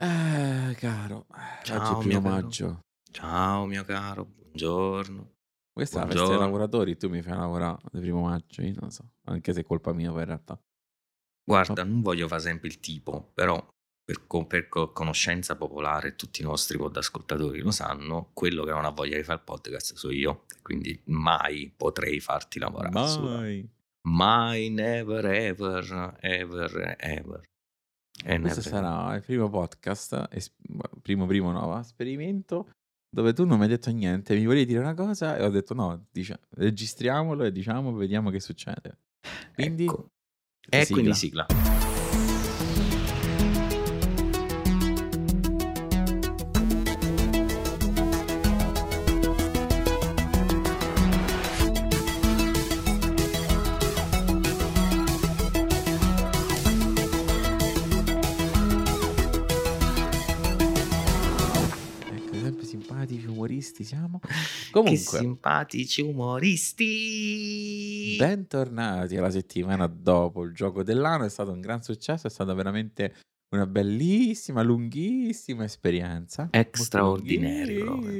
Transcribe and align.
Eh, 0.00 0.74
caro, 0.76 1.26
eh, 1.34 1.58
oggi 1.60 1.72
è 1.72 1.74
Ciao 1.74 1.98
primo 1.98 2.20
mio 2.20 2.20
caro. 2.20 2.34
maggio. 2.42 2.80
Ciao 3.10 3.66
mio 3.66 3.84
caro, 3.84 4.24
buongiorno. 4.26 5.32
Questa 5.72 5.96
è 5.96 6.00
la 6.02 6.06
festa 6.06 6.20
dei 6.20 6.36
Buongiorno. 6.36 6.38
lavoratori, 6.38 6.96
tu 6.96 7.08
mi 7.08 7.20
fai 7.22 7.36
lavorare 7.36 7.78
il 7.92 8.00
primo 8.00 8.22
maggio, 8.22 8.62
io 8.62 8.72
non 8.74 8.84
lo 8.84 8.90
so, 8.90 9.10
anche 9.24 9.52
se 9.52 9.60
è 9.60 9.64
colpa 9.64 9.92
mia 9.92 10.10
poi 10.12 10.20
in 10.20 10.26
realtà. 10.26 10.60
Guarda, 11.44 11.82
non 11.82 12.00
voglio 12.02 12.28
fare 12.28 12.40
sempre 12.42 12.68
il 12.68 12.78
tipo, 12.78 13.30
però 13.34 13.64
per, 14.04 14.26
co- 14.26 14.46
per 14.46 14.68
co- 14.68 14.92
conoscenza 14.92 15.56
popolare, 15.56 16.14
tutti 16.14 16.42
i 16.42 16.44
nostri 16.44 16.78
podascoltatori 16.78 17.60
lo 17.60 17.70
sanno, 17.72 18.30
quello 18.34 18.62
che 18.64 18.70
non 18.70 18.84
ha 18.84 18.90
voglia 18.90 19.16
di 19.16 19.24
fare 19.24 19.38
il 19.38 19.44
podcast 19.44 19.94
sono 19.94 20.12
io, 20.12 20.44
quindi 20.62 21.00
mai 21.06 21.72
potrei 21.76 22.20
farti 22.20 22.60
lavorare 22.60 22.92
mai. 22.92 23.68
Mai, 24.08 24.70
never, 24.70 25.24
ever, 25.26 26.16
ever, 26.20 26.96
ever, 26.98 27.42
e 28.24 28.40
Questo 28.40 28.60
sarà 28.62 29.14
il 29.14 29.22
primo 29.22 29.48
podcast, 29.48 30.28
es- 30.30 30.52
primo 31.02 31.26
primo 31.26 31.50
no, 31.52 31.78
esperimento, 31.78 32.70
dove 33.10 33.32
tu 33.32 33.44
non 33.46 33.56
mi 33.58 33.64
hai 33.64 33.70
detto 33.70 33.90
niente, 33.90 34.34
mi 34.34 34.44
volevi 34.44 34.66
dire 34.66 34.80
una 34.80 34.94
cosa 34.94 35.36
e 35.36 35.44
ho 35.44 35.50
detto 35.50 35.74
no, 35.74 36.06
dice- 36.10 36.40
registriamolo 36.50 37.44
e 37.44 37.52
diciamo, 37.52 37.92
vediamo 37.94 38.30
che 38.30 38.40
succede. 38.40 38.98
Quindi, 39.54 39.84
Ecco, 39.84 40.10
e 40.68 40.86
quindi 40.88 41.14
sigla. 41.14 41.46
sigla. 41.48 41.77
Siamo. 64.68 64.84
Che 64.84 64.90
Comunque, 64.96 65.18
simpatici 65.18 66.00
umoristi! 66.02 66.86
bentornati 68.16 69.16
alla 69.16 69.30
settimana 69.30 69.86
dopo 69.86 70.42
il 70.44 70.52
gioco 70.54 70.82
dell'anno, 70.82 71.24
è 71.24 71.28
stato 71.30 71.52
un 71.52 71.60
gran 71.60 71.82
successo, 71.82 72.26
è 72.26 72.30
stata 72.30 72.52
veramente 72.54 73.14
una 73.54 73.66
bellissima, 73.66 74.62
lunghissima 74.62 75.64
esperienza. 75.64 76.48
Lunghissima 76.92 78.10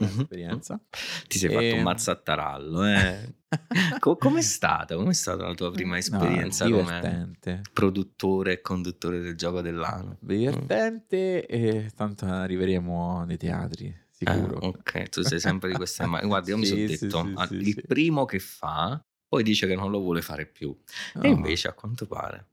Mhm. 0.02 0.20
esperienza. 0.20 0.80
Ti 1.28 1.38
sei 1.38 1.50
fatto 1.50 1.64
un 1.74 1.80
Ehm. 1.80 1.82
mazzattarallo, 1.82 2.84
eh? 2.86 3.34
Co- 4.00 4.16
com'è 4.16 4.40
stata? 4.40 4.96
Com'è 4.96 5.12
stata 5.12 5.46
la 5.46 5.52
tua 5.54 5.70
prima 5.70 5.90
No, 5.92 5.98
esperienza 5.98 6.64
come 6.64 6.76
divertente. 6.80 7.60
produttore 7.72 8.52
e 8.54 8.60
conduttore 8.62 9.20
del 9.20 9.36
gioco 9.36 9.60
dell'anno? 9.60 10.16
Mm. 10.24 10.26
Divertente 10.26 11.46
e 11.46 11.90
tanto 11.94 12.24
arriveremo 12.24 13.24
nei 13.24 13.36
teatri, 13.36 13.94
Ah, 14.26 14.52
sicuro. 14.52 14.58
ok, 14.60 15.08
tu 15.08 15.22
sei 15.22 15.40
sempre 15.40 15.70
di 15.70 15.76
questa 15.76 16.04
immagine. 16.04 16.28
Guarda, 16.28 16.50
io 16.50 16.58
mi 16.58 16.64
sono 16.66 16.80
Sì, 16.80 16.88
sì, 16.88 17.10
detto, 17.10 17.18
sì, 17.18 17.36
ah, 17.36 17.48
sì, 17.48 17.56
il 17.58 17.74
sì. 17.74 17.82
primo 17.86 18.24
che 18.26 18.38
fa, 18.38 19.02
poi 19.26 19.42
dice 19.42 19.66
che 19.66 19.74
non 19.74 19.90
lo 19.90 20.00
vuole 20.00 20.22
fare 20.22 20.46
più. 20.46 20.76
E 21.18 21.28
No. 21.28 21.30
invece, 21.30 21.68
a 21.68 21.72
quanto 21.74 22.06
pare. 22.06 22.48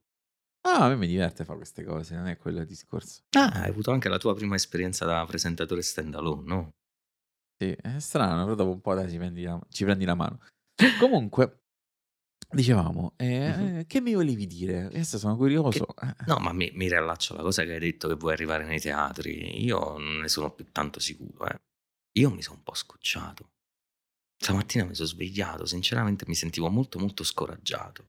Ah, 0.63 0.85
a 0.85 0.89
me 0.89 0.95
mi 0.97 1.07
diverte 1.07 1.43
fare 1.45 1.57
queste 1.57 1.83
cose, 1.83 2.13
non 2.15 2.27
è 2.27 2.37
quello 2.37 2.59
il 2.59 2.67
discorso. 2.67 3.23
Ah, 3.35 3.51
hai 3.63 3.69
avuto 3.69 3.91
anche 3.91 4.09
la 4.09 4.17
tua 4.17 4.35
prima 4.35 4.55
esperienza 4.55 5.05
da 5.05 5.25
presentatore 5.25 5.81
stand-alone, 5.81 6.43
no? 6.45 6.75
Sì, 7.59 7.71
è 7.71 7.99
strano, 7.99 8.43
però 8.43 8.55
dopo 8.55 8.71
un 8.71 8.81
po' 8.81 8.93
dai, 8.93 9.09
ci 9.09 9.17
prendi 9.17 9.41
la, 9.43 9.59
ci 9.69 9.83
prendi 9.83 10.05
la 10.05 10.13
mano. 10.13 10.39
Comunque, 10.95 11.63
dicevamo, 12.49 13.13
eh, 13.17 13.79
eh, 13.79 13.85
che 13.87 14.01
mi 14.01 14.13
volevi 14.13 14.47
dire? 14.47 14.85
Adesso 14.85 15.17
sono 15.17 15.33
Che- 15.33 15.39
curioso. 15.39 15.87
Eh, 16.01 16.15
No, 16.27 16.37
ma 16.39 16.53
mi, 16.53 16.71
mi 16.73 16.87
riallaccio 16.87 17.33
alla 17.33 17.43
cosa 17.43 17.63
che 17.63 17.73
hai 17.73 17.79
detto 17.79 18.07
che 18.07 18.15
vuoi 18.15 18.33
arrivare 18.33 18.65
nei 18.65 18.79
teatri. 18.79 19.63
Io 19.63 19.97
non 19.97 20.17
ne 20.19 20.27
sono 20.27 20.51
più 20.51 20.71
tanto 20.71 20.99
sicuro, 20.99 21.47
eh. 21.47 21.59
Io 22.19 22.31
mi 22.31 22.41
sono 22.41 22.57
un 22.57 22.63
po' 22.63 22.73
scocciato. 22.73 23.49
Stamattina 24.41 24.85
mi 24.85 24.95
sono 24.95 25.07
svegliato, 25.07 25.65
sinceramente 25.65 26.25
mi 26.27 26.35
sentivo 26.35 26.69
molto 26.69 26.99
molto 26.99 27.23
scoraggiato. 27.23 28.05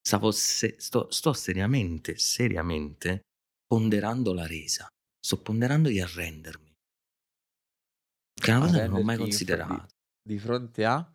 Stavo 0.00 0.30
se- 0.30 0.76
sto, 0.78 1.10
sto 1.10 1.32
seriamente, 1.32 2.16
seriamente 2.16 3.22
ponderando 3.66 4.32
la 4.32 4.46
resa. 4.46 4.86
Sto 5.18 5.40
ponderando 5.42 5.88
di 5.88 6.00
arrendermi. 6.00 6.68
Che 8.40 8.50
è 8.50 8.54
una 8.54 8.66
cosa 8.66 8.80
che 8.80 8.86
non 8.88 9.00
ho 9.00 9.02
mai 9.02 9.16
di, 9.16 9.22
considerato. 9.22 9.86
di 10.22 10.38
fronte 10.38 10.84
a... 10.84 11.12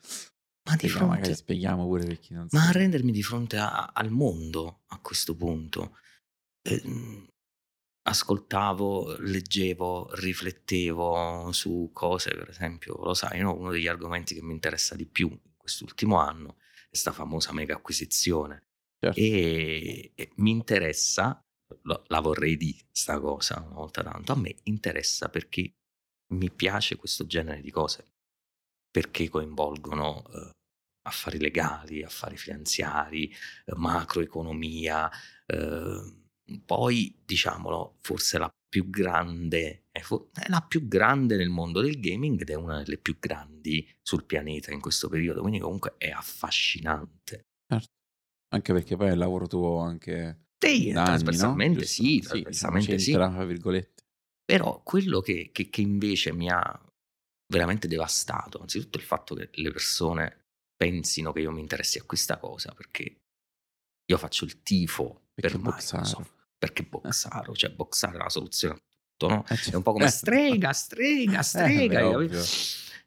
Ma 0.68 0.72
di 0.76 0.78
Spieghiamo, 0.88 1.08
magari 1.08 1.24
fronte... 1.26 1.42
spieghiamo 1.42 1.86
pure 1.86 2.06
per 2.06 2.20
chi 2.20 2.34
non 2.34 2.48
Ma 2.52 2.62
sa. 2.62 2.70
arrendermi 2.70 3.12
di 3.12 3.22
fronte 3.24 3.58
a- 3.58 3.92
al 3.94 4.10
mondo 4.10 4.82
a 4.88 5.00
questo 5.00 5.36
punto. 5.36 5.98
Ehm, 6.68 7.28
ascoltavo, 8.08 9.18
leggevo, 9.20 10.10
riflettevo 10.16 11.52
su 11.52 11.90
cose, 11.94 12.32
per 12.36 12.50
esempio, 12.50 12.96
lo 13.04 13.14
sai, 13.14 13.42
no? 13.42 13.56
uno 13.56 13.72
degli 13.72 13.88
argomenti 13.88 14.34
che 14.36 14.42
mi 14.44 14.54
interessa 14.54 14.96
di 14.96 15.06
più 15.06 15.28
in 15.30 15.54
quest'ultimo 15.58 16.18
anno 16.18 16.58
è 16.90 16.96
sta 16.96 17.12
famosa 17.12 17.52
mega 17.52 17.76
acquisizione 17.76 18.64
Certo. 19.00 19.20
e, 19.20 20.12
e 20.16 20.32
mi 20.38 20.52
interessa, 20.52 21.40
la 22.08 22.20
vorrei 22.22 22.58
di 22.58 22.76
sta 22.92 23.20
cosa 23.20 23.60
una 23.66 23.76
volta 23.76 24.04
tanto, 24.04 24.32
a 24.32 24.36
me 24.36 24.56
interessa 24.64 25.30
perché 25.30 25.74
mi 26.34 26.50
piace 26.52 26.96
questo 26.96 27.26
genere 27.26 27.62
di 27.62 27.72
cose, 27.72 28.15
perché 28.96 29.28
coinvolgono 29.28 30.24
eh, 30.34 30.50
affari 31.06 31.38
legali, 31.38 32.02
affari 32.02 32.38
finanziari, 32.38 33.30
eh, 33.30 33.74
macroeconomia, 33.76 35.12
eh, 35.46 36.16
poi 36.64 37.14
diciamolo, 37.26 37.98
forse 38.00 38.38
la 38.38 38.50
più 38.70 38.90
grande, 38.90 39.88
è, 39.92 40.00
fo- 40.00 40.30
è 40.34 40.48
la 40.48 40.62
più 40.62 40.88
grande 40.88 41.36
nel 41.36 41.50
mondo 41.50 41.82
del 41.82 42.00
gaming 42.00 42.40
ed 42.40 42.50
è 42.50 42.54
una 42.54 42.84
delle 42.84 42.98
più 42.98 43.18
grandi 43.20 43.86
sul 44.02 44.24
pianeta 44.24 44.72
in 44.72 44.80
questo 44.80 45.10
periodo, 45.10 45.42
quindi 45.42 45.60
comunque 45.60 45.96
è 45.98 46.12
affascinante. 46.12 47.48
Certo. 47.68 47.88
Anche 48.54 48.72
perché 48.72 48.96
poi 48.96 49.10
è 49.10 49.12
il 49.12 49.18
lavoro 49.18 49.48
tuo 49.48 49.80
anche 49.80 50.46
Sì, 50.58 50.92
no? 50.92 51.04
trasversalmente 51.04 51.80
Giusto? 51.80 52.02
sì, 52.02 52.04
diciamo, 52.20 52.22
trasversalmente 52.22 53.00
sì. 53.00 53.12
c'entra, 53.12 53.30
tra 53.30 53.44
virgolette. 53.44 54.04
Però 54.46 54.82
quello 54.84 55.20
che, 55.20 55.50
che- 55.52 55.68
che 55.68 55.82
invece 55.82 56.32
mi 56.32 56.50
ha 56.50 56.80
veramente 57.48 57.88
devastato, 57.88 58.60
anzitutto 58.62 58.98
il 58.98 59.04
fatto 59.04 59.36
che 59.36 59.50
le 59.54 59.72
persone 59.72 60.46
pensino 60.76 61.32
che 61.32 61.42
io 61.42 61.52
mi 61.52 61.62
interessi 61.62 61.98
a 62.00 62.04
questa 62.04 62.38
cosa, 62.38 62.74
perché 62.74 63.22
io 64.06 64.18
faccio 64.18 64.46
il 64.46 64.62
tifo 64.62 65.28
Perché 65.34 65.58
per. 65.58 65.62
Microsoft, 65.62 66.34
perché 66.58 66.84
Boxaro, 66.84 67.54
cioè 67.56 67.72
Boxaro 67.72 68.16
è 68.16 68.22
la 68.24 68.30
soluzione 68.30 68.74
a 68.76 68.78
tutto, 68.78 69.28
no? 69.34 69.46
Eh, 69.48 69.72
È 69.72 69.76
un 69.76 69.84
po' 69.84 69.94
come 69.94 70.06
eh, 70.06 70.10
strega, 70.10 70.72
strega, 70.74 71.40
eh, 71.40 71.44
strega, 71.44 72.00
beh, 72.00 72.06
hai 72.06 72.14
ovvio. 72.14 72.40
capito? 72.40 72.54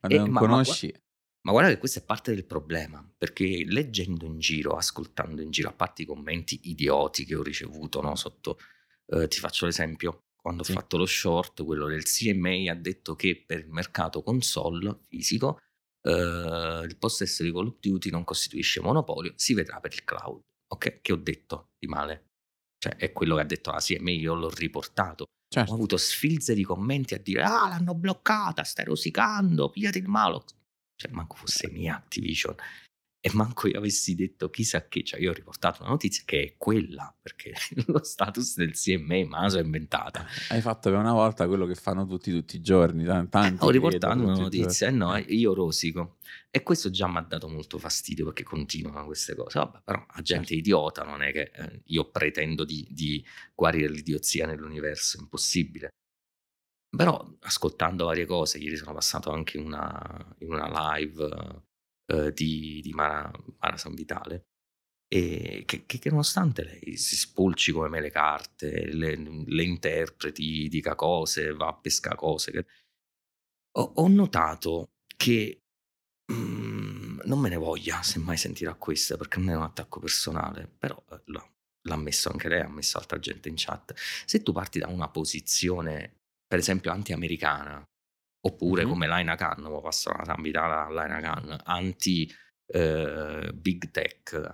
Quando 0.01 0.17
E- 0.17 0.21
non 0.21 0.31
ma- 0.31 0.41
ma 0.41 0.47
conosci... 0.47 0.95
ma 1.43 1.51
guarda 1.53 1.71
che 1.71 1.79
questo 1.79 1.99
è 1.99 2.03
parte 2.05 2.35
del 2.35 2.45
problema, 2.47 3.07
perché 3.17 3.65
leggendo 3.67 4.25
in 4.27 4.39
giro, 4.39 4.77
ascoltando 4.77 5.43
in 5.43 5.51
giro, 5.51 5.69
a 5.69 5.73
parte 5.73 6.03
i 6.03 6.07
commenti 6.07 6.61
idioti 6.65 7.25
che 7.25 7.35
ho 7.35 7.43
ricevuto 7.43 8.01
no, 8.01 8.15
sotto, 8.15 8.59
eh, 9.07 9.27
ti 9.29 9.39
faccio 9.39 9.65
l'esempio, 9.67 10.27
quando 10.49 10.65
Sì. 10.65 10.71
ho 10.73 10.75
fatto 10.75 10.97
lo 10.97 11.05
short, 11.07 11.63
quello 11.65 11.87
del 11.89 12.05
CMA 12.05 12.71
ha 12.73 12.75
detto 12.75 13.15
che 13.15 13.45
per 13.47 13.59
il 13.59 13.69
mercato 13.69 14.23
console 14.23 14.99
fisico 15.09 15.59
eh, 16.03 16.83
il 16.87 16.97
possesso 16.99 17.43
di 17.43 17.53
Call 17.53 17.67
of 17.67 17.77
Duty 17.81 18.09
non 18.11 18.25
costituisce 18.25 18.81
monopolio, 18.81 19.33
si 19.37 19.53
vedrà 19.53 19.79
per 19.81 19.93
il 19.93 20.05
cloud. 20.05 20.41
Ok, 20.73 21.01
che 21.03 21.13
ho 21.13 21.17
detto 21.17 21.71
di 21.79 21.87
male? 21.87 22.25
Cioè, 22.79 22.97
è 22.97 23.13
quello 23.13 23.35
che 23.35 23.41
ha 23.43 23.45
detto 23.45 23.71
la 23.71 23.79
CMA, 23.81 24.11
io 24.11 24.35
l'ho 24.35 24.51
riportato. 24.51 25.25
Ho 25.25 25.27
Certo. 25.55 25.73
avuto 25.75 25.97
sfilze 25.97 26.55
di 26.55 26.63
commenti 26.63 27.15
a 27.15 27.19
dire: 27.19 27.43
Ah, 27.43 27.69
l'hanno 27.69 27.95
bloccata, 27.95 28.63
stai 28.65 28.85
rosicando, 28.85 29.71
pigliati 29.71 29.99
il 29.99 30.09
malo. 30.09 30.45
Cioè, 30.95 31.11
manco 31.13 31.37
fosse 31.37 31.69
mia 31.71 31.97
Activision. 31.97 32.55
E 33.21 33.31
manco 33.35 33.67
io 33.67 33.79
avessi 33.79 34.15
detto 34.15 34.49
chissà 34.49 34.87
che, 34.87 35.03
cioè 35.03 35.19
io 35.19 35.31
ho 35.31 35.35
riportato 35.35 35.83
una 35.83 35.91
notizia 35.91 36.23
che 36.25 36.43
è 36.43 36.55
quella, 36.57 37.13
perché 37.21 37.53
lo 37.87 38.05
status 38.05 38.55
del 38.57 38.75
CMA 38.75 39.05
me 39.07 39.29
la 39.29 39.49
sono 39.49 39.65
inventata. 39.65 40.25
Hai 40.51 40.61
fatto 40.61 40.89
per 40.91 41.01
una 41.01 41.13
volta 41.13 41.49
quello 41.49 41.67
che 41.67 41.75
fanno 41.75 42.07
tutti 42.07 42.31
tutti 42.31 42.57
i 42.57 42.61
giorni, 42.61 43.05
tan- 43.05 43.29
tanti 43.29 43.65
Ho 43.65 43.71
riportato 43.71 44.21
una 44.21 44.37
notizia 44.37 44.87
e 44.87 44.91
no, 44.93 45.17
eh, 45.17 45.21
io 45.21 45.53
rosico. 45.53 46.19
E 46.49 46.63
questo 46.63 46.91
già 46.91 47.09
mi 47.09 47.17
ha 47.17 47.23
dato 47.23 47.49
molto 47.49 47.79
fastidio 47.79 48.25
perché 48.27 48.45
continuano 48.45 49.07
queste 49.07 49.35
cose. 49.35 49.59
Vabbè, 49.59 49.81
però 49.83 49.99
la 49.99 50.23
gente 50.23 50.49
Certo. 50.49 50.53
è 50.53 50.57
idiota, 50.57 51.03
non 51.03 51.23
è 51.23 51.33
che 51.33 51.51
eh, 51.53 51.83
io 51.87 52.11
pretendo 52.11 52.65
di, 52.65 52.87
di 52.89 53.25
guarire 53.53 53.89
l'idiozia 53.91 54.47
nell'universo, 54.47 55.19
è 55.19 55.21
impossibile. 55.21 55.89
Però 56.97 57.37
ascoltando 57.41 58.05
varie 58.05 58.27
cose, 58.27 58.59
ieri 58.59 58.77
sono 58.77 58.95
passato 58.95 59.31
anche 59.31 59.59
una, 59.59 60.35
in 60.39 60.53
una 60.53 60.95
live 60.97 61.67
eh, 62.09 62.33
di, 62.33 62.81
di 62.83 62.93
Mara, 62.93 63.31
Mara 63.61 63.77
San 63.77 63.95
Vitale 63.95 64.47
e 65.09 65.65
che, 65.67 65.87
che- 65.87 66.11
nonostante 66.11 66.65
lei 66.65 66.97
si 66.97 67.17
spulci 67.17 67.73
come 67.73 67.89
me 67.89 68.01
le 68.01 68.11
carte, 68.11 68.93
le, 68.93 69.17
le 69.17 69.63
interpreti, 69.65 70.69
dica 70.69 70.95
cose, 70.95 71.53
va 71.55 71.69
a 71.69 71.75
pesca 71.75 72.15
cose, 72.15 72.53
che- 72.53 72.67
ho, 73.79 73.93
ho 73.97 74.09
notato 74.09 74.93
che 75.17 75.63
mm, 76.33 77.21
non 77.25 77.39
me 77.41 77.49
ne 77.49 77.57
voglia 77.57 78.03
se 78.03 78.19
mai 78.19 78.37
sentirà 78.37 78.75
questa 78.75 79.17
perché 79.17 79.39
non 79.39 79.51
è 79.51 79.57
un 79.57 79.63
attacco 79.63 80.01
personale, 80.01 80.69
però 80.79 81.03
eh, 81.11 81.23
la, 81.27 81.51
l'ha 81.83 81.97
messo 81.97 82.31
anche 82.31 82.49
lei, 82.49 82.61
ha 82.61 82.69
messo 82.69 82.99
altra 82.99 83.19
gente 83.19 83.49
in 83.49 83.55
chat. 83.57 83.95
Se 84.27 84.43
tu 84.43 84.53
parti 84.53 84.79
da 84.79 84.89
una 84.89 85.09
posizione, 85.09 86.21
per 86.47 86.59
esempio, 86.59 86.91
anti-americana, 86.93 87.87
oppure 88.41 88.85
Mhm. 88.85 88.89
come 88.89 89.07
Laina 89.07 89.35
Khan, 89.37 89.63
mo 89.63 89.81
passo 89.81 90.11
la 90.11 90.25
sambità 90.25 90.87
a 90.87 90.89
Laina 90.89 91.21
Khan, 91.21 91.61
anti 91.65 92.31
eh, 92.73 93.51
big 93.55 93.91
tech, 93.91 94.53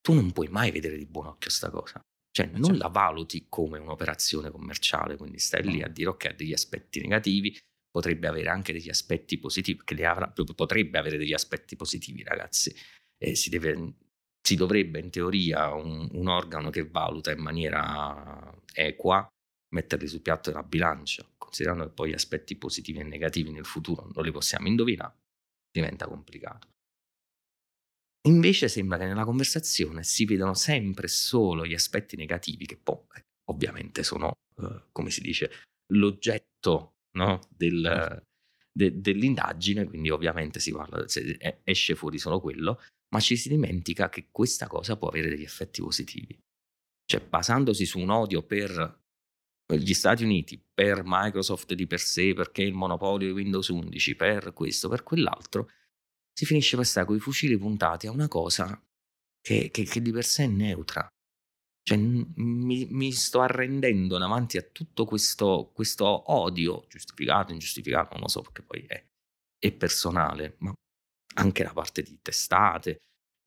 tu 0.00 0.14
non 0.14 0.32
puoi 0.32 0.48
mai 0.48 0.70
vedere 0.70 0.96
di 0.96 1.06
buon 1.06 1.26
occhio 1.26 1.50
sta 1.50 1.70
cosa. 1.70 2.00
Cioè, 2.32 2.46
Eh, 2.46 2.50
non 2.50 2.62
certo. 2.62 2.82
la 2.82 2.88
valuti 2.88 3.46
come 3.48 3.78
un'operazione 3.78 4.50
commerciale, 4.50 5.16
quindi 5.16 5.38
stai 5.38 5.62
lì 5.64 5.82
a 5.82 5.88
dire 5.88 6.10
ok, 6.10 6.24
ha 6.26 6.32
degli 6.32 6.52
aspetti 6.52 7.00
negativi, 7.00 7.58
potrebbe 7.90 8.28
avere 8.28 8.48
anche 8.48 8.72
degli 8.72 8.88
aspetti 8.88 9.38
positivi, 9.38 9.80
li 9.94 10.04
avrà, 10.04 10.28
potrebbe 10.28 10.98
avere 10.98 11.18
degli 11.18 11.32
aspetti 11.34 11.76
positivi, 11.76 12.22
ragazzi. 12.22 12.74
E 13.18 13.34
si, 13.34 13.50
deve, 13.50 13.94
si 14.40 14.54
dovrebbe, 14.54 15.00
in 15.00 15.10
teoria, 15.10 15.74
un, 15.74 16.08
un 16.12 16.28
organo 16.28 16.70
che 16.70 16.88
valuta 16.88 17.32
in 17.32 17.40
maniera 17.40 18.54
equa 18.72 19.26
metterli 19.74 20.06
sul 20.06 20.22
piatto 20.22 20.50
della 20.50 20.62
bilancia, 20.62 21.26
considerando 21.50 21.84
che 21.84 21.90
poi 21.90 22.14
aspetti 22.14 22.56
positivi 22.56 23.00
e 23.00 23.02
negativi 23.02 23.50
nel 23.50 23.66
futuro 23.66 24.08
non 24.14 24.24
li 24.24 24.30
possiamo 24.30 24.68
indovinare, 24.68 25.16
diventa 25.70 26.06
complicato. 26.06 26.68
Invece 28.28 28.68
sembra 28.68 28.98
che 28.98 29.06
nella 29.06 29.24
conversazione 29.24 30.04
si 30.04 30.24
vedono 30.24 30.54
sempre 30.54 31.08
solo 31.08 31.66
gli 31.66 31.74
aspetti 31.74 32.16
negativi, 32.16 32.66
che 32.66 32.76
poi 32.76 33.02
eh, 33.16 33.24
ovviamente 33.50 34.02
sono, 34.02 34.32
eh, 34.58 34.84
come 34.92 35.10
si 35.10 35.22
dice, 35.22 35.50
l'oggetto 35.94 36.98
no, 37.16 37.40
del, 37.48 38.24
de- 38.70 39.00
dell'indagine, 39.00 39.86
quindi 39.86 40.10
ovviamente 40.10 40.60
si 40.60 40.70
parla, 40.70 41.08
se- 41.08 41.60
esce 41.64 41.94
fuori 41.94 42.18
solo 42.18 42.40
quello, 42.40 42.80
ma 43.12 43.20
ci 43.20 43.36
si 43.36 43.48
dimentica 43.48 44.08
che 44.08 44.28
questa 44.30 44.66
cosa 44.68 44.96
può 44.96 45.08
avere 45.08 45.30
degli 45.30 45.42
effetti 45.42 45.80
positivi. 45.80 46.38
Cioè, 47.04 47.26
basandosi 47.26 47.86
su 47.86 47.98
un 47.98 48.10
odio 48.10 48.44
per 48.44 48.99
gli 49.78 49.94
Stati 49.94 50.24
Uniti, 50.24 50.62
per 50.72 51.02
Microsoft 51.04 51.74
di 51.74 51.86
per 51.86 52.00
sé, 52.00 52.32
perché 52.34 52.62
il 52.62 52.72
monopolio 52.74 53.28
di 53.28 53.34
Windows 53.34 53.68
11, 53.68 54.16
per 54.16 54.52
questo, 54.52 54.88
per 54.88 55.02
quell'altro, 55.02 55.70
si 56.32 56.46
finisce 56.46 56.76
per 56.76 56.86
stare 56.86 57.06
con 57.06 57.16
i 57.16 57.20
fucili 57.20 57.56
puntati 57.58 58.06
a 58.06 58.10
una 58.10 58.28
cosa 58.28 58.80
che, 59.40 59.70
che- 59.70 59.84
che 59.84 60.00
di 60.02 60.10
per 60.12 60.24
sé 60.24 60.44
è 60.44 60.46
neutra. 60.48 61.06
Cioè, 61.82 61.96
mi, 61.98 62.86
mi 62.90 63.10
sto 63.12 63.40
arrendendo 63.40 64.18
davanti 64.18 64.56
a 64.58 64.62
tutto 64.62 65.04
questo, 65.04 65.70
questo 65.74 66.30
odio, 66.32 66.84
giustificato, 66.88 67.52
ingiustificato, 67.52 68.12
non 68.12 68.22
lo 68.22 68.28
so, 68.28 68.42
perché 68.42 68.62
poi 68.62 68.84
è, 68.86 69.02
è 69.58 69.72
personale, 69.72 70.56
ma 70.58 70.72
anche 71.36 71.62
da 71.64 71.72
parte 71.72 72.02
di 72.02 72.18
testate. 72.22 72.98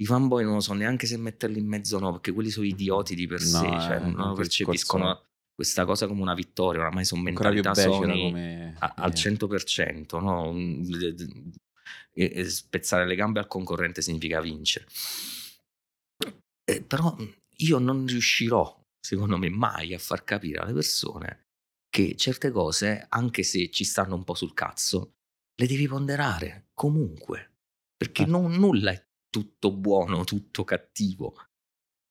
I 0.02 0.06
fanboy 0.06 0.44
non 0.44 0.56
lo 0.56 0.60
so 0.60 0.74
neanche 0.74 1.06
se 1.06 1.16
metterli 1.18 1.60
in 1.60 1.68
mezzo 1.68 1.98
o 1.98 2.00
no, 2.00 2.12
perché 2.12 2.32
quelli 2.32 2.50
sono 2.50 2.66
idioti 2.66 3.14
di 3.16 3.28
per 3.28 3.40
No, 3.40 3.46
sé, 3.46 3.60
cioè 3.60 3.96
eh, 3.98 4.00
non 4.12 4.32
il 4.32 4.36
percepiscono 4.36 5.26
questa 5.54 5.86
cosa 5.86 6.08
come 6.08 6.22
una 6.22 6.34
vittoria, 6.34 6.82
oramai 6.82 7.06
sono 7.06 7.22
mentalità 7.22 7.74
Sony 7.74 8.22
come... 8.22 8.76
a- 8.80 8.94
al 8.98 9.12
eh, 9.12 9.16
100%, 9.16 10.20
no? 10.20 10.52
Mm, 10.54 10.82
d- 10.84 11.14
d- 11.14 11.56
e- 12.14 12.32
e 12.36 12.50
spezzare 12.50 13.06
le 13.06 13.16
gambe 13.16 13.40
al 13.40 13.48
concorrente 13.48 14.02
significa 14.02 14.42
vincere. 14.42 14.88
Eh, 16.66 16.82
però 16.82 17.16
io 17.58 17.78
non 17.80 18.06
riuscirò, 18.08 18.82
secondo 19.00 19.38
me, 19.38 19.50
mai 19.50 19.94
a 19.94 20.00
far 20.00 20.24
capire 20.24 20.60
alle 20.60 20.74
persone 20.74 21.42
che 21.90 22.16
certe 22.16 22.50
cose, 22.50 23.06
anche 23.10 23.44
se 23.44 23.70
ci 23.70 23.84
stanno 23.84 24.16
un 24.16 24.24
po' 24.24 24.34
sul 24.34 24.54
cazzo, 24.54 25.14
le 25.56 25.68
devi 25.68 25.88
ponderare 25.88 26.70
comunque, 26.74 27.58
perché 27.96 28.24
Eh. 28.24 28.26
non, 28.26 28.52
nulla 28.54 28.92
è 28.92 29.06
tutto 29.30 29.72
buono, 29.72 30.24
tutto 30.24 30.64
cattivo. 30.64 31.36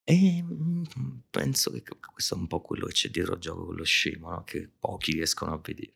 E 0.04 0.43
mm, 0.43 0.84
penso 1.31 1.70
che 1.70 1.82
questo 2.12 2.34
è 2.34 2.38
un 2.38 2.46
po' 2.46 2.60
quello 2.60 2.87
che 2.87 2.93
c'è 2.93 3.08
dietro 3.08 3.34
al 3.34 3.38
gioco 3.38 3.66
con 3.66 3.76
lo 3.76 3.84
scemo, 3.84 4.31
no? 4.31 4.43
che 4.44 4.69
pochi 4.69 5.12
riescono 5.12 5.52
a 5.52 5.60
vedere. 5.62 5.94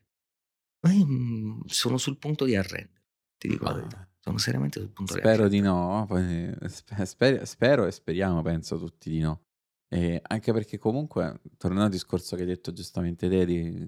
Ma 0.86 0.92
io 0.92 1.06
mm, 1.06 1.60
sono 1.66 1.98
sul 1.98 2.16
punto 2.16 2.44
di 2.44 2.54
arrendere, 2.54 3.02
ti 3.36 3.48
dico 3.48 3.64
la 3.64 3.74
verità. 3.74 4.08
Sono 4.20 4.38
seriamente 4.38 4.80
sul 4.80 4.90
punto 4.90 5.14
Spero 5.14 5.48
di 5.48 5.56
di 5.56 5.60
no, 5.60 6.04
poi 6.08 6.52
spe- 6.66 7.04
sper- 7.06 7.42
spero 7.44 7.86
e 7.86 7.92
speriamo, 7.92 8.42
penso 8.42 8.78
tutti 8.78 9.10
di 9.10 9.20
no. 9.20 9.42
E 9.88 10.20
anche 10.22 10.52
perché 10.52 10.78
comunque, 10.78 11.40
tornando 11.56 11.86
al 11.86 11.90
discorso 11.90 12.34
che 12.36 12.42
hai 12.42 12.48
detto 12.48 12.72
giustamente 12.72 13.28
te 13.28 13.44
di 13.44 13.86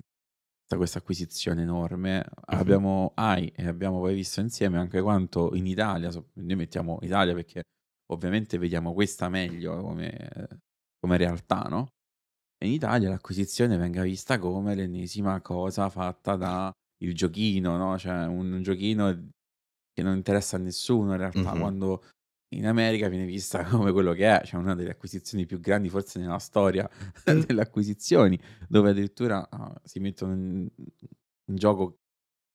questa- 0.76 0.98
acquisizione 0.98 1.62
enorme, 1.62 2.24
abbiamo, 2.46 3.12
hai 3.14 3.48
e 3.48 3.66
abbiamo 3.66 3.98
poi 3.98 4.14
visto 4.14 4.40
insieme 4.40 4.78
anche 4.78 5.00
quanto 5.00 5.54
in 5.54 5.66
Italia, 5.66 6.10
noi 6.10 6.56
mettiamo 6.56 6.98
Italia 7.02 7.34
perché 7.34 7.62
ovviamente 8.12 8.58
vediamo 8.58 8.92
questa 8.94 9.28
meglio 9.28 9.80
come, 9.82 10.60
come 10.98 11.16
realtà, 11.16 11.62
no? 11.68 11.88
E 12.58 12.66
in 12.66 12.72
Italia 12.72 13.08
l'acquisizione 13.10 13.76
venga 13.76 14.02
vista 14.02 14.38
come 14.38 14.74
l'ennesima 14.74 15.40
cosa 15.42 15.88
fatta 15.90 16.36
da 16.36 16.72
il 17.02 17.14
giochino, 17.14 17.76
no? 17.76 17.98
Cioè 17.98 18.26
un, 18.26 18.52
un 18.52 18.62
giochino 18.62 19.30
che 19.92 20.02
non 20.02 20.16
interessa 20.16 20.56
a 20.56 20.60
nessuno 20.60 21.12
in 21.12 21.18
realtà, 21.18 21.54
Mhm. 21.54 21.58
quando 21.58 22.04
in 22.54 22.66
America 22.66 23.08
viene 23.08 23.26
vista 23.26 23.62
come 23.90 23.92
quello 23.92 24.12
che 24.14 24.26
è, 24.40 24.44
cioè 24.44 24.60
una 24.60 24.74
delle 24.74 24.90
acquisizioni 24.90 25.46
più 25.46 25.60
grandi 25.60 25.88
forse 25.90 26.18
nella 26.20 26.38
storia 26.38 26.88
Mm. 27.30 27.40
delle 27.46 27.62
acquisizioni, 27.62 28.38
dove 28.68 28.90
addirittura 28.90 29.48
ah, 29.50 29.80
si 29.84 30.00
mettono 30.00 30.32
in, 30.34 30.68
in 31.50 31.56
gioco 31.56 31.98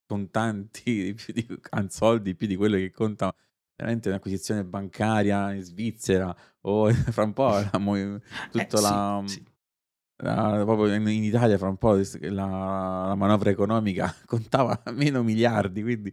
contanti 0.05 1.13
più 1.15 1.33
di, 1.33 1.47
soldi 1.89 2.35
più 2.35 2.47
di 2.47 2.55
quello 2.55 2.77
che 2.77 2.91
conta 2.91 3.33
veramente 3.75 4.09
un'acquisizione 4.09 4.63
bancaria 4.65 5.53
in 5.53 5.61
Svizzera 5.61 6.35
o 6.61 6.91
fra 7.11 7.23
un 7.23 7.33
po' 7.33 7.49
la 7.71 7.77
mo- 7.79 8.19
tutta 8.51 8.77
Eh, 8.77 8.81
la, 8.81 9.23
sì. 9.25 9.43
la- 10.23 10.61
proprio 10.65 10.93
in, 10.93 11.07
in 11.07 11.23
Italia 11.23 11.57
fra 11.57 11.69
un 11.69 11.77
po' 11.77 11.93
la, 11.93 13.07
la 13.07 13.15
manovra 13.15 13.49
economica 13.49 14.13
contava 14.25 14.81
meno 14.93 15.23
miliardi, 15.23 15.81
quindi 15.81 16.11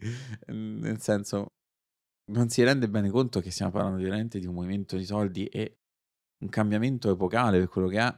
nel 0.48 1.00
senso 1.00 1.48
non 2.32 2.48
si 2.48 2.62
rende 2.62 2.88
bene 2.88 3.10
conto 3.10 3.40
che 3.40 3.50
stiamo 3.50 3.72
parlando 3.72 4.02
veramente 4.02 4.38
di 4.38 4.46
un 4.46 4.54
movimento 4.54 4.96
di 4.96 5.04
soldi 5.04 5.46
e 5.46 5.78
un 6.42 6.48
cambiamento 6.48 7.10
epocale 7.10 7.58
per 7.58 7.68
quello 7.68 7.88
che 7.88 7.98
è 7.98 8.14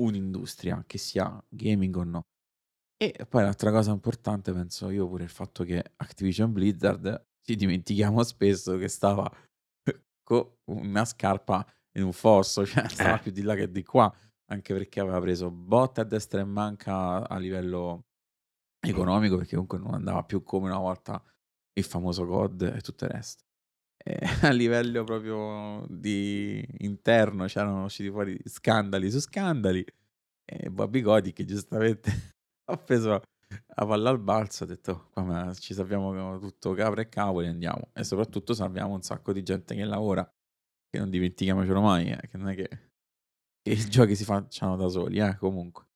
un'industria, 0.00 0.84
che 0.86 0.98
sia 0.98 1.42
gaming 1.48 1.96
o 1.96 2.04
no. 2.04 2.22
E 2.96 3.26
poi 3.28 3.42
l'altra 3.42 3.70
cosa 3.70 3.92
importante, 3.92 4.52
penso 4.52 4.90
io, 4.90 5.08
pure 5.08 5.24
il 5.24 5.30
fatto 5.30 5.64
che 5.64 5.92
Activision 5.96 6.52
Blizzard 6.52 7.26
ci 7.48 7.56
dimentichiamo 7.56 8.22
spesso 8.24 8.76
che 8.76 8.88
stava 8.88 9.26
con 10.22 10.46
una 10.66 11.06
scarpa 11.06 11.66
in 11.96 12.04
un 12.04 12.12
fosso, 12.12 12.66
cioè 12.66 12.86
stava 12.90 13.18
Eh. 13.18 13.22
più 13.22 13.32
di 13.32 13.40
là 13.40 13.54
che 13.54 13.70
di 13.70 13.82
qua, 13.82 14.14
anche 14.50 14.74
perché 14.74 15.00
aveva 15.00 15.18
preso 15.20 15.50
botte 15.50 16.02
a 16.02 16.04
destra 16.04 16.40
e 16.40 16.44
manca 16.44 17.26
a 17.26 17.38
livello 17.38 18.04
economico, 18.86 19.36
perché 19.36 19.52
comunque 19.52 19.78
non 19.78 19.94
andava 19.94 20.24
più 20.24 20.42
come 20.42 20.66
una 20.68 20.76
volta 20.78 21.22
il 21.72 21.84
famoso 21.84 22.26
COD 22.26 22.74
e 22.76 22.80
tutto 22.82 23.04
il 23.06 23.10
resto. 23.12 23.44
E 23.96 24.18
a 24.42 24.50
livello 24.50 25.04
proprio 25.04 25.86
di 25.88 26.62
interno 26.80 27.46
c'erano 27.46 27.84
usciti 27.84 28.10
fuori 28.10 28.38
scandali 28.44 29.10
su 29.10 29.20
scandali 29.20 29.82
e 30.44 30.70
Bobby 30.70 31.00
Cody 31.00 31.32
che 31.32 31.46
giustamente 31.46 32.10
ha 32.70 32.76
preso 32.76 33.22
la 33.48 33.86
palla 33.86 34.10
al 34.10 34.20
balzo 34.20 34.64
ha 34.64 34.66
detto 34.66 35.08
qua 35.12 35.22
ma 35.22 35.54
ci 35.54 35.74
salviamo 35.74 36.38
tutto 36.38 36.74
capra 36.74 37.00
e 37.00 37.08
cavoli 37.08 37.46
andiamo 37.46 37.90
e 37.94 38.04
soprattutto 38.04 38.54
salviamo 38.54 38.94
un 38.94 39.02
sacco 39.02 39.32
di 39.32 39.42
gente 39.42 39.74
che 39.74 39.84
lavora 39.84 40.24
che 40.88 40.98
non 40.98 41.10
dimentichiamocelo 41.10 41.80
mai 41.80 42.10
eh, 42.10 42.28
che 42.28 42.36
non 42.36 42.48
è 42.48 42.54
che, 42.54 42.68
che 43.62 43.72
i 43.72 43.88
giochi 43.88 44.14
si 44.14 44.24
facciano 44.24 44.76
da 44.76 44.88
soli 44.88 45.18
eh, 45.18 45.36
comunque 45.36 45.86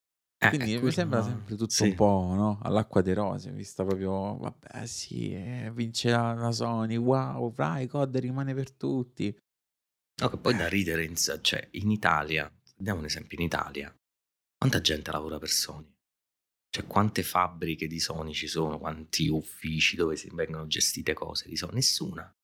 Eh, 0.42 0.48
quindi 0.48 0.76
mi 0.78 0.90
sembra 0.90 1.22
sempre 1.22 1.54
tutto 1.54 1.70
sì. 1.72 1.84
un 1.84 1.94
po' 1.94 2.32
no? 2.34 2.58
all'acqua 2.62 3.00
dei 3.00 3.14
rose, 3.14 3.52
vista 3.52 3.84
proprio, 3.84 4.36
vabbè 4.38 4.86
sì, 4.86 5.32
eh, 5.32 5.70
vince 5.72 6.10
la, 6.10 6.34
la 6.34 6.50
Sony, 6.50 6.96
wow, 6.96 7.52
vai, 7.52 7.86
COD 7.86 8.16
rimane 8.16 8.52
per 8.52 8.72
tutti. 8.72 9.32
No, 10.20 10.28
che 10.28 10.38
poi 10.38 10.56
da 10.56 10.66
ridere, 10.68 11.04
in, 11.04 11.14
cioè 11.14 11.68
in 11.72 11.92
Italia, 11.92 12.52
diamo 12.76 12.98
un 12.98 13.04
esempio, 13.04 13.38
in 13.38 13.44
Italia, 13.44 13.94
quanta 14.58 14.80
gente 14.80 15.12
lavora 15.12 15.38
per 15.38 15.48
Sony? 15.48 15.94
Cioè 16.74 16.86
quante 16.86 17.22
fabbriche 17.22 17.86
di 17.86 18.00
Sony 18.00 18.32
ci 18.32 18.48
sono, 18.48 18.78
quanti 18.78 19.28
uffici 19.28 19.94
dove 19.94 20.16
si 20.16 20.30
vengono 20.32 20.66
gestite 20.66 21.12
cose 21.12 21.46
di 21.46 21.54
Sony? 21.54 21.74
Nessuna. 21.74 22.34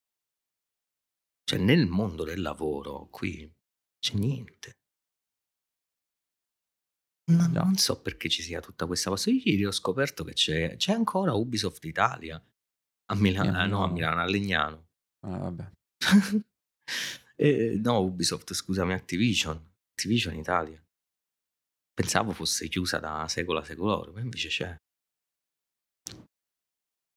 Cioè 1.44 1.58
nel 1.58 1.86
mondo 1.86 2.24
del 2.24 2.42
lavoro 2.42 3.08
qui 3.10 3.50
c'è 3.98 4.14
niente. 4.16 4.72
No, 7.30 7.46
No. 7.46 7.62
Non 7.64 7.76
so 7.76 8.00
perché 8.02 8.28
ci 8.28 8.42
sia 8.42 8.60
tutta 8.60 8.86
questa 8.86 9.08
cosa. 9.10 9.30
Io 9.30 9.40
ieri 9.44 9.64
ho 9.64 9.70
scoperto 9.72 10.24
che 10.24 10.32
c'è, 10.34 10.76
c'è 10.76 10.92
ancora 10.92 11.32
Ubisoft 11.32 11.84
Italia 11.84 12.36
a 13.10 13.14
Milano, 13.14 13.50
Sì, 13.52 13.56
a 13.56 13.66
no, 13.66 13.84
a 13.84 13.90
Milano. 13.90 13.92
Milano, 13.92 14.20
a 14.20 14.24
Legnano. 14.26 14.88
Ah, 15.20 15.38
vabbè. 15.38 15.70
Eh, 17.40 17.78
no, 17.80 18.00
Ubisoft, 18.00 18.52
scusami, 18.52 18.94
Activision. 18.94 19.56
Activision 19.92 20.34
Italia. 20.34 20.82
Pensavo 21.98 22.30
fosse 22.30 22.68
chiusa 22.68 23.00
da 23.00 23.26
secolo 23.26 23.58
a 23.58 23.64
secolo, 23.64 24.12
ma 24.14 24.20
invece 24.20 24.46
c'è. 24.46 24.76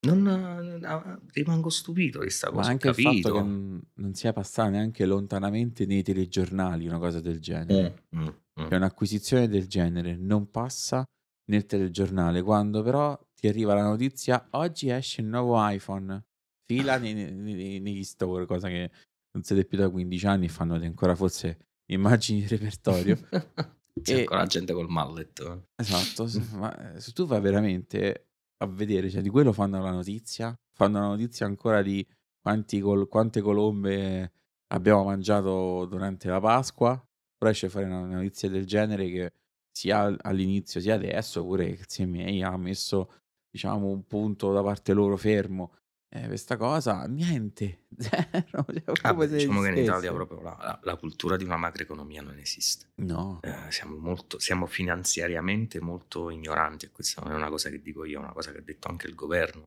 Non, 0.07 0.23
no, 0.23 1.21
rimango 1.33 1.69
stupito 1.69 2.21
di 2.23 2.31
sta 2.31 2.49
Ma 2.49 2.55
cosa, 2.55 2.69
ho 2.69 2.71
anche 2.71 2.87
il 2.87 2.95
fatto 2.95 3.31
che 3.31 3.39
capito. 3.39 3.89
non 3.93 4.13
sia 4.15 4.33
passata 4.33 4.69
neanche 4.69 5.05
lontanamente 5.05 5.85
nei 5.85 6.01
telegiornali 6.01 6.87
una 6.87 6.97
cosa 6.97 7.21
del 7.21 7.39
genere. 7.39 8.05
Mm, 8.15 8.21
mm, 8.21 8.27
mm. 8.59 8.67
Che 8.67 8.75
un'acquisizione 8.75 9.47
del 9.47 9.67
genere 9.67 10.15
non 10.15 10.49
passa 10.49 11.05
nel 11.51 11.67
telegiornale, 11.67 12.41
quando 12.41 12.81
però 12.81 13.15
ti 13.35 13.47
arriva 13.47 13.75
la 13.75 13.83
notizia 13.83 14.47
oggi 14.51 14.89
esce 14.89 15.21
il 15.21 15.27
nuovo 15.27 15.57
iPhone, 15.69 16.25
fila 16.65 16.97
nei- 16.97 17.13
nei- 17.13 17.79
negli 17.79 18.03
store, 18.03 18.47
cosa 18.47 18.67
che 18.67 18.89
non 19.33 19.43
siete 19.43 19.63
più 19.63 19.77
da 19.77 19.91
15 19.91 20.25
anni 20.25 20.45
e 20.45 20.49
fanno 20.49 20.73
ancora 20.73 21.13
forse 21.13 21.67
immagini 21.91 22.39
di 22.41 22.47
repertorio. 22.47 23.19
C'è 23.99 24.15
E- 24.15 24.19
ancora 24.19 24.45
gente 24.45 24.73
col 24.73 24.89
mallet. 24.89 25.63
Esatto, 25.75 26.27
se, 26.27 26.39
ma 26.57 26.99
se 26.99 27.11
tu 27.11 27.25
vai 27.25 27.41
veramente 27.41 28.27
a 28.57 28.67
vedere, 28.67 29.09
cioè 29.09 29.21
di 29.21 29.29
quello 29.29 29.51
fanno 29.53 29.81
la 29.81 29.91
notizia, 29.91 30.55
fanno 30.73 30.99
la 30.99 31.07
notizia 31.07 31.45
ancora 31.45 31.81
di 31.81 32.05
quanti 32.39 32.79
col- 32.79 33.07
quante 33.07 33.41
colombe 33.41 34.31
abbiamo 34.67 35.03
mangiato 35.03 35.85
durante 35.85 36.29
la 36.29 36.39
Pasqua, 36.39 37.03
però 37.37 37.51
esce 37.51 37.69
fuori 37.69 37.87
una 37.87 38.05
notizia 38.05 38.49
del 38.49 38.65
genere 38.65 39.09
che 39.09 39.33
sia 39.71 39.99
al- 40.01 40.19
all'inizio 40.21 40.79
sia 40.79 40.95
adesso, 40.95 41.43
pure 41.43 41.75
che 41.75 42.05
miei 42.05 42.41
ha 42.43 42.55
messo 42.57 43.11
diciamo 43.49 43.87
un 43.87 44.05
punto 44.05 44.51
da 44.53 44.63
parte 44.63 44.93
loro 44.93 45.17
fermo. 45.17 45.73
Eh, 46.13 46.27
questa 46.27 46.57
cosa, 46.57 47.05
niente, 47.05 47.85
zero, 47.97 48.65
cioè, 48.93 49.13
come 49.13 49.27
se 49.29 49.37
diciamo 49.37 49.61
che 49.61 49.69
in 49.69 49.77
Italia 49.77 50.11
proprio 50.11 50.41
la, 50.41 50.57
la- 50.59 50.79
la 50.83 50.95
cultura 50.97 51.37
di 51.37 51.45
una 51.45 51.55
macroeconomia 51.55 52.21
non 52.21 52.37
esiste. 52.37 52.87
No, 52.95 53.39
Eh, 53.43 53.71
siamo, 53.71 53.95
molto, 53.97 54.37
siamo 54.37 54.65
finanziariamente 54.65 55.79
molto 55.79 56.29
ignoranti 56.29 56.85
e 56.85 56.91
questa 56.91 57.21
non 57.21 57.31
è 57.31 57.35
una 57.35 57.47
cosa 57.49 57.69
che 57.69 57.81
dico 57.81 58.03
io, 58.03 58.17
è 58.19 58.23
una 58.23 58.33
cosa 58.33 58.51
che 58.51 58.57
ha 58.57 58.61
detto 58.61 58.89
anche 58.89 59.07
il 59.07 59.15
governo. 59.15 59.63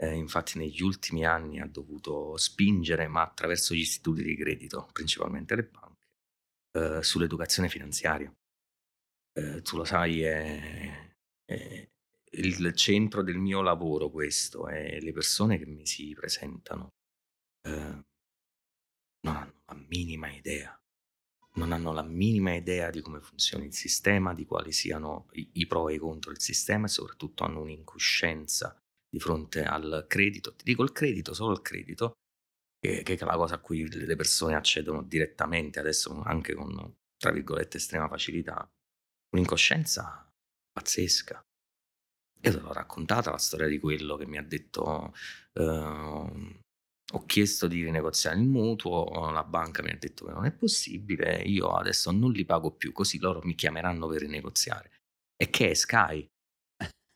Eh, 0.00 0.14
infatti 0.14 0.58
negli 0.58 0.80
ultimi 0.80 1.26
anni 1.26 1.58
ha 1.60 1.66
dovuto 1.66 2.36
spingere, 2.36 3.08
ma 3.08 3.22
attraverso 3.22 3.74
gli 3.74 3.80
istituti 3.80 4.22
di 4.22 4.36
credito, 4.36 4.88
principalmente 4.92 5.56
le 5.56 5.64
banche, 5.64 6.06
eh, 6.98 7.02
sull'educazione 7.02 7.68
finanziaria. 7.68 8.32
Eh, 9.32 9.60
tu 9.62 9.76
lo 9.76 9.84
sai, 9.84 10.22
è, 10.22 11.12
è 11.44 11.88
il 12.32 12.74
centro 12.74 13.22
del 13.22 13.38
mio 13.38 13.60
lavoro 13.62 14.10
questo, 14.10 14.68
e 14.68 15.00
le 15.00 15.12
persone 15.12 15.58
che 15.58 15.66
mi 15.66 15.86
si 15.86 16.14
presentano 16.14 16.88
eh, 17.66 18.04
non 19.22 19.36
hanno 19.36 19.62
la 19.66 19.74
minima 19.88 20.30
idea 20.32 20.80
non 21.54 21.72
hanno 21.72 21.92
la 21.92 22.02
minima 22.02 22.54
idea 22.54 22.90
di 22.90 23.00
come 23.00 23.20
funzioni 23.20 23.66
il 23.66 23.74
sistema, 23.74 24.34
di 24.34 24.44
quali 24.44 24.72
siano 24.72 25.28
i, 25.32 25.48
i 25.54 25.66
pro 25.66 25.88
e 25.88 25.94
i 25.94 25.98
contro 25.98 26.30
del 26.30 26.40
sistema 26.40 26.86
e 26.86 26.90
soprattutto 26.90 27.44
hanno 27.44 27.62
un'incoscienza 27.62 28.76
di 29.08 29.18
fronte 29.18 29.64
al 29.64 30.04
credito. 30.08 30.54
Ti 30.54 30.64
dico 30.64 30.82
il 30.82 30.92
credito, 30.92 31.34
solo 31.34 31.52
il 31.52 31.62
credito, 31.62 32.12
che, 32.78 33.02
che 33.02 33.14
è 33.14 33.24
la 33.24 33.36
cosa 33.36 33.56
a 33.56 33.60
cui 33.60 33.88
le 33.90 34.16
persone 34.16 34.54
accedono 34.54 35.02
direttamente 35.02 35.80
adesso 35.80 36.22
anche 36.22 36.54
con, 36.54 36.96
tra 37.16 37.32
virgolette, 37.32 37.78
estrema 37.78 38.08
facilità. 38.08 38.68
Un'incoscienza 39.32 40.32
pazzesca. 40.72 41.44
Io 42.42 42.52
te 42.52 42.60
l'ho 42.60 42.72
raccontata 42.72 43.30
la 43.30 43.36
storia 43.38 43.66
di 43.66 43.78
quello 43.78 44.16
che 44.16 44.26
mi 44.26 44.38
ha 44.38 44.42
detto... 44.42 45.12
ehm, 45.54 46.58
ho 47.12 47.26
chiesto 47.26 47.66
di 47.66 47.82
rinegoziare 47.82 48.36
il 48.38 48.44
mutuo, 48.46 49.30
la 49.32 49.42
banca 49.42 49.82
mi 49.82 49.90
ha 49.90 49.96
detto 49.98 50.24
che 50.26 50.30
non 50.32 50.44
è 50.44 50.52
possibile, 50.52 51.42
io 51.42 51.70
adesso 51.70 52.12
non 52.12 52.30
li 52.30 52.44
pago 52.44 52.70
più, 52.70 52.92
così 52.92 53.18
loro 53.18 53.40
mi 53.42 53.56
chiameranno 53.56 54.06
per 54.06 54.20
rinegoziare. 54.20 54.92
E 55.36 55.50
che 55.50 55.70
è 55.70 55.74
Sky? 55.74 56.24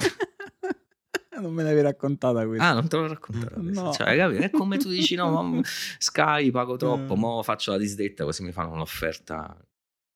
non 1.41 1.53
me 1.55 1.63
l'avevi 1.63 1.83
raccontata 1.83 2.45
questa. 2.45 2.67
Ah, 2.69 2.73
non 2.73 2.89
te 2.89 2.97
l'ho 2.97 3.07
raccontato. 3.07 3.59
adesso. 3.61 3.83
No. 3.83 3.93
Cioè, 3.93 4.17
capito? 4.17 4.43
È 4.43 4.51
come 4.51 4.79
tu 4.79 4.89
dici, 4.89 5.15
no, 5.15 5.31
ma 5.43 5.61
Sky 5.99 6.51
pago 6.51 6.77
troppo, 6.77 7.15
Mm. 7.15 7.19
mo 7.21 7.43
faccio 7.45 7.71
la 7.71 7.79
disdetta 7.79 8.25
così 8.25 8.43
mi 8.43 8.51
fanno 8.53 8.73
un'offerta. 8.73 9.57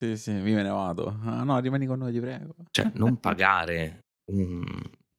Sì, 0.00 0.16
sì, 0.16 0.32
mi 0.32 0.52
me 0.54 0.62
ne 0.62 0.70
vado. 0.70 1.18
Ah, 1.22 1.44
no, 1.44 1.58
rimani 1.60 1.86
con 1.86 1.98
noi, 1.98 2.12
ti 2.12 2.20
prego. 2.20 2.54
Cioè, 2.70 2.90
non 2.94 3.18
pagare, 3.20 4.00
un- 4.32 4.64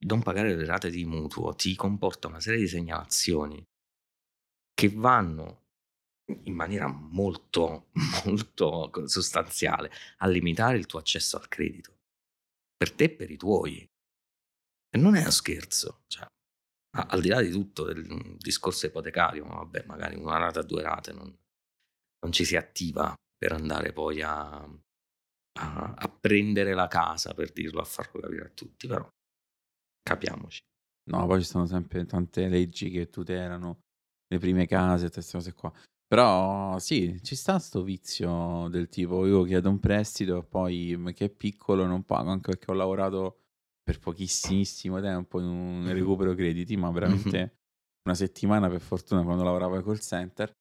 non 0.06 0.22
pagare 0.22 0.56
le 0.56 0.66
rate 0.66 0.90
di 0.90 1.06
mutuo 1.06 1.54
ti 1.54 1.76
comporta 1.76 2.28
una 2.28 2.40
serie 2.40 2.60
di 2.60 2.68
segnalazioni 2.68 3.64
che 4.74 4.90
vanno 4.90 5.66
in 6.44 6.54
maniera 6.54 6.88
molto, 6.88 7.90
molto 8.26 8.92
sostanziale 9.08 9.92
a 10.18 10.28
limitare 10.28 10.78
il 10.78 10.86
tuo 10.86 11.00
accesso 11.00 11.38
al 11.38 11.48
credito 11.48 11.98
per 12.78 12.94
te 12.94 13.06
e 13.06 13.10
per 13.10 13.30
i 13.30 13.38
tuoi. 13.38 13.86
E 14.92 14.98
non 14.98 15.16
è 15.16 15.22
uno 15.22 15.32
scherzo, 15.32 16.04
cioè, 16.08 16.26
al 16.92 17.22
di 17.22 17.28
là 17.28 17.42
di 17.42 17.52
tutto 17.52 17.84
del 17.84 18.38
discorso 18.38 18.86
ipotecario, 18.86 19.46
ma 19.46 19.56
vabbè, 19.56 19.84
magari 19.86 20.16
una 20.16 20.38
rata, 20.38 20.62
due 20.62 20.82
rate 20.82 21.12
non, 21.12 21.38
non 22.22 22.32
ci 22.32 22.46
si 22.46 22.56
attiva 22.56 23.14
per 23.38 23.52
andare 23.52 23.92
poi 23.92 24.22
a, 24.22 24.64
a- 25.60 25.94
a 25.96 26.10
prendere 26.10 26.74
la 26.74 26.88
casa, 26.88 27.34
per 27.34 27.52
dirlo, 27.52 27.82
a 27.82 27.86
farlo 27.86 28.22
capire 28.22 28.46
a 28.46 28.50
tutti, 28.50 28.88
però 28.88 29.08
capiamoci. 30.04 30.60
No, 31.12 31.26
poi 31.26 31.42
ci 31.42 31.48
sono 31.48 31.66
sempre 31.66 32.06
tante 32.06 32.48
leggi 32.48 32.90
che 32.90 33.10
tutelano 33.10 33.80
le 34.28 34.38
prime 34.38 34.68
case, 34.68 35.06
tutte 35.06 35.16
queste 35.16 35.38
cose 35.38 35.54
qua. 35.54 35.74
Però 36.08 36.78
sì, 36.80 37.22
ci 37.24 37.36
sta 37.36 37.60
sto 37.60 37.84
vizio 37.84 38.68
del 38.70 38.90
tipo 38.90 39.26
io 39.28 39.44
chiedo 39.44 39.70
un 39.70 39.80
prestito 39.80 40.40
e 40.40 40.44
poi 40.44 41.00
che 41.14 41.26
è 41.26 41.30
piccolo 41.30 41.86
non 41.86 42.04
pago, 42.04 42.32
anche 42.32 42.52
perché 42.52 42.72
ho 42.72 42.76
lavorato 42.76 43.42
per 43.84 44.00
pochissimissimo 44.00 45.00
tempo 45.02 45.40
in 45.40 45.48
un 45.48 45.92
recupero 45.92 46.34
crediti, 46.34 46.76
ma 46.78 46.90
veramente 46.92 47.58
una 48.06 48.16
settimana 48.16 48.70
per 48.70 48.82
fortuna 48.82 49.24
quando 49.24 49.44
lavoravo 49.44 49.76
ai 49.76 49.84
call 49.84 50.00
center 50.00 50.52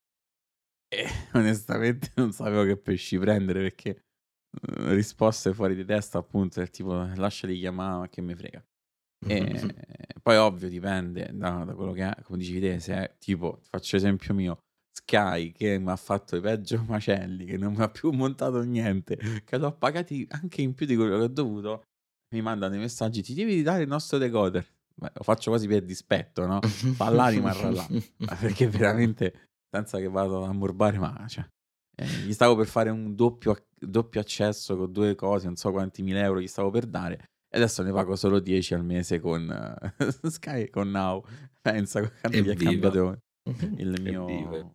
e 0.89 1.05
onestamente 1.35 2.13
non 2.17 2.33
sapevo 2.33 2.65
che 2.65 2.77
pesci 2.77 3.19
prendere 3.19 3.61
perché 3.61 3.91
eh, 3.91 4.95
risposte 4.95 5.53
fuori 5.53 5.75
di 5.75 5.85
testa 5.85 6.19
appunto 6.19 6.61
del 6.61 6.71
tipo 6.71 6.93
lasciali 7.15 7.59
chiamare, 7.59 7.99
ma 7.99 8.09
che 8.09 8.21
me 8.23 8.35
frega. 8.35 8.65
E 9.27 9.75
poi 10.23 10.37
ovvio 10.37 10.69
dipende 10.69 11.31
da, 11.33 11.65
da 11.65 11.75
quello 11.75 11.93
che 11.93 12.09
è, 12.09 12.23
come 12.23 12.39
dicevi 12.39 12.61
te, 12.61 12.81
se 12.81 12.95
è 12.95 13.15
tipo, 13.19 13.59
ti 13.63 13.69
faccio 13.71 13.97
esempio 13.97 14.35
mio, 14.35 14.61
Sky 14.93 15.53
che 15.53 15.79
mi 15.79 15.91
ha 15.91 15.97
fatto 15.97 16.37
i 16.37 16.41
peggio 16.41 16.83
macelli, 16.87 17.45
che 17.45 17.57
non 17.57 17.73
mi 17.73 17.83
ha 17.83 17.89
più 17.89 18.11
montato 18.11 18.63
niente, 18.63 19.17
che 19.45 19.57
l'ho 19.57 19.73
pagati 19.73 20.27
anche 20.31 20.63
in 20.63 20.75
più 20.75 20.87
di 20.87 20.97
quello 20.97 21.17
che 21.17 21.25
ho 21.25 21.29
dovuto, 21.29 21.85
mi 22.35 22.43
mandano 22.43 22.75
i 22.75 22.79
messaggi, 22.79 23.23
ti 23.23 23.35
devi 23.35 23.63
dare 23.63 23.83
il 23.83 23.89
nostro 23.89 24.19
decoder. 24.19 24.67
Beh, 24.95 25.13
lo 25.15 25.23
faccio 25.23 25.51
quasi 25.51 25.69
per 25.69 25.85
dispetto, 25.85 26.45
no? 26.47 26.61
Fa 26.63 27.09
là, 27.09 27.29
rimarrà 27.29 27.71
là. 27.71 27.87
Perché 28.41 28.67
veramente, 28.69 29.49
senza 29.71 29.99
che 29.99 30.09
vado 30.09 30.45
a 30.45 30.53
morbare, 30.53 30.99
ma 30.99 31.25
cioè, 31.29 31.49
eh, 31.97 32.07
gli 32.07 32.33
stavo 32.33 32.57
per 32.57 32.67
fare 32.67 32.91
un 32.91 33.15
doppio, 33.15 33.67
doppio 33.79 34.21
accesso 34.21 34.77
con 34.77 34.93
due 34.93 35.15
cose, 35.15 35.47
non 35.47 35.57
so 35.57 35.71
quanti 35.71 36.03
mila 36.03 36.21
euro 36.21 36.41
gli 36.41 36.49
stavo 36.49 36.71
per 36.71 36.87
dare. 36.87 37.31
E 37.51 37.57
adesso 37.57 37.83
ne 37.83 37.93
pago 37.93 38.15
solo 38.17 38.41
10 38.41 38.75
al 38.75 38.85
mese 38.85 39.21
con 39.21 39.51
eh, 39.51 40.13
Sky, 40.31 40.69
con 40.69 40.91
Now. 40.91 41.25
Pensa, 41.61 42.01
quando 42.21 42.39
gli 42.39 42.47
è 42.49 42.51
Evviva. 42.53 42.71
cambiato 42.91 43.19
il 43.79 44.01
mio, 44.03 44.75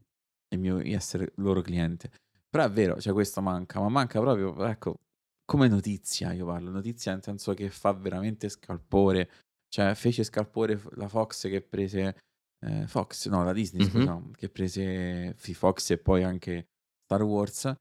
il 0.49 0.59
mio 0.59 0.79
essere 0.79 1.31
loro 1.35 1.61
cliente. 1.61 2.09
Però 2.49 2.63
è 2.65 2.71
vero, 2.71 2.99
cioè 2.99 3.13
questo 3.13 3.41
manca, 3.41 3.79
ma 3.79 3.89
manca 3.89 4.19
proprio, 4.19 4.63
ecco, 4.65 4.99
come 5.45 5.67
notizia 5.67 6.31
io 6.33 6.45
parlo, 6.45 6.69
notizia 6.69 7.11
nel 7.13 7.23
senso 7.23 7.53
che 7.53 7.69
fa 7.69 7.93
veramente 7.93 8.47
scalpore, 8.49 9.29
cioè 9.67 9.95
fece 9.95 10.23
scalpore 10.23 10.79
la 10.91 11.07
Fox 11.07 11.47
che 11.49 11.61
prese, 11.61 12.15
eh, 12.63 12.87
Fox, 12.87 13.27
no, 13.27 13.43
la 13.43 13.53
Disney, 13.53 13.81
Mhm. 13.83 13.89
scusa, 13.89 14.21
che 14.35 14.49
prese 14.49 15.33
Fox 15.35 15.89
e 15.91 15.97
poi 15.97 16.21
anche 16.23 16.67
Star 17.03 17.23
Wars, 17.23 17.73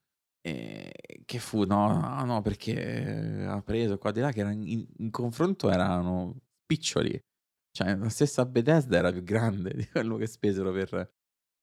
e 0.44 0.92
che 1.24 1.38
fu, 1.38 1.64
no, 1.64 2.00
no, 2.00 2.24
no, 2.24 2.42
perché 2.42 3.44
ha 3.46 3.62
preso 3.62 3.96
qua 3.96 4.10
di 4.10 4.20
là 4.20 4.32
che 4.32 4.40
era 4.40 4.50
in, 4.50 4.86
in 4.96 5.10
confronto 5.10 5.70
erano 5.70 6.36
piccioli, 6.66 7.18
cioè 7.70 7.94
la 7.96 8.08
stessa 8.08 8.44
Bethesda 8.44 8.98
era 8.98 9.12
più 9.12 9.22
grande 9.22 9.72
di 9.72 9.86
quello 9.86 10.16
che 10.16 10.26
spesero 10.26 10.72
per, 10.72 11.10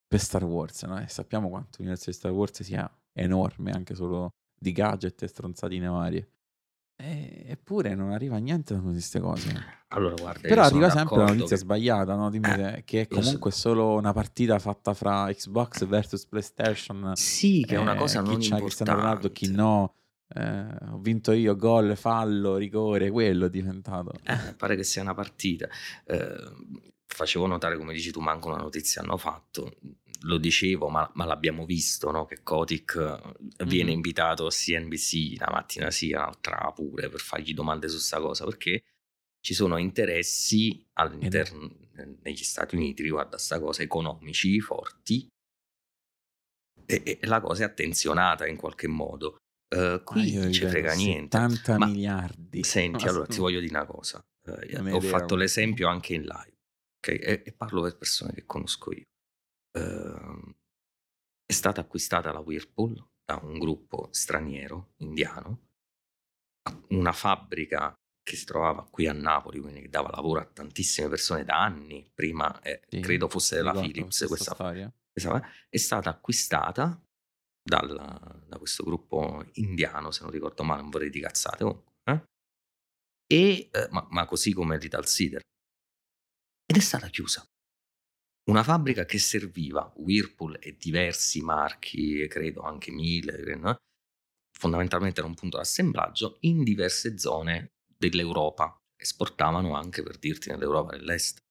per 0.07 0.19
Star 0.19 0.45
Wars, 0.45 0.83
no? 0.83 0.99
E 0.99 1.07
sappiamo 1.09 1.49
quanto 1.49 1.77
l'universo 1.77 2.09
di 2.09 2.15
Star 2.15 2.31
Wars 2.31 2.63
sia 2.63 2.89
enorme, 3.11 3.71
anche 3.71 3.95
solo 3.95 4.29
di 4.57 4.71
gadget 4.71 5.21
e 5.23 5.27
stronzatine 5.27 5.87
varie. 5.87 6.31
E- 7.01 7.45
eppure 7.47 7.95
non 7.95 8.11
arriva 8.11 8.37
niente 8.37 8.73
da 8.73 8.81
queste 8.81 9.19
cose. 9.21 9.77
Allora, 9.89 10.15
guarda, 10.15 10.47
Però 10.47 10.63
arriva 10.63 10.89
sempre 10.89 11.03
d'accordo 11.15 11.25
notizia 11.33 11.55
che- 11.55 11.61
sbagliata, 11.61 12.15
no? 12.15 12.29
Dimmi 12.29 12.47
Eh, 12.49 12.83
che 12.85 13.01
è 13.01 13.07
lo 13.09 13.15
so. 13.15 13.21
comunque 13.21 13.51
solo 13.51 13.93
una 13.95 14.11
partita 14.11 14.59
fatta 14.59 14.93
fra 14.93 15.31
Xbox 15.31 15.85
versus 15.87 16.25
PlayStation. 16.25 17.13
Sì, 17.15 17.63
che 17.65 17.75
è 17.75 17.77
una 17.79 17.93
eh, 17.93 17.97
cosa 17.97 18.19
non 18.21 18.37
chi 18.37 18.49
c'ha 18.49 18.57
Cristiano 18.57 18.95
Ronaldo, 18.95 19.31
chi 19.31 19.49
no. 19.49 19.95
eh, 20.35 20.67
ho 20.91 20.99
vinto 20.99 21.31
io, 21.31 21.55
gol, 21.55 21.95
fallo, 21.95 22.57
rigore, 22.57 23.09
quello 23.09 23.45
è 23.45 23.49
diventato. 23.49 24.11
Eh, 24.23 24.53
pare 24.55 24.75
che 24.75 24.83
sia 24.83 25.01
una 25.01 25.13
partita. 25.15 25.67
Eh, 26.05 26.35
facevo 27.07 27.47
notare, 27.47 27.77
come 27.77 27.93
dici 27.93 28.11
tu, 28.11 28.19
manco 28.19 28.49
una 28.49 28.57
notizia 28.61 29.01
hanno 29.01 29.17
fatto. 29.17 29.71
Lo 30.23 30.37
dicevo, 30.37 30.89
ma, 30.89 31.09
ma 31.15 31.25
l'abbiamo 31.25 31.65
visto, 31.65 32.11
no? 32.11 32.25
Che 32.25 32.43
Kotick 32.43 32.95
eh, 32.95 33.65
viene 33.65 33.91
Mhm. 33.91 33.95
invitato 33.95 34.45
a 34.45 34.49
CNBC 34.49 35.37
la 35.39 35.49
mattina 35.49 35.91
sì, 35.91 36.09
l'altra 36.09 36.71
pure, 36.73 37.09
per 37.09 37.21
fargli 37.21 37.53
domande 37.53 37.87
su 37.87 37.97
sta 37.97 38.19
cosa, 38.19 38.43
perché 38.45 38.83
ci 39.41 39.53
sono 39.53 39.77
interessi 39.77 40.85
all'interno 40.93 41.71
negli 42.21 42.43
Stati 42.43 42.75
Uniti 42.75 43.01
riguardo 43.03 43.29
a 43.29 43.37
questa 43.37 43.59
cosa 43.59 43.81
economici 43.81 44.59
forti 44.59 45.27
e, 46.85 47.19
e, 47.21 47.27
la 47.27 47.39
cosa 47.39 47.63
è 47.63 47.65
attenzionata 47.65 48.47
in 48.47 48.57
qualche 48.57 48.87
modo. 48.87 49.37
Uh, 49.75 50.03
qui 50.03 50.33
non 50.33 50.51
ci 50.51 50.65
frega 50.65 50.93
niente. 50.93 51.37
70 51.37 51.77
Ma, 51.77 51.85
miliardi. 51.85 52.63
Senti, 52.63 53.07
allora 53.07 53.27
ti 53.27 53.37
voglio 53.37 53.59
dire 53.59 53.75
una 53.75 53.85
cosa. 53.85 54.19
Uh, 54.47 54.95
ho 54.95 55.01
fatto 55.01 55.35
l'esempio 55.35 55.87
anche 55.87 56.15
in 56.15 56.23
live 56.23 56.57
okay? 56.97 57.17
e, 57.17 57.43
e, 57.45 57.51
parlo 57.51 57.83
per 57.83 57.97
persone 57.97 58.33
che 58.33 58.45
conosco 58.45 58.91
io. 58.91 59.03
Uh, 59.77 60.55
è 61.45 61.53
stata 61.53 61.81
acquistata 61.81 62.31
la 62.31 62.39
Whirlpool 62.39 63.03
da 63.25 63.39
un 63.43 63.59
gruppo 63.59 64.09
straniero, 64.11 64.93
indiano, 64.97 65.67
una 66.89 67.11
fabbrica 67.11 67.93
che 68.23 68.35
si 68.35 68.45
trovava 68.45 68.87
qui 68.89 69.07
a 69.07 69.13
Napoli, 69.13 69.59
quindi 69.59 69.81
che 69.81 69.89
dava 69.89 70.09
lavoro 70.11 70.39
a 70.39 70.45
tantissime 70.45 71.09
persone 71.09 71.43
da 71.43 71.63
anni, 71.63 72.09
prima 72.13 72.59
eh, 72.61 72.81
sì, 72.87 72.99
credo 72.99 73.27
fosse 73.27 73.55
della 73.55 73.73
Philips 73.73 74.25
questa 74.27 74.53
storia, 74.53 74.93
è 75.67 75.77
stata 75.77 76.09
acquistata 76.11 77.01
dal, 77.63 78.43
da 78.47 78.57
questo 78.57 78.83
gruppo 78.83 79.43
indiano, 79.53 80.11
se 80.11 80.21
non 80.21 80.31
ricordo 80.31 80.63
male, 80.63 80.81
non 80.81 80.91
vorrei 80.91 81.09
di 81.09 81.19
cazzate 81.19 81.63
comunque, 81.63 81.93
eh? 82.03 82.23
e, 83.27 83.69
eh, 83.71 83.87
ma, 83.89 84.05
ma, 84.09 84.25
così 84.25 84.53
come 84.53 84.77
l'Ital 84.77 85.05
Cider, 85.05 85.41
ed 86.65 86.75
è 86.75 86.79
stata 86.81 87.07
chiusa. 87.07 87.43
Una 88.45 88.63
fabbrica 88.63 89.05
che 89.05 89.19
serviva 89.19 89.91
Whirlpool 89.97 90.57
e 90.59 90.75
diversi 90.77 91.41
marchi, 91.41 92.27
credo 92.27 92.61
anche 92.61 92.91
Miller, 92.91 93.79
fondamentalmente 94.57 95.19
era 95.19 95.29
un 95.29 95.35
punto 95.35 95.57
d'assemblaggio 95.57 96.37
in 96.41 96.63
diverse 96.63 97.17
zone 97.17 97.73
dell'Europa. 97.85 98.75
Esportavano 98.95 99.75
anche, 99.75 100.03
per 100.03 100.17
dirti, 100.17 100.49
nell'Europa 100.49 100.97
dell'Est. 100.97 101.43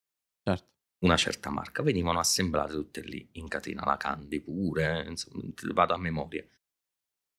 Certo. 0.42 0.66
Una 1.04 1.16
certa 1.16 1.50
marca. 1.50 1.82
Venivano 1.82 2.18
assemblate 2.18 2.72
tutte 2.72 3.00
lì, 3.00 3.28
in 3.32 3.48
catena, 3.48 3.84
la 3.84 3.96
Candy 3.96 4.40
pure, 4.40 5.06
insomma, 5.08 5.42
vado 5.72 5.94
a 5.94 5.98
memoria. 5.98 6.46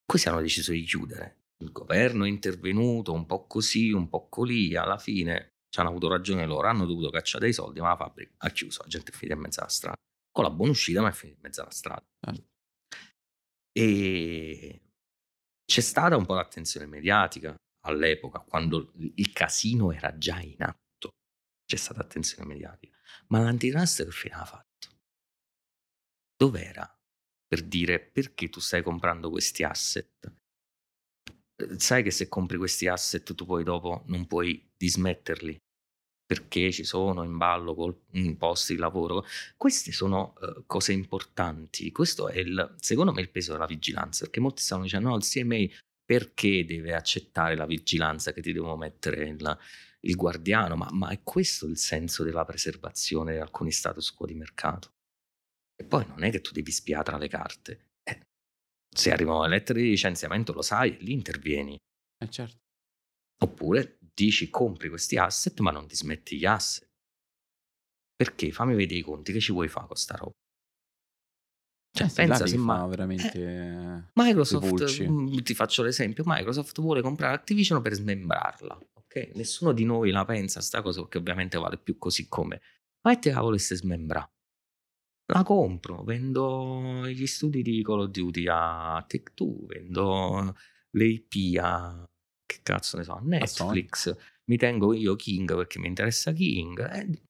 Questi 0.06 0.30
hanno 0.30 0.42
deciso 0.42 0.72
di 0.72 0.84
chiudere. 0.84 1.48
Il 1.58 1.72
governo 1.72 2.24
è 2.24 2.30
intervenuto 2.30 3.14
un 3.14 3.26
po' 3.26 3.46
così, 3.46 3.92
un 3.92 4.08
po' 4.08 4.30
così, 4.30 4.76
alla 4.76 4.98
fine 4.98 5.59
ci 5.70 5.80
hanno 5.80 5.90
avuto 5.90 6.08
ragione 6.08 6.46
loro, 6.46 6.68
hanno 6.68 6.86
dovuto 6.86 7.10
cacciare 7.10 7.46
dei 7.46 7.54
soldi, 7.54 7.80
ma 7.80 7.90
la 7.90 7.96
fabbrica 7.96 8.34
ha 8.38 8.50
chiuso, 8.50 8.82
la 8.82 8.88
gente 8.88 9.12
è 9.12 9.16
finita 9.16 9.36
in 9.36 9.42
mezzo 9.42 9.60
alla 9.60 9.70
strada. 9.70 9.98
Con 10.32 10.44
la 10.44 10.52
buona 10.52 10.72
uscita, 10.72 11.02
ma 11.02 11.10
è 11.10 11.14
finita 11.14 11.38
in 11.38 11.44
mezzo 11.44 11.62
alla 11.62 11.72
strada. 11.72 12.06
Certo. 12.20 12.48
E 13.72 14.82
c'è 15.66 15.82
stata 15.82 16.18
un 16.18 16.26
po' 16.26 16.34
l'attenzione 16.34 16.88
mediatica 16.88 17.56
all'epoca, 17.86 18.40
quando 18.40 18.92
il 18.98 19.32
casino 19.32 19.92
era 19.92 20.18
già 20.18 20.40
in 20.40 20.62
atto, 20.62 21.12
c'è 21.66 21.78
stata 21.78 22.02
attenzione 22.02 22.46
mediatica. 22.46 22.98
Ma 23.28 23.40
l'antitrust 23.40 24.04
che 24.04 24.12
fine 24.12 24.36
ha 24.36 24.46
fatto? 24.46 24.88
Dov'era? 26.36 26.92
Per 27.46 27.64
dire 27.64 28.00
perché 28.00 28.50
tu 28.50 28.60
stai 28.60 28.82
comprando 28.82 29.30
questi 29.30 29.64
asset? 29.64 30.34
Eh, 31.56 31.80
sai 31.80 32.04
che 32.04 32.12
se 32.12 32.28
compri 32.28 32.58
questi 32.58 32.88
asset 32.88 33.34
tu 33.34 33.46
poi 33.46 33.64
dopo 33.64 34.04
non 34.08 34.26
puoi 34.26 34.69
dismetterli 34.80 35.58
perché 36.30 36.72
ci 36.72 36.84
sono 36.84 37.24
in 37.24 37.38
ballo 37.38 37.74
posti 38.38 38.76
di 38.76 38.80
lavoro. 38.80 39.26
Queste 39.58 39.92
sono 39.92 40.36
uh, 40.40 40.64
cose 40.68 40.94
importanti. 40.94 41.92
Questo 41.92 42.30
è 42.30 42.38
il, 42.38 42.76
secondo 42.80 43.12
me 43.12 43.22
il 43.22 43.32
peso 43.32 43.54
della 43.54 43.66
vigilanza, 43.66 44.26
perché 44.26 44.40
molti 44.40 44.62
stanno 44.62 44.84
dicendo 44.84 45.10
no, 45.10 45.16
il 45.16 45.24
CMA 45.24 45.66
perché 46.06 46.66
deve 46.66 46.94
accettare 46.94 47.56
la 47.56 47.66
vigilanza 47.66 48.32
che 48.32 48.42
ti 48.42 48.54
devono 48.54 48.78
mettere 48.78 49.28
il, 49.28 49.58
il 50.02 50.16
guardiano, 50.16 50.76
ma, 50.76 50.88
ma, 50.92 51.10
è 51.10 51.22
questo 51.24 51.66
il 51.66 51.78
senso 51.78 52.24
della 52.24 52.46
preservazione 52.46 53.34
di 53.34 53.40
alcuni 53.40 53.72
status 53.72 54.12
quo 54.14 54.28
di 54.28 54.36
mercato. 54.36 54.94
E 55.76 55.84
poi 55.84 56.06
non 56.08 56.24
è 56.24 56.30
che 56.30 56.42
tu 56.42 56.52
devi 56.52 56.72
spiare 56.72 57.04
tra 57.04 57.18
le 57.18 57.28
carte. 57.28 57.88
Eh, 58.04 58.22
se 58.88 59.12
arrivano 59.12 59.44
le 59.44 59.50
lettere 59.50 59.82
di 59.82 59.90
licenziamento 59.90 60.54
lo 60.54 60.62
sai, 60.62 60.96
lì 61.00 61.12
intervieni. 61.12 61.76
Eh 62.18 62.30
certo. 62.30 62.58
Oppure 63.42 63.99
dici 64.24 64.50
compri 64.50 64.90
questi 64.90 65.18
asset 65.18 65.60
ma 65.60 65.72
non 65.72 65.88
ti 65.88 65.96
smetti 65.96 66.38
gli 66.38 66.46
asset. 66.46 66.88
Perché? 68.16 68.52
Fammi 68.52 68.76
vedere 68.76 69.00
i 69.00 69.04
conti, 69.04 69.32
che 69.32 69.40
ci 69.40 69.54
vuoi 69.54 69.70
fare 69.70 69.88
con 69.88 69.96
sta 69.96 70.16
roba? 70.16 70.34
Cioè, 71.92 72.08
eh, 72.08 72.12
pensa 72.14 72.46
se 72.46 72.58
ma... 72.58 72.86
veramente 72.86 73.32
eh, 73.34 74.04
Microsoft, 74.14 75.00
mh, 75.02 75.12
mm, 75.12 75.38
ti 75.40 75.54
faccio 75.54 75.84
l'esempio, 75.84 76.24
Microsoft 76.26 76.80
vuole 76.82 77.02
comprare 77.02 77.34
Activision 77.34 77.82
per 77.82 77.94
smembrarla, 77.94 78.78
ok? 78.94 79.32
Nessuno 79.36 79.72
di 79.72 79.86
noi 79.86 80.12
la 80.12 80.26
pensa 80.26 80.62
sta 80.62 80.82
cosa 80.82 81.02
perché 81.02 81.18
ovviamente 81.18 81.58
vale 81.58 81.78
più 81.78 81.98
così 81.98 82.28
come. 82.28 82.62
Ma 83.02 83.16
te 83.16 83.32
la 83.32 83.42
volesse 83.42 83.76
smembrare? 83.76 84.32
La 85.32 85.44
compro, 85.44 86.04
vendo 86.04 87.08
gli 87.08 87.26
studi 87.26 87.62
di 87.62 87.82
Call 87.84 88.02
of 88.02 88.10
Duty 88.10 88.48
a 88.48 89.06
Tech2, 89.08 89.66
vendo 89.66 90.56
le 90.92 91.06
IP 91.06 91.60
a 91.60 92.08
che 92.50 92.62
cazzo 92.64 92.98
ne 92.98 93.04
so, 93.04 93.20
Netflix, 93.22 94.16
mi 94.46 94.58
tengo 94.58 94.94
io 94.94 95.16
King 95.16 95.56
perché 95.56 95.78
mi 95.78 95.88
interessa 95.88 96.32
King. 96.32 96.80
Eh, 96.92 97.22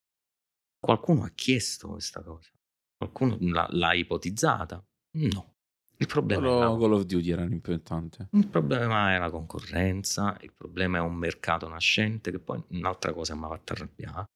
qualcuno 0.80 1.24
ha 1.24 1.32
chiesto 1.36 1.90
questa 1.90 2.24
cosa. 2.24 2.50
Qualcuno 2.96 3.38
l'ha, 3.42 3.68
l'ha 3.72 3.94
ipotizzata? 3.94 4.82
No. 5.18 5.56
Il 5.98 6.08
problema 6.08 6.48
Solo 6.48 6.78
è 6.78 6.80
Call 6.80 6.94
of 6.94 7.04
Duty 7.04 7.30
era 7.30 7.44
importante. 7.44 8.30
Il 8.32 8.48
problema 8.48 9.14
è 9.14 9.18
la 9.18 9.30
concorrenza, 9.30 10.38
il 10.40 10.54
problema 10.54 11.00
è 11.00 11.02
un 11.02 11.16
mercato 11.16 11.68
nascente, 11.68 12.32
che 12.32 12.40
poi 12.40 12.64
un'altra 12.70 13.12
cosa 13.12 13.36
mi 13.36 13.44
ha 13.44 13.50
fatto 13.50 13.74
arrabbiare 13.74 14.28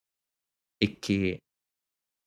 è 0.78 1.00
che 1.00 1.38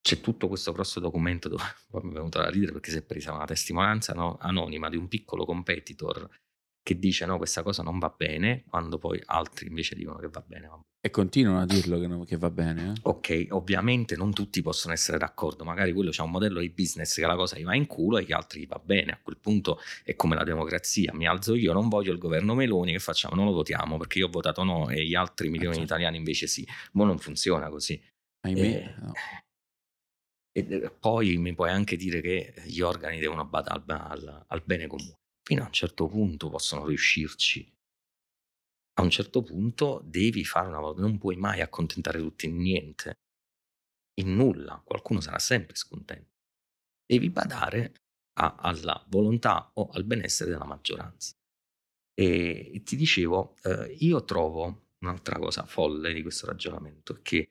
c'è 0.01 0.21
tutto 0.21 0.49
questo 0.49 0.73
grosso 0.73 1.01
documento 1.01 1.49
dove 1.51 1.65
poi 1.91 2.01
mi 2.05 2.11
è 2.13 2.15
venuto 2.15 2.39
da 2.39 2.49
ridere 2.49 2.73
perché 2.73 2.91
si 2.91 2.99
è 2.99 3.03
presa 3.03 3.35
una 3.35 3.45
testimonianza 3.45 4.15
no, 4.15 4.39
anonima 4.41 4.89
di 4.89 4.97
un 4.97 5.09
piccolo 5.09 5.45
competitor 5.45 6.29
che 6.87 7.01
dice 7.01 7.27
no, 7.27 7.37
questa 7.37 7.65
cosa 7.65 7.83
non 7.83 7.99
va 7.99 8.15
bene, 8.17 8.63
quando 8.69 8.97
poi 8.97 9.21
altri 9.25 9.67
invece 9.67 9.97
dicono 9.97 10.19
che 10.19 10.29
va 10.29 10.41
bene. 10.47 10.69
Va 10.69 10.81
e 11.01 11.11
continuano 11.11 11.61
a 11.61 11.67
dirlo 11.67 11.99
che, 11.99 12.07
non, 12.07 12.25
che 12.25 12.37
va 12.37 12.49
bene. 12.49 12.93
Eh? 12.93 13.01
Ok, 13.03 13.47
ovviamente 13.51 14.15
non 14.15 14.33
tutti 14.33 14.63
possono 14.63 14.93
essere 14.93 15.19
d'accordo, 15.19 15.65
magari 15.65 15.93
quello 15.93 16.11
c'è 16.11 16.23
un 16.23 16.31
modello 16.31 16.61
di 16.61 16.71
business 16.71 17.17
che 17.17 17.27
la 17.27 17.35
cosa 17.35 17.59
gli 17.59 17.65
va 17.65 17.75
in 17.75 17.89
culo 17.89 18.19
e 18.19 18.23
gli 18.23 18.33
altri 18.33 18.61
gli 18.61 18.69
va 18.69 18.81
bene. 18.81 19.11
A 19.11 19.19
quel 19.21 19.37
punto 19.37 19.81
è 20.05 20.15
come 20.15 20.37
la 20.37 20.45
democrazia, 20.45 21.13
mi 21.13 21.27
alzo 21.27 21.57
io, 21.57 21.73
non 21.73 21.89
voglio 21.89 22.13
il 22.13 22.19
governo 22.19 22.55
Meloni, 22.55 22.93
che 22.93 23.01
facciamo? 23.01 23.35
Non 23.35 23.47
lo 23.47 23.53
votiamo 23.53 23.97
perché 23.99 24.21
io 24.21 24.29
ho 24.29 24.31
votato 24.31 24.63
no 24.63 24.89
e 24.89 25.05
gli 25.05 25.17
altri 25.17 25.49
milioni 25.49 25.75
di 25.75 25.81
certo. 25.81 25.93
italiani 25.95 26.19
invece 26.19 26.47
sì. 26.47 26.65
Ma 26.93 27.05
non 27.05 27.19
funziona 27.19 27.69
così. 27.69 28.01
Ahimè, 28.43 28.61
eh, 28.61 28.95
no. 29.01 29.13
E 30.53 30.91
poi 31.01 31.37
mi 31.37 31.53
puoi 31.53 31.71
anche 31.71 31.97
dire 31.97 32.21
che 32.21 32.55
gli 32.65 32.81
organi 32.81 33.19
devono 33.19 33.45
badare 33.45 33.83
al, 33.87 34.01
al, 34.09 34.45
al 34.47 34.63
bene 34.65 34.87
comune 34.87 35.15
fino 35.47 35.63
a 35.63 35.67
un 35.67 35.73
certo 35.73 36.09
punto 36.09 36.49
possono 36.51 36.87
riuscirci. 36.87 37.73
A 38.99 39.03
un 39.03 39.11
certo 39.11 39.43
punto 39.43 40.03
devi 40.05 40.45
fare 40.45 40.67
una 40.67 40.81
volta, 40.81 41.03
non 41.03 41.19
puoi 41.19 41.37
mai 41.37 41.61
accontentare 41.61 42.19
tutti 42.19 42.47
in 42.47 42.57
niente, 42.57 43.21
in 44.19 44.35
nulla, 44.35 44.83
qualcuno 44.85 45.21
sarà 45.21 45.39
sempre 45.39 45.77
scontento. 45.77 46.35
Devi 47.07 47.31
badare 47.31 47.93
a, 48.41 48.57
alla 48.57 49.05
volontà 49.09 49.71
o 49.75 49.89
al 49.91 50.05
benessere 50.05 50.51
della 50.51 50.65
maggioranza. 50.65 51.37
E, 52.13 52.73
e 52.75 52.83
ti 52.83 52.97
dicevo, 52.97 53.55
eh, 53.63 53.95
io 54.01 54.25
trovo 54.25 54.89
un'altra 54.99 55.39
cosa 55.39 55.65
folle 55.65 56.13
di 56.13 56.23
questo 56.23 56.47
ragionamento, 56.47 57.21
che 57.23 57.51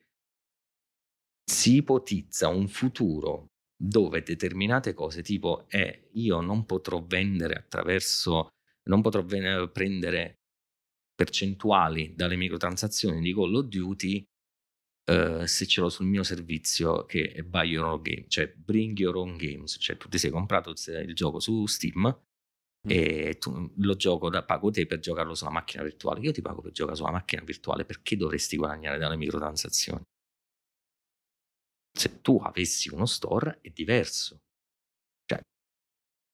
si 1.48 1.76
ipotizza 1.76 2.48
un 2.48 2.68
futuro 2.68 3.52
dove 3.76 4.22
determinate 4.22 4.94
cose 4.94 5.22
tipo 5.22 5.66
eh, 5.68 6.08
io 6.12 6.40
non 6.40 6.64
potrò 6.64 7.04
vendere 7.04 7.54
attraverso, 7.54 8.48
non 8.84 9.02
potrò 9.02 9.22
ven- 9.22 9.70
prendere 9.72 10.38
percentuali 11.14 12.14
dalle 12.14 12.36
microtransazioni 12.36 13.20
di 13.20 13.34
Call 13.34 13.54
of 13.54 13.66
Duty 13.66 14.24
eh, 15.08 15.46
se 15.46 15.66
ce 15.66 15.80
l'ho 15.80 15.88
sul 15.88 16.06
mio 16.06 16.22
servizio 16.22 17.04
che 17.04 17.30
è 17.32 17.42
Buy 17.42 17.68
Your 17.68 17.86
Own 17.86 18.02
Game, 18.02 18.24
cioè 18.28 18.52
Bring 18.52 18.98
Your 18.98 19.16
Own 19.16 19.36
Games, 19.36 19.76
cioè 19.78 19.96
tu 19.96 20.08
ti 20.08 20.18
sei 20.18 20.30
comprato 20.30 20.70
il 20.70 21.14
gioco 21.14 21.38
su 21.38 21.66
Steam 21.66 22.06
mm. 22.06 22.90
e 22.90 23.36
tu, 23.38 23.72
lo 23.76 23.94
gioco 23.94 24.28
da, 24.28 24.44
pago 24.44 24.70
te 24.70 24.86
per 24.86 24.98
giocarlo 24.98 25.34
sulla 25.34 25.50
macchina 25.50 25.82
virtuale, 25.84 26.20
io 26.20 26.32
ti 26.32 26.42
pago 26.42 26.60
per 26.60 26.72
giocare 26.72 26.96
sulla 26.96 27.12
macchina 27.12 27.42
virtuale, 27.44 27.84
perché 27.84 28.16
dovresti 28.16 28.56
guadagnare 28.56 28.98
dalle 28.98 29.16
microtransazioni? 29.16 30.02
Se 31.96 32.20
tu 32.20 32.36
avessi 32.42 32.92
uno 32.92 33.06
store 33.06 33.60
è 33.62 33.70
diverso. 33.70 34.42
Cioè, 35.24 35.40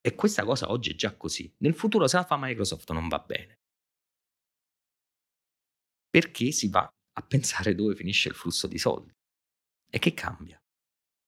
e 0.01 0.15
questa 0.15 0.43
cosa 0.43 0.69
oggi 0.69 0.91
è 0.91 0.95
già 0.95 1.15
così. 1.15 1.53
Nel 1.59 1.73
futuro 1.73 2.05
se 2.07 2.17
la 2.17 2.25
fa 2.25 2.37
Microsoft 2.37 2.91
non 2.91 3.07
va 3.07 3.19
bene. 3.19 3.59
Perché 6.09 6.51
si 6.51 6.67
va 6.67 6.81
a 6.81 7.21
pensare 7.21 7.75
dove 7.75 7.95
finisce 7.95 8.27
il 8.27 8.35
flusso 8.35 8.67
di 8.67 8.77
soldi. 8.77 9.13
E 9.89 9.99
che 9.99 10.13
cambia? 10.13 10.61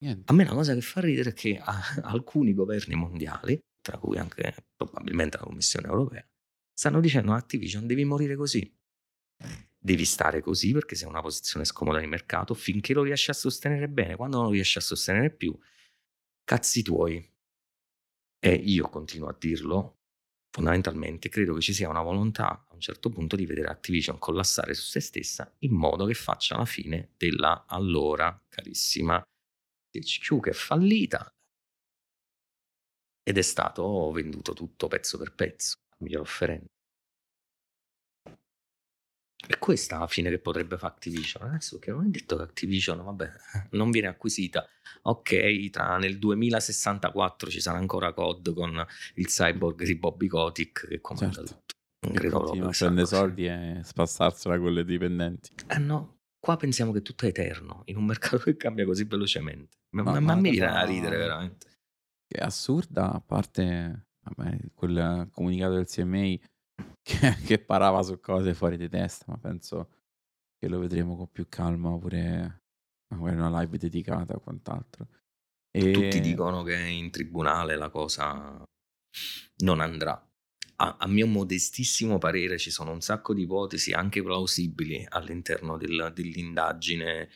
Niente. 0.04 0.30
A 0.30 0.36
me 0.36 0.44
una 0.44 0.54
cosa 0.54 0.74
che 0.74 0.82
fa 0.82 1.00
ridere 1.00 1.30
è 1.30 1.34
che 1.34 1.58
alcuni 2.04 2.54
governi 2.54 2.96
mondiali, 2.96 3.58
tra 3.80 3.98
cui 3.98 4.18
anche 4.18 4.66
probabilmente 4.76 5.38
la 5.38 5.44
Commissione 5.44 5.88
europea, 5.88 6.28
stanno 6.74 7.00
dicendo 7.00 7.32
a 7.32 7.38
Activision 7.38 7.88
devi 7.88 8.04
morire 8.04 8.36
così. 8.36 8.62
Devi 9.86 10.04
stare 10.04 10.42
così 10.42 10.72
perché 10.72 10.96
sei 10.96 11.06
in 11.06 11.14
una 11.14 11.22
posizione 11.22 11.64
scomoda 11.64 12.00
di 12.00 12.08
mercato 12.08 12.56
finché 12.56 12.92
lo 12.94 13.04
riesci 13.04 13.30
a 13.30 13.34
sostenere 13.34 13.88
bene. 13.88 14.16
Quando 14.16 14.38
non 14.38 14.48
lo 14.48 14.52
riesci 14.52 14.80
a 14.80 14.82
sostenere 14.82 15.30
più, 15.30 15.56
cazzi 16.44 16.82
tuoi. 16.82 17.24
E 18.40 18.54
io 18.54 18.90
continuo 18.90 19.30
a 19.30 19.36
dirlo, 19.38 20.00
fondamentalmente 20.50 21.30
credo 21.30 21.54
che 21.54 21.62
ci 21.62 21.74
sia 21.74 21.88
una 21.88 22.02
volontà 22.02 22.66
a 22.68 22.74
un 22.74 22.80
certo 22.80 23.10
punto 23.10 23.36
di 23.36 23.46
vedere 23.46 23.68
Activision 23.68 24.18
collassare 24.18 24.74
su 24.74 24.84
se 24.84 25.00
stessa 25.00 25.56
in 25.60 25.74
modo 25.74 26.06
che 26.06 26.16
faccia 26.16 26.58
la 26.58 26.66
fine 26.66 27.14
della 27.16 27.66
allora 27.68 28.44
carissima 28.50 29.22
THQ 29.92 30.40
che 30.42 30.50
è 30.50 30.54
fallita 30.54 31.32
ed 33.24 33.38
è 33.38 33.42
stato 33.42 34.12
venduto 34.12 34.54
tutto 34.54 34.88
pezzo 34.88 35.18
per 35.18 35.34
pezzo 35.34 35.76
al 35.90 35.98
miglior 36.00 36.22
offerente. 36.22 36.75
E 39.48 39.58
questa 39.60 39.96
è 39.96 40.00
la 40.00 40.08
fine 40.08 40.30
che 40.30 40.40
potrebbe 40.40 40.78
fare 40.78 40.94
Activision. 40.94 41.48
Adesso 41.48 41.78
che 41.80 41.92
non 41.92 42.06
è 42.06 42.10
detto 42.10 42.36
che 42.38 42.44
Activision, 42.44 43.04
vabbè, 43.04 43.32
non 43.72 43.92
viene 43.92 44.08
acquisita. 44.08 44.68
Ok, 45.04 45.70
tra 45.70 45.98
nel 45.98 46.18
2064 46.18 47.50
ci 47.50 47.62
sarà 47.62 47.78
ancora 47.78 48.12
COD 48.14 48.54
con 48.54 48.86
il 49.16 49.28
cyborg 49.28 49.84
di 49.84 49.96
Bobby 49.96 50.28
Kotick 50.28 50.88
che 50.88 51.02
comanda 51.02 51.36
Certo. 51.36 51.52
tutto. 51.54 51.74
Non 52.06 52.14
credo 52.14 52.40
proprio 52.40 52.66
così. 52.66 53.06
soldi 53.06 53.46
e 53.48 53.82
spassarsela 53.84 54.58
con 54.60 54.74
le 54.74 54.86
dipendenti. 54.86 55.50
Eh 55.68 55.80
no, 55.80 56.18
qua 56.40 56.56
pensiamo 56.58 56.92
che 56.92 57.02
tutto 57.02 57.26
è 57.26 57.30
eterno, 57.30 57.82
in 57.86 57.98
un 57.98 58.06
mercato 58.06 58.38
che 58.40 58.56
cambia 58.58 58.86
così 58.86 59.04
velocemente. 59.06 59.78
Ma, 59.96 60.04
Ma- 60.04 60.12
ma- 60.14 60.20
ma 60.20 60.36
mi 60.36 60.50
viene 60.52 60.72
da 60.72 60.84
ridere 60.86 61.18
veramente. 61.18 61.68
È 62.28 62.42
assurda, 62.42 63.12
a 63.14 63.22
parte 63.22 64.08
vabbè, 64.24 64.58
quel 64.74 65.28
comunicato 65.32 65.74
del 65.76 65.88
CMA 65.88 66.36
che, 67.02 67.36
che 67.46 67.60
parava 67.60 68.02
su 68.04 68.20
cose 68.20 68.54
fuori 68.54 68.78
di 68.78 68.90
testa, 68.90 69.26
ma 69.28 69.38
penso 69.38 69.90
che 70.58 70.68
lo 70.68 70.80
vedremo 70.80 71.16
con 71.16 71.32
più 71.32 71.48
calma 71.50 71.98
pure 71.98 72.64
magari 73.16 73.38
una 73.38 73.62
live 73.62 73.78
dedicata 73.78 74.36
o 74.36 74.40
quant'altro. 74.40 75.08
E... 75.72 75.92
Tutti 75.92 76.22
dicono 76.22 76.64
che 76.64 76.78
in 76.78 77.12
tribunale 77.12 77.76
la 77.76 77.90
cosa 77.90 78.64
non 79.58 79.80
andrà. 79.80 80.22
A, 80.78 80.98
a 81.00 81.08
mio 81.08 81.28
modestissimo 81.28 82.18
parere 82.18 82.58
ci 82.58 82.70
sono 82.70 82.92
un 82.92 83.02
sacco 83.02 83.34
di 83.34 83.44
ipotesi 83.44 83.94
anche 83.94 84.22
plausibili 84.22 85.06
all'interno 85.10 85.78
del- 85.78 86.12
dell'indagine 86.14 87.30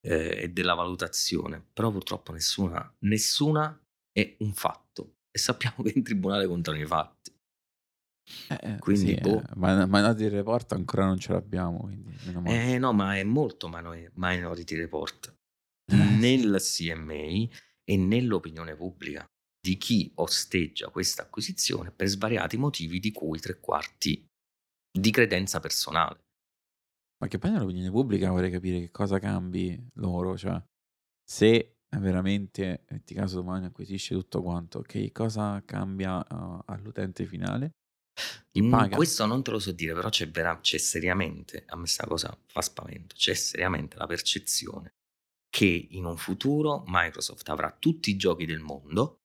eh, 0.00 0.42
e 0.42 0.48
della 0.50 0.74
valutazione, 0.74 1.64
però 1.72 1.90
purtroppo 1.90 2.32
nessuna, 2.32 2.94
nessuna 3.00 3.76
è 4.12 4.36
un 4.40 4.52
fatto 4.52 5.16
e 5.30 5.38
sappiamo 5.38 5.76
che 5.82 5.92
in 5.94 6.04
tribunale 6.04 6.46
contano 6.46 6.78
i 6.78 6.86
fatti. 6.86 7.33
Eh, 8.48 8.58
eh, 8.60 8.78
Quindi, 8.78 9.14
sì, 9.14 9.20
boh. 9.20 9.40
eh, 9.40 9.44
ma 9.56 9.86
Minority 9.86 10.28
Report 10.28 10.72
ancora 10.72 11.06
non 11.06 11.18
ce 11.18 11.32
l'abbiamo, 11.32 11.78
quindi. 11.80 12.12
Eh 12.46 12.78
no, 12.78 12.92
ma 12.92 13.16
è 13.16 13.22
molto 13.22 13.68
Minority 13.68 14.76
Report 14.76 15.34
Eh, 15.86 15.96
nel 15.96 16.56
CMA 16.60 17.48
e 17.84 17.96
nell'opinione 17.96 18.74
pubblica 18.74 19.26
di 19.60 19.76
chi 19.76 20.10
osteggia 20.16 20.88
questa 20.88 21.22
acquisizione 21.22 21.90
per 21.90 22.06
svariati 22.08 22.56
motivi 22.56 23.00
di 23.00 23.12
cui 23.12 23.38
tre 23.38 23.60
quarti 23.60 24.26
di 24.90 25.10
credenza 25.10 25.60
personale. 25.60 26.20
Ma 27.20 27.28
che 27.28 27.38
poi 27.38 27.50
nell'opinione 27.50 27.90
pubblica 27.90 28.30
vorrei 28.30 28.50
capire 28.50 28.80
che 28.80 28.90
cosa 28.90 29.18
cambi 29.18 29.88
loro, 29.94 30.36
cioè 30.36 30.62
se 31.22 31.76
veramente, 31.98 32.84
metti 32.90 33.14
caso 33.14 33.36
domani 33.36 33.66
acquisisce 33.66 34.14
tutto 34.14 34.42
quanto, 34.42 34.80
che 34.82 35.12
cosa 35.12 35.62
cambia 35.64 36.18
uh, 36.18 36.60
all'utente 36.66 37.24
finale? 37.24 37.72
Mm, 38.56 38.90
questo 38.92 39.26
non 39.26 39.42
te 39.42 39.50
lo 39.50 39.58
so 39.58 39.72
dire, 39.72 39.94
però 39.94 40.08
c'è, 40.08 40.28
vera- 40.30 40.60
c'è 40.60 40.78
seriamente, 40.78 41.64
a 41.66 41.76
me 41.76 41.86
sta 41.88 42.06
cosa 42.06 42.36
fa 42.46 42.60
spavento, 42.62 43.14
c'è 43.16 43.34
seriamente 43.34 43.96
la 43.96 44.06
percezione 44.06 44.94
che 45.50 45.86
in 45.90 46.04
un 46.04 46.16
futuro 46.16 46.84
Microsoft 46.86 47.48
avrà 47.48 47.74
tutti 47.76 48.10
i 48.10 48.16
giochi 48.16 48.44
del 48.46 48.60
mondo, 48.60 49.18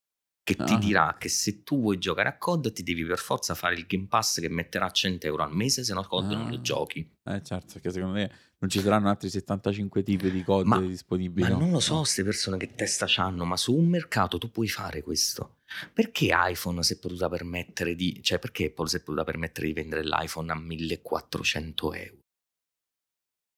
che 0.43 0.55
ti 0.55 0.73
Ah. 0.73 0.77
dirà 0.79 1.15
che 1.19 1.29
se 1.29 1.61
tu 1.63 1.79
vuoi 1.79 1.99
giocare 1.99 2.27
a 2.29 2.37
COD 2.37 2.71
ti 2.71 2.81
devi 2.81 3.05
per 3.05 3.19
forza 3.19 3.53
fare 3.53 3.75
il 3.75 3.85
Game 3.85 4.07
Pass 4.07 4.39
che 4.39 4.49
metterà 4.49 4.89
100 4.89 5.27
euro 5.27 5.43
al 5.43 5.53
mese, 5.55 5.83
se 5.83 5.93
no 5.93 6.03
COD 6.03 6.31
non 6.31 6.47
Ah. 6.47 6.49
lo 6.49 6.61
giochi. 6.61 7.07
Eh 7.23 7.43
certo, 7.43 7.73
perché 7.73 7.91
secondo 7.91 8.15
me 8.15 8.31
non 8.57 8.69
ci 8.69 8.79
saranno 8.79 9.09
altri 9.09 9.29
75 9.29 10.01
tipi 10.01 10.31
di 10.31 10.43
code 10.43 10.67
Ma- 10.67 10.79
disponibili. 10.81 11.47
Ma 11.47 11.53
no? 11.53 11.59
non 11.59 11.71
lo 11.71 11.79
so, 11.79 11.97
queste 11.97 12.23
persone 12.23 12.57
che 12.57 12.73
testa 12.73 13.05
c'hanno, 13.07 13.45
ma 13.45 13.55
su 13.57 13.75
un 13.75 13.87
mercato 13.87 14.39
tu 14.39 14.49
puoi 14.49 14.67
fare 14.67 15.03
questo. 15.03 15.58
Perché 15.93 16.29
iPhone 16.33 16.81
si 16.83 16.93
è 16.93 16.99
potuta 16.99 17.29
permettere 17.29 17.95
di, 17.95 18.21
cioè 18.23 18.39
perché 18.39 18.65
Apple 18.65 18.87
si 18.87 18.97
è 18.97 18.99
potuta 19.01 19.23
permettere 19.23 19.67
di 19.67 19.73
vendere 19.73 20.03
l'iPhone 20.03 20.51
a 20.51 20.55
1400 20.55 21.93
euro? 21.93 22.17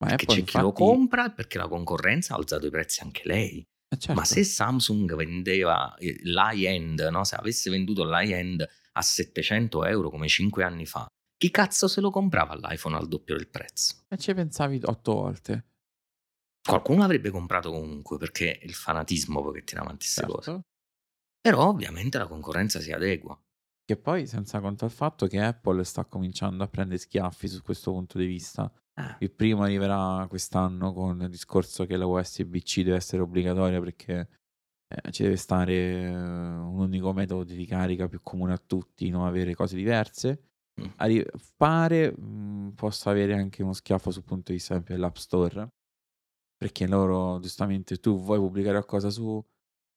Ma 0.02 0.08
Perché 0.08 0.24
Apple, 0.24 0.36
c'è 0.36 0.44
chi 0.44 0.58
lo 0.58 0.68
infatti- 0.68 0.84
compra 0.84 1.26
e 1.28 1.32
perché 1.32 1.58
la 1.58 1.68
concorrenza 1.68 2.34
ha 2.34 2.38
alzato 2.38 2.66
i 2.66 2.70
prezzi 2.72 3.02
anche 3.02 3.22
lei. 3.26 3.60
eh, 3.62 3.98
certo. 3.98 4.14
Ma 4.20 4.26
se 4.26 4.44
Samsung 4.44 5.16
vendeva 5.16 5.96
eh, 5.96 6.20
l'high-end, 6.24 7.00
no? 7.12 7.24
se 7.24 7.36
avesse 7.36 7.70
venduto 7.70 8.04
l'high-end 8.04 8.68
a 8.94 9.02
700 9.02 9.86
euro 9.86 10.10
come 10.10 10.28
5 10.28 10.64
anni 10.64 10.86
fa, 10.86 11.06
chi 11.38 11.50
cazzo 11.52 11.88
se 11.88 12.02
lo 12.02 12.10
comprava 12.10 12.56
l'iPhone 12.56 12.96
al 12.98 13.08
doppio 13.08 13.36
del 13.36 13.48
prezzo? 13.48 14.04
E 14.10 14.18
ci 14.18 14.34
pensavi 14.34 14.82
otto 14.84 15.14
volte. 15.14 15.66
Qualcuno 16.64 17.00
l'avrebbe 17.00 17.30
comprato 17.32 17.72
comunque 17.72 18.18
perché 18.18 18.60
il 18.64 18.74
fanatismo 18.74 19.42
poi 19.42 19.54
che 19.54 19.64
tiene 19.64 19.84
avanti 19.84 20.06
queste 20.06 20.26
cose. 20.26 20.62
Però 21.42 21.68
ovviamente 21.68 22.18
la 22.20 22.28
concorrenza 22.28 22.80
si 22.80 22.92
adegua. 22.92 23.40
Che 23.84 23.98
poi, 23.98 24.28
senza 24.28 24.60
contare 24.62 24.92
il 24.92 24.98
fatto 24.98 25.26
che 25.26 25.42
Apple 25.42 25.84
sta 25.84 26.06
cominciando 26.06 26.64
a 26.64 26.68
prendere 26.68 27.00
schiaffi 27.00 27.48
su 27.48 27.62
questo 27.64 27.92
punto 27.92 28.20
di 28.20 28.26
vista. 28.26 28.72
Eh, 28.94 29.16
Il 29.20 29.32
primo 29.32 29.64
arriverà 29.64 30.26
quest'anno 30.30 30.94
con 30.94 31.22
il 31.22 31.30
discorso 31.30 31.86
che 31.86 31.98
la 31.98 32.06
USB-C 32.06 32.84
deve 32.84 32.96
essere 32.96 33.24
obbligatoria 33.24 33.80
perché 33.80 34.30
eh, 34.88 35.12
ci 35.12 35.24
deve 35.24 35.36
stare 35.36 35.74
eh, 35.74 36.16
un 36.16 36.80
unico 36.80 37.12
metodo 37.12 37.44
di 37.44 37.56
ricarica 37.56 38.08
più 38.08 38.22
comune 38.22 38.54
a 38.54 38.62
tutti, 38.64 39.10
non 39.10 39.26
avere 39.26 39.56
cose 39.56 39.76
diverse. 39.76 40.44
Mm. 40.80 40.90
Arri- 40.98 41.26
pare 41.58 42.16
mh, 42.16 42.74
possa 42.76 43.10
avere 43.10 43.34
anche 43.34 43.64
uno 43.64 43.74
schiaffo 43.74 44.12
sul 44.12 44.24
punto 44.24 44.52
di 44.52 44.58
vista 44.58 44.78
dell'App 44.80 45.16
Store 45.16 45.68
perché 46.56 46.86
loro 46.86 47.40
giustamente 47.40 47.98
tu 47.98 48.20
vuoi 48.20 48.38
pubblicare 48.38 48.74
qualcosa 48.74 49.10
su 49.10 49.44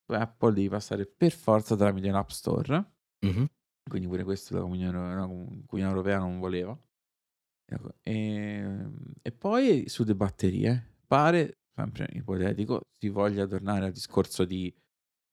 Apple 0.07 0.53
devi 0.53 0.69
passare 0.69 1.05
per 1.05 1.31
forza 1.31 1.75
tramite 1.75 2.09
l'App 2.09 2.29
Store 2.29 2.85
mhm. 3.19 3.45
quindi 3.89 4.07
pure 4.07 4.23
questo 4.23 4.55
la 4.55 4.61
Comunione, 4.61 5.63
Europea 5.71 6.19
non 6.19 6.39
voleva. 6.39 6.77
Ecco, 7.67 7.95
E, 8.03 8.85
e 9.21 9.31
poi 9.31 9.87
sulle 9.87 10.15
batterie, 10.15 10.97
pare, 11.07 11.57
sempre 11.73 12.07
ipotetico, 12.13 12.81
si 12.97 13.09
voglia 13.09 13.47
tornare 13.47 13.85
al 13.85 13.91
discorso 13.91 14.45
di 14.45 14.73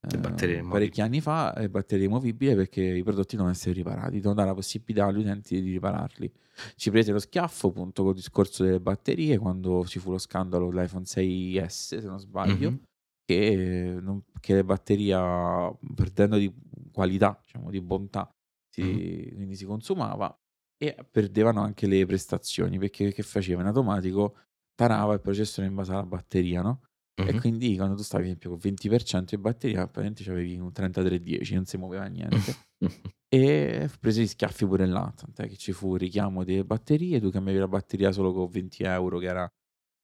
eh, 0.05 0.17
parecchi 0.17 1.01
anni 1.01 1.21
fa, 1.21 1.53
le 1.55 1.69
batterie 1.69 2.05
rimovibili 2.05 2.55
perché 2.55 2.81
i 2.81 3.03
prodotti 3.03 3.35
devono 3.35 3.53
essere 3.53 3.73
riparati, 3.73 4.15
devono 4.15 4.33
dare 4.33 4.47
la 4.49 4.55
possibilità 4.55 5.05
agli 5.05 5.19
utenti 5.19 5.61
di 5.61 5.71
ripararli. 5.71 6.33
Ci 6.75 6.89
prese 6.89 7.11
lo 7.11 7.19
schiaffo 7.19 7.67
appunto 7.67 8.03
col 8.03 8.13
discorso 8.13 8.63
delle 8.63 8.79
batterie 8.79 9.37
quando 9.37 9.85
ci 9.85 9.99
fu 9.99 10.11
lo 10.11 10.17
scandalo 10.17 10.69
dell'iPhone 10.69 11.05
6S, 11.05 11.67
se 11.67 12.01
non 12.01 12.19
sbaglio 12.19 12.71
Mhm. 12.71 12.83
Che, 13.25 13.97
non- 14.01 14.23
che 14.39 14.55
la 14.55 14.63
batteria 14.63 15.71
perdendo 15.95 16.37
di 16.37 16.53
qualità, 16.91 17.37
diciamo 17.41 17.69
di 17.69 17.81
bontà, 17.81 18.29
si- 18.69 19.31
quindi 19.33 19.55
si 19.55 19.65
consumava 19.65 20.35
e 20.77 20.95
perdevano 21.09 21.61
anche 21.61 21.87
le 21.87 22.05
prestazioni 22.05 22.77
perché 22.77 23.13
che 23.13 23.23
faceva 23.23 23.61
in 23.61 23.67
automatico 23.67 24.37
tarava 24.75 25.13
il 25.13 25.21
processore 25.21 25.67
in 25.67 25.75
base 25.75 25.91
alla 25.91 26.05
batteria, 26.05 26.61
no? 26.61 26.81
E 27.15 27.31
Mhm. 27.33 27.39
quindi 27.39 27.75
quando 27.77 27.95
tu 27.95 28.01
stavi 28.03 28.23
ad 28.23 28.27
esempio 28.29 28.49
con 28.49 28.59
20% 28.59 29.35
di 29.35 29.41
batteria, 29.41 29.87
praticamente 29.87 30.29
avevi 30.29 30.57
un 30.59 30.71
3310, 30.71 31.53
non 31.55 31.65
si 31.65 31.77
muoveva 31.77 32.05
niente. 32.07 32.53
E 33.33 33.89
prese 33.99 34.21
gli 34.21 34.27
schiaffi 34.27 34.65
pure 34.67 34.85
là, 34.85 35.11
tant'è 35.15 35.47
che 35.47 35.55
ci 35.57 35.71
fu 35.71 35.93
il 35.95 36.01
richiamo 36.01 36.43
delle 36.43 36.63
batterie, 36.65 37.19
tu 37.19 37.31
cambiavi 37.31 37.57
la 37.59 37.67
batteria 37.67 38.11
solo 38.11 38.31
con 38.31 38.47
20 38.47 38.83
euro, 38.83 39.17
che 39.17 39.25
era 39.25 39.51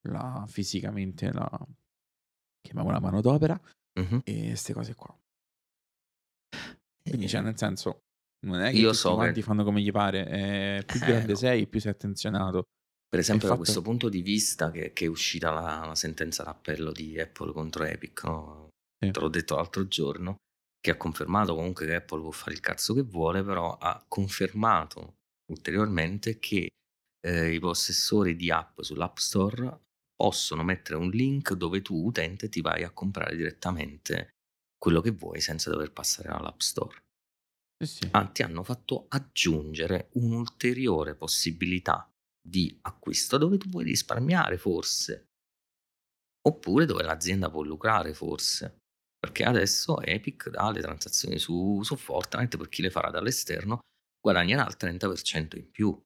la, 0.07 0.45
fisicamente 0.47 1.31
la, 1.31 1.47
chiamiamola 2.61 2.99
manodopera, 2.99 3.59
Mhm. 3.99 4.21
e 4.23 4.47
queste 4.47 4.73
cose 4.73 4.93
qua. 4.95 5.13
Quindi, 7.01 7.27
cioè, 7.27 7.41
nel 7.41 7.57
senso, 7.57 8.01
non 8.45 8.61
è 8.61 8.71
che 8.71 8.77
Io 8.77 8.87
tutti 8.89 8.97
so 8.99 9.09
che- 9.09 9.15
quanti 9.15 9.41
fanno 9.41 9.63
come 9.63 9.81
gli 9.81 9.91
pare, 9.91 10.25
è 10.25 10.83
più 10.85 10.99
Eh, 11.01 11.05
grande 11.05 11.31
no. 11.33 11.37
sei, 11.37 11.67
più 11.67 11.79
sei 11.79 11.91
attenzionato. 11.91 12.63
Per 13.09 13.19
esempio, 13.19 13.47
da 13.47 13.53
fatto- 13.55 13.63
questo 13.65 13.81
punto 13.81 14.09
di 14.09 14.21
vista, 14.21 14.69
che, 14.69 14.93
che 14.93 15.05
è 15.05 15.07
uscita 15.07 15.51
la, 15.51 15.85
la 15.87 15.95
sentenza 15.95 16.43
d'appello 16.43 16.91
di 16.91 17.19
Apple 17.19 17.51
contro 17.51 17.83
Epic, 17.83 18.23
no? 18.25 18.69
Sì. 19.03 19.11
te 19.11 19.19
l'ho 19.19 19.29
detto 19.29 19.55
l'altro 19.55 19.87
giorno, 19.87 20.35
che 20.79 20.91
ha 20.91 20.97
confermato 20.97 21.55
comunque 21.55 21.85
che 21.87 21.95
Apple 21.95 22.21
può 22.21 22.31
fare 22.31 22.53
il 22.53 22.59
cazzo 22.59 22.93
che 22.93 23.01
vuole, 23.01 23.43
però 23.43 23.75
ha 23.77 24.03
confermato 24.07 25.15
ulteriormente 25.51 26.37
che 26.37 26.69
eh, 27.25 27.51
i 27.53 27.59
possessori 27.59 28.35
di 28.35 28.51
app 28.51 28.79
sull'App 28.81 29.17
Store 29.17 29.79
possono 30.19 30.63
mettere 30.63 30.97
un 30.97 31.09
link 31.09 31.53
dove 31.53 31.81
tu, 31.81 32.05
utente, 32.05 32.49
ti 32.49 32.59
vai 32.59 32.83
a 32.83 32.91
comprare 32.91 33.37
direttamente 33.37 34.31
quello 34.77 34.99
che 34.99 35.11
vuoi 35.11 35.39
senza 35.39 35.69
dover 35.69 35.93
passare 35.93 36.27
all'App 36.27 36.59
Store. 36.59 36.97
Sì, 37.81 37.85
sì. 37.87 38.09
Ah, 38.11 38.27
ti 38.27 38.41
hanno 38.43 38.63
fatto 38.63 39.05
aggiungere 39.07 40.09
un'ulteriore 40.15 41.15
possibilità 41.15 42.11
di 42.41 42.77
acquisto 42.81 43.37
dove 43.37 43.57
tu 43.57 43.69
puoi 43.69 43.85
risparmiare 43.85 44.57
forse, 44.57 45.29
oppure 46.41 46.85
dove 46.85 47.03
l'azienda 47.03 47.49
può 47.49 47.61
lucrare 47.61 48.13
forse. 48.13 48.79
Perché 49.19 49.43
adesso 49.43 50.01
Epic 50.01 50.49
dà 50.49 50.71
le 50.71 50.81
transazioni 50.81 51.37
su, 51.37 51.81
su 51.83 51.95
Fortnite 51.95 52.57
per 52.57 52.69
chi 52.69 52.81
le 52.81 52.89
farà 52.89 53.09
dall'esterno 53.09 53.79
guadagnerà 54.19 54.65
il 54.65 54.77
30% 54.77 55.57
in 55.57 55.69
più. 55.69 56.01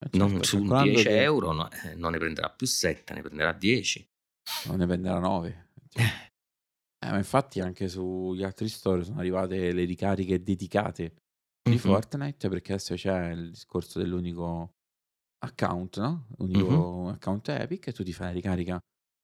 Eh, 0.00 0.10
certo, 0.10 0.34
Non 0.34 0.42
su 0.42 0.58
calcolando 0.60 0.74
10 0.74 1.06
che 1.06 1.22
euro 1.22 1.52
no, 1.52 1.70
eh, 1.70 1.94
non 1.94 2.10
ne 2.12 2.18
prenderà 2.18 2.50
più 2.50 2.66
7, 2.66 3.14
ne 3.14 3.22
prenderà 3.22 3.52
10. 3.52 4.06
non 4.66 4.76
ne 4.78 4.86
venderà 4.86 5.18
9. 5.18 5.66
Eh, 7.00 7.10
ma 7.10 7.16
infatti 7.18 7.60
anche 7.60 7.88
sugli 7.88 8.42
altri 8.42 8.68
store 8.68 9.04
sono 9.04 9.20
arrivate 9.20 9.72
le 9.72 9.84
ricariche 9.84 10.42
dedicate 10.42 11.14
di 11.68 11.76
Mhm, 11.76 11.78
Fortnite 11.78 12.48
perché 12.48 12.72
adesso 12.72 12.94
c'è 12.96 13.30
il 13.30 13.50
discorso 13.50 14.00
dell'unico 14.00 14.72
account, 15.40 15.98
no? 16.00 16.28
Unico 16.38 17.08
account 17.08 17.48
Epic 17.50 17.88
e 17.88 17.92
tu 17.92 18.04
ti 18.04 18.12
fai 18.12 18.28
la 18.28 18.32
ricarica 18.32 18.80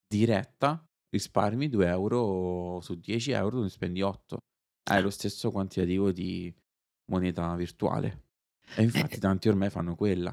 diretta, 0.07 0.85
risparmi 1.11 1.69
2 1.69 1.89
euro 1.89 2.81
su 2.83 2.95
10 3.01 3.33
euro, 3.33 3.63
ne 3.63 3.71
spendi 3.71 4.03
8. 4.03 4.39
Hai 4.91 5.03
lo 5.03 5.11
stesso 5.11 5.51
quantitativo 5.51 6.13
di 6.13 6.55
moneta 7.11 7.55
virtuale. 7.57 8.25
E 8.75 8.83
infatti 8.85 9.19
Eh, 9.19 9.21
tanti 9.21 9.49
ormai 9.49 9.71
fanno 9.71 9.97
quella. 9.97 10.33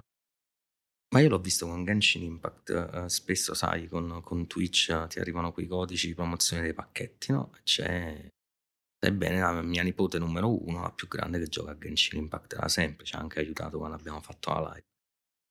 Ma 1.14 1.20
io 1.20 1.28
l'ho 1.28 1.40
visto 1.40 1.68
con 1.68 1.84
Genshin 1.84 2.24
Impact, 2.24 2.70
eh, 2.70 3.10
spesso 3.10 3.54
sai, 3.54 3.88
con, 3.88 4.22
con 4.24 4.48
Twitch 4.48 4.90
eh, 4.90 5.08
ti 5.08 5.20
arrivano 5.20 5.52
quei 5.52 5.68
codici 5.68 6.08
di 6.08 6.14
promozione 6.14 6.62
dei 6.62 6.74
pacchetti, 6.74 7.34
no? 7.34 7.52
C'è, 7.64 8.30
ebbene, 9.06 9.40
la 9.40 9.62
mia 9.62 9.84
nipote 9.84 10.20
numero 10.20 10.66
uno, 10.66 10.82
la 10.82 10.92
più 10.92 11.08
grande 11.10 11.40
che 11.40 11.48
gioca 11.48 11.72
a 11.72 11.78
Genshin 11.78 12.20
Impact 12.20 12.56
da 12.56 12.70
sempre, 12.70 13.06
ci 13.06 13.16
ha 13.16 13.20
anche 13.20 13.40
aiutato 13.40 13.78
quando 13.78 13.98
abbiamo 13.98 14.22
fatto 14.22 14.52
la 14.52 14.72
live. 14.74 14.86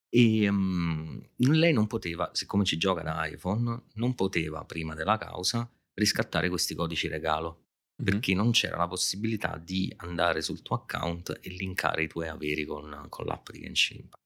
E 0.08 0.50
mm, 0.50 1.20
lei 1.36 1.72
non 1.74 1.86
poteva, 1.86 2.30
siccome 2.32 2.64
ci 2.64 2.78
gioca 2.78 3.02
da 3.02 3.26
iPhone, 3.26 3.82
non 3.94 4.14
poteva 4.14 4.64
prima 4.64 4.94
della 4.94 5.18
causa 5.18 5.70
riscattare 5.94 6.48
questi 6.48 6.74
codici 6.74 7.06
regalo 7.08 7.64
Mhm. 8.00 8.04
perché 8.04 8.34
non 8.34 8.50
c'era 8.50 8.78
la 8.78 8.88
possibilità 8.88 9.58
di 9.58 9.92
andare 9.98 10.40
sul 10.40 10.62
tuo 10.62 10.76
account 10.76 11.38
e 11.42 11.50
linkare 11.50 12.04
i 12.04 12.08
tuoi 12.08 12.28
averi 12.28 12.64
con, 12.64 13.06
con 13.08 13.26
l'app 13.26 13.50
di 13.50 13.60
Genshin 13.60 13.98
Impact. 13.98 14.24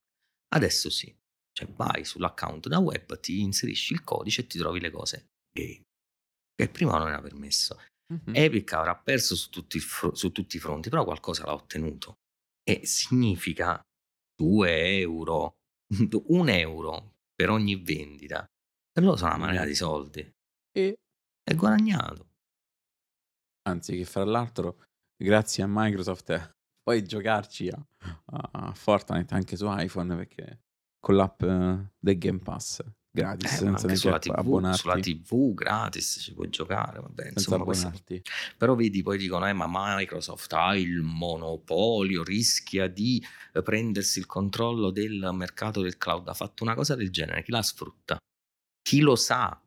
Adesso 0.55 0.91
sì, 0.91 1.13
cioè 1.57 1.69
vai 1.69 2.05
sull'account 2.05 2.69
da 2.69 2.79
web, 2.79 3.19
ti 3.21 3.41
inserisci 3.41 3.93
il 3.95 4.03
codice 4.05 4.43
e 4.43 4.47
ti 4.47 4.59
trovi 4.59 4.81
le 4.81 4.91
cose 4.91 5.27
game, 5.57 5.83
che 6.55 6.69
prima 6.69 6.99
non 6.99 7.09
era 7.09 7.21
permesso. 7.23 7.79
Mhm. 8.13 8.35
Epic 8.35 8.73
avrà 8.75 8.95
perso 8.97 9.35
su 9.35 9.49
tutti, 9.51 9.79
i 9.79 9.81
fro- 9.81 10.15
su 10.15 10.31
tutti 10.33 10.57
i 10.57 10.61
fronti, 10.61 10.91
però 10.91 11.05
qualcosa 11.05 11.45
l'ha 11.47 11.55
ottenuto. 11.55 12.17
E 12.63 12.85
significa 12.87 13.81
2 14.35 14.99
euro, 14.99 15.55
1 16.29 16.49
euro 16.53 17.13
per 17.35 17.51
ogni 17.51 17.77
vendita. 17.77 18.45
Per 18.93 19.03
loro 19.03 19.17
sono 19.17 19.35
una 19.35 19.47
marea 19.47 19.65
di 19.65 19.75
soldi. 19.75 20.21
E 20.77 20.95
È 21.43 21.55
guadagnato. 21.55 22.29
anzi 23.69 23.97
che 23.97 24.05
fra 24.05 24.25
l'altro 24.25 24.83
grazie 25.17 25.63
a 25.63 25.67
Microsoft 25.69 26.31
eh, 26.31 26.51
puoi 26.83 27.03
giocarci 27.05 27.69
a, 27.69 27.87
a 28.27 28.75
Fortnite 28.75 29.35
anche 29.35 29.57
su 29.57 29.65
iPhone 29.69 30.15
perché 30.17 30.61
con 31.05 31.17
l'app 31.17 31.43
eh, 31.43 31.91
del 31.99 32.17
Game 32.19 32.39
Pass 32.39 32.83
gratis 33.15 33.53
Eh, 33.53 33.57
senza 33.57 33.83
anche 33.87 33.97
sulla 33.97 34.19
TV, 34.19 34.33
abbonarti 34.35 34.79
sulla 34.81 34.99
TV 34.99 35.55
gratis 35.55 36.19
ci 36.21 36.33
puoi 36.33 36.49
giocare, 36.49 36.99
vabbè, 36.99 37.29
insomma, 37.29 37.63
questa- 37.63 37.93
Però 38.57 38.75
vedi, 38.75 39.03
poi 39.03 39.19
dicono, 39.19 39.47
eh, 39.47 39.53
ma 39.53 39.67
Microsoft 39.69 40.53
ha 40.55 40.75
il 40.77 41.01
monopolio, 41.03 42.25
rischia 42.25 42.89
di 42.89 43.23
eh, 43.53 43.63
prendersi 43.63 44.19
il 44.19 44.27
controllo 44.27 44.91
del 44.91 45.29
mercato 45.33 45.81
del 45.83 45.97
cloud. 45.99 46.27
Ha 46.27 46.35
fatto 46.35 46.65
una 46.65 46.75
cosa 46.75 46.95
del 46.97 47.11
genere, 47.11 47.43
chi 47.45 47.53
la 47.53 47.63
sfrutta? 47.63 48.17
Chi 48.83 49.01
lo 49.01 49.15
sa? 49.15 49.61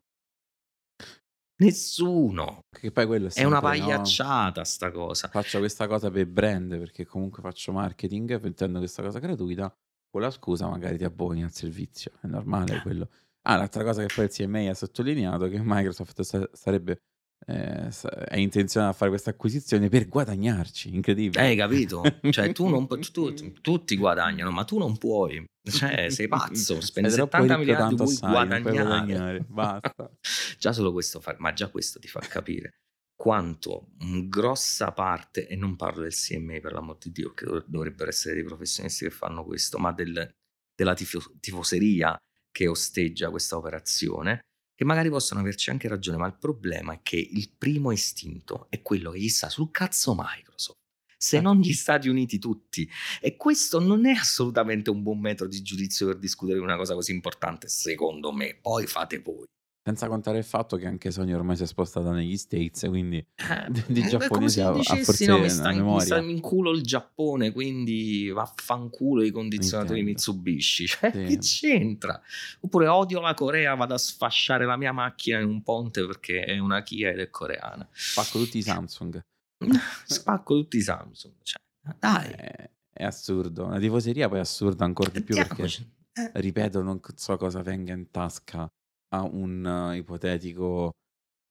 Nessuno. 1.60 2.60
che 2.70 2.92
poi 2.92 3.06
quello 3.06 3.28
è, 3.28 3.32
È 3.32 3.44
una 3.44 3.60
sempre, 3.60 3.78
no? 3.78 3.86
pagliacciata 3.86 4.64
sta 4.64 4.90
cosa. 4.90 5.28
faccio 5.28 5.58
questa 5.58 5.86
cosa 5.86 6.10
per 6.10 6.26
brand 6.26 6.76
perché 6.78 7.04
comunque 7.06 7.42
faccio 7.42 7.72
marketing 7.72 8.40
mettendo 8.40 8.78
questa 8.78 9.02
cosa 9.02 9.18
gratuita 9.18 9.72
con 10.10 10.20
la 10.20 10.30
scusa 10.30 10.68
magari 10.68 10.96
ti 10.98 11.04
abboni 11.04 11.42
al 11.42 11.52
servizio 11.52 12.12
è 12.22 12.26
normale 12.26 12.80
quello 12.80 13.08
ah 13.42 13.56
l'altra 13.56 13.84
cosa 13.84 14.04
che 14.04 14.12
poi 14.14 14.24
il 14.24 14.30
CMA 14.30 14.70
ha 14.70 14.74
sottolineato 14.74 15.44
è 15.46 15.50
che 15.50 15.60
Microsoft 15.62 16.20
sa- 16.22 16.48
sarebbe 16.52 16.98
eh, 17.46 17.88
è 17.88 18.36
intenzionata 18.36 18.92
a 18.92 18.96
fare 18.96 19.10
questa 19.10 19.30
acquisizione 19.30 19.88
per 19.88 20.08
guadagnarci 20.08 20.94
incredibile 20.94 21.40
Hai 21.42 21.56
capito? 21.56 22.02
Cioè, 22.30 22.52
tu 22.52 22.66
non 22.68 22.86
pu- 22.86 22.98
tu- 23.10 23.52
tutti 23.60 23.96
guadagnano, 23.96 24.50
ma 24.50 24.64
tu 24.64 24.76
non 24.76 24.98
puoi. 24.98 25.44
Cioè, 25.62 26.10
sei 26.10 26.26
pazzo, 26.28 26.80
spendi 26.80 27.08
Sei 27.10 27.18
troppo 27.18 27.36
70 27.42 27.42
ricco, 27.42 27.58
miliardi, 27.60 27.94
vuoi 27.94 28.16
puoi 28.16 28.30
guadagnare. 28.30 28.86
guadagnare, 28.86 29.40
basta. 29.48 30.10
già 30.58 30.72
solo 30.72 30.92
questo 30.92 31.20
fa, 31.20 31.36
ma 31.38 31.52
già 31.52 31.68
questo 31.68 32.00
ti 32.00 32.08
fa 32.08 32.18
capire 32.20 32.80
quanto 33.18 33.88
grossa 34.28 34.92
parte, 34.92 35.48
e 35.48 35.56
non 35.56 35.74
parlo 35.74 36.02
del 36.02 36.14
CMA 36.14 36.60
per 36.60 36.72
l'amor 36.72 36.98
di 36.98 37.10
Dio, 37.10 37.34
che 37.34 37.44
dov- 37.44 37.64
dovrebbero 37.66 38.10
essere 38.10 38.34
dei 38.36 38.44
professionisti 38.44 39.04
che 39.04 39.10
fanno 39.10 39.44
questo, 39.44 39.76
ma 39.78 39.90
del- 39.92 40.30
della 40.72 40.94
tifo- 40.94 41.34
tifoseria 41.40 42.16
che 42.52 42.68
osteggia 42.68 43.30
questa 43.30 43.56
operazione, 43.56 44.42
che 44.72 44.84
magari 44.84 45.08
possono 45.10 45.40
averci 45.40 45.70
anche 45.70 45.88
ragione, 45.88 46.16
ma 46.16 46.28
il 46.28 46.38
problema 46.38 46.92
è 46.92 47.00
che 47.02 47.16
il 47.16 47.50
primo 47.58 47.90
istinto 47.90 48.68
è 48.70 48.80
quello 48.82 49.10
che 49.10 49.18
gli 49.18 49.28
sta 49.28 49.48
sul 49.48 49.72
cazzo 49.72 50.14
Microsoft. 50.16 50.76
Se 51.20 51.38
Eh. 51.38 51.40
non 51.40 51.58
gli 51.58 51.72
Stati 51.72 52.08
Uniti 52.08 52.38
tutti. 52.38 52.88
E 53.20 53.34
questo 53.36 53.80
non 53.80 54.06
è 54.06 54.12
assolutamente 54.12 54.90
un 54.90 55.02
buon 55.02 55.18
metodo 55.18 55.50
di 55.50 55.60
giudizio 55.62 56.06
per 56.06 56.18
discutere 56.18 56.58
di 56.58 56.64
una 56.64 56.76
cosa 56.76 56.94
così 56.94 57.10
importante, 57.10 57.66
secondo 57.66 58.30
me. 58.30 58.56
Poi 58.62 58.86
fate 58.86 59.18
voi. 59.18 59.44
Senza 59.88 60.06
contare 60.06 60.36
il 60.36 60.44
fatto 60.44 60.76
che 60.76 60.86
anche 60.86 61.10
Sony 61.10 61.32
ormai 61.32 61.56
si 61.56 61.62
è 61.62 61.66
spostata 61.66 62.10
negli 62.12 62.36
States 62.36 62.86
quindi 62.88 63.16
Eh, 63.16 63.70
di, 63.88 64.00
eh, 64.00 64.06
giapponesi 64.06 64.60
ha 64.60 64.70
dicessi, 64.70 65.02
forse 65.02 65.26
no, 65.26 65.38
mi 65.38 65.48
sta, 65.48 65.70
in, 65.70 65.82
mi 65.82 66.00
sta 66.00 66.18
in 66.18 66.40
culo 66.40 66.72
il 66.72 66.82
Giappone, 66.82 67.52
quindi 67.52 68.28
vaffanculo 68.28 69.22
i 69.22 69.30
condizionatori 69.30 70.02
Nintendo. 70.02 70.32
Mitsubishi. 70.32 70.86
Cioè, 70.98 71.10
Sì. 71.10 71.24
che 71.24 71.38
c'entra? 71.38 72.20
Oppure 72.60 72.86
odio 72.86 73.20
la 73.20 73.32
Corea, 73.32 73.74
vado 73.74 73.94
a 73.94 73.98
sfasciare 73.98 74.66
la 74.66 74.76
mia 74.76 74.92
macchina 74.92 75.38
in 75.38 75.46
un 75.48 75.62
ponte 75.62 76.04
perché 76.04 76.44
è 76.44 76.58
una 76.58 76.82
Kia 76.82 77.10
ed 77.10 77.20
è 77.20 77.30
coreana. 77.30 77.88
spacco 77.90 78.38
tutti 78.38 78.58
i 78.58 78.62
Samsung 78.62 79.24
Spacco 80.04 80.54
tutti 80.54 80.76
i 80.76 80.82
Samsung. 80.82 81.34
Cioè, 81.42 81.60
dai, 81.98 82.30
è, 82.30 82.70
è 82.92 83.04
assurdo 83.04 83.64
una 83.64 83.78
tifoseria 83.78 84.28
poi 84.28 84.38
è 84.38 84.40
assurda 84.42 84.84
ancora 84.84 85.08
di 85.10 85.22
più 85.22 85.34
perché 85.34 85.62
mettiamoci. 85.62 85.96
Eh, 86.12 86.30
ripeto, 86.34 86.82
non 86.82 87.00
so 87.14 87.36
cosa 87.36 87.62
venga 87.62 87.92
in 87.94 88.10
tasca 88.10 88.68
a 89.10 89.22
un 89.22 89.64
eh, 89.92 89.96
ipotetico 89.96 90.92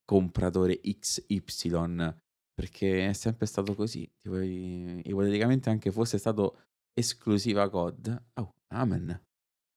compratore 0.06 0.80
XY, 0.80 2.13
perché 2.54 3.10
è 3.10 3.13
sempre 3.13 3.46
stato 3.46 3.76
così. 3.76 4.10
Tipo, 4.17 4.39
ipoteticamente 4.39 5.70
anche 5.70 5.91
fosse 5.91 6.17
stato 6.17 6.62
esclusiva 6.93 7.70
COD, 7.70 8.24
oh, 8.36 8.56
amen. 8.70 9.22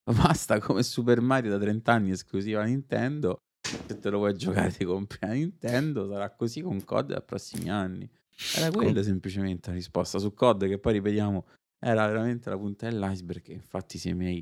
Basta 0.10 0.58
come 0.58 0.82
Super 0.82 1.20
Mario 1.20 1.50
da 1.50 1.58
30 1.58 1.92
anni 1.92 2.10
esclusiva 2.10 2.64
Nintendo. 2.64 3.38
Se 3.62 3.98
te 3.98 4.10
lo 4.10 4.18
vuoi 4.18 4.34
giocare, 4.34 4.72
ti 4.72 4.84
compri 4.84 5.18
la 5.20 5.32
Nintendo. 5.32 6.08
Sarà 6.08 6.30
così 6.34 6.62
con 6.62 6.82
COD 6.84 7.10
nei 7.10 7.22
prossimi 7.22 7.70
anni. 7.70 8.10
Era 8.56 8.70
quella 8.70 9.02
semplicemente 9.02 9.68
la 9.68 9.76
risposta 9.76 10.18
su 10.18 10.32
COD, 10.32 10.66
che 10.66 10.78
poi 10.78 10.94
ripetiamo 10.94 11.46
era 11.78 12.06
veramente 12.06 12.48
la 12.48 12.56
punta 12.56 12.88
dell'iceberg. 12.88 13.48
Infatti, 13.48 13.98
CMA 13.98 14.40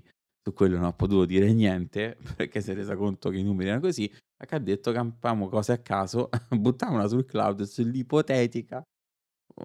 su 0.48 0.54
quello 0.54 0.76
non 0.76 0.84
ha 0.84 0.92
potuto 0.92 1.24
dire 1.24 1.52
niente 1.52 2.16
perché 2.37 2.61
si 2.61 2.70
è 2.70 2.74
resa 2.74 2.96
conto 2.96 3.30
che 3.30 3.38
i 3.38 3.42
numeri 3.42 3.68
erano 3.68 3.82
così. 3.82 4.08
Che 4.08 4.54
ha 4.54 4.58
detto 4.58 4.92
campiamo 4.92 5.48
cose 5.48 5.72
a 5.72 5.78
caso, 5.78 6.28
buttiamola 6.50 7.08
sul 7.08 7.24
cloud 7.24 7.62
sull'ipotetica 7.62 8.82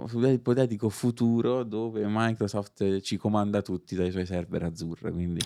sull'ipotetico 0.08 0.90
futuro 0.90 1.64
dove 1.64 2.04
Microsoft 2.08 3.00
ci 3.02 3.16
comanda 3.18 3.62
tutti 3.62 3.96
dai 3.96 4.12
suoi 4.12 4.26
server 4.26 4.64
azzurri. 4.64 5.12
Quindi 5.12 5.42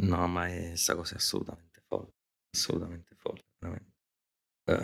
No, 0.00 0.26
ma 0.28 0.46
è, 0.46 0.76
sta 0.76 0.94
cosa 0.94 1.14
è 1.14 1.16
assolutamente 1.16 1.82
folle. 1.86 2.10
Assolutamente 2.54 3.14
folle, 3.16 3.42
veramente. 3.58 3.98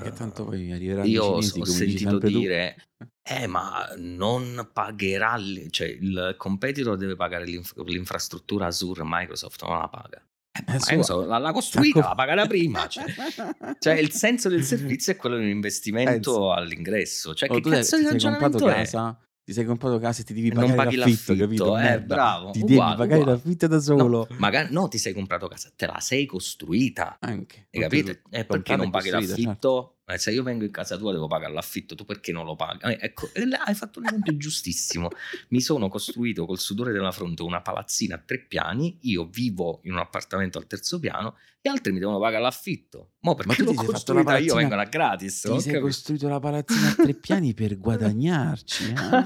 Eh, 0.05 0.13
tanto 0.13 0.45
poi 0.45 0.73
arriveranno 0.73 1.07
Io 1.07 1.41
cinesi, 1.41 1.61
ho 1.61 1.65
sentito 1.65 2.09
sempre 2.11 2.31
tu. 2.31 2.39
dire, 2.39 2.77
eh, 3.23 3.47
ma 3.47 3.87
non 3.97 4.69
pagherà, 4.73 5.39
cioè 5.71 5.89
il 5.89 6.35
competitor 6.39 6.97
deve 6.97 7.17
pagare 7.17 7.45
l'inf- 7.45 7.77
l'infrastruttura 7.85 8.67
Azure, 8.67 9.03
Microsoft 9.05 9.63
non 9.65 9.79
la 9.79 9.89
paga. 9.89 10.21
Eh, 10.67 10.79
sua. 10.79 10.91
Microsoft 10.97 11.29
l'ha, 11.29 11.53
costruita, 11.53 12.01
la 12.01 12.15
paga 12.15 12.35
da 12.35 12.47
prima. 12.47 12.87
Cioè, 12.89 13.05
cioè, 13.79 13.95
il 13.95 14.11
senso 14.13 14.49
del 14.49 14.65
servizio 14.65 15.13
è 15.13 15.17
quello 15.17 15.37
di 15.37 15.45
un 15.45 15.51
investimento 15.51 16.51
Eh, 16.55 16.57
all'ingresso. 16.59 17.35
Cioè, 17.35 17.51
Oh, 17.51 17.61
che 17.61 17.69
cazzo 17.69 17.99
di 17.99 18.05
ragionamento 18.05 18.67
è? 18.69 18.73
casa, 18.73 19.19
ti 19.47 19.53
sei 19.53 19.65
comprato 19.65 20.01
casa 20.01 20.23
e 20.23 20.25
ti 20.25 20.35
devi 20.35 20.49
non 20.49 20.59
pagare 20.63 20.77
paghi 20.77 20.97
l'affitto, 20.97 21.33
l'affitto, 21.33 21.45
capito? 21.45 21.79
eh, 21.79 21.83
Merda. 21.83 22.15
bravo, 22.17 22.51
Ti 22.51 22.59
uguale, 22.63 22.75
devi 22.85 22.97
pagare 22.97 23.21
uguale. 23.21 23.31
l'affitto 23.39 23.67
da 23.69 23.77
No, 23.77 23.81
solo. 23.81 24.29
magari 24.39 24.73
no, 24.73 24.89
ti 24.89 24.99
sei 24.99 25.13
comprato 25.13 25.47
casa, 25.47 25.71
te 25.77 25.87
la 25.87 26.01
sei 26.01 26.27
costruita. 26.27 27.19
Anche. 27.21 27.69
Hai 27.71 27.81
capito? 27.83 28.11
E 28.29 28.45
perché 28.45 28.75
non 28.75 28.91
paghi 28.91 29.11
l'affitto? 29.11 29.91
Eh, 29.93 29.96
se 30.17 30.31
io 30.31 30.45
vengo 30.45 30.63
in 30.65 30.71
casa 30.71 30.97
tua 30.97 31.11
devo 31.11 31.27
pagare 31.27 31.53
l'affitto, 31.53 31.97
tu 31.97 32.05
perché 32.05 32.31
non 32.31 32.45
lo 32.45 32.55
paghi? 32.55 32.85
Eh, 32.85 32.99
ecco, 33.01 33.29
e 33.33 33.45
là 33.45 33.59
hai 33.65 33.75
fatto 33.75 33.99
un 33.99 34.07
esempio 34.07 34.37
giustissimo. 34.37 35.09
Mi 35.49 35.61
sono 35.61 35.89
costruito 35.89 36.47
col 36.47 36.61
sudore 36.61 36.93
della 36.93 37.11
fronte 37.11 37.43
una 37.43 37.61
palazzina 37.61 38.15
a 38.15 38.23
tre 38.25 38.39
piani, 38.39 38.99
io 39.03 39.27
vivo 39.27 39.81
in 39.83 39.93
un 39.93 39.99
appartamento 39.99 40.59
al 40.59 40.69
terzo 40.69 41.01
piano, 41.01 41.35
gli 41.61 41.69
altri 41.69 41.91
mi 41.93 41.99
devono 41.99 42.21
pagare 42.21 42.41
l'affitto. 42.45 43.15
Mo 43.23 43.35
perché 43.35 43.65
tu 43.65 43.73
l'ho 43.73 43.83
costruita 43.83 44.21
io 44.21 44.25
palazzina- 44.25 44.55
vengono 44.55 44.81
a 44.81 44.85
gratis. 44.85 45.41
Ti 45.41 45.49
sei 45.49 45.57
capisco. 45.59 45.81
costruito 45.81 46.29
la 46.29 46.39
palazzina 46.39 46.89
a 46.91 46.95
tre 46.95 47.15
piani 47.15 47.53
per 47.55 47.77
guadagnarci. 47.77 48.85
eh? 48.93 49.25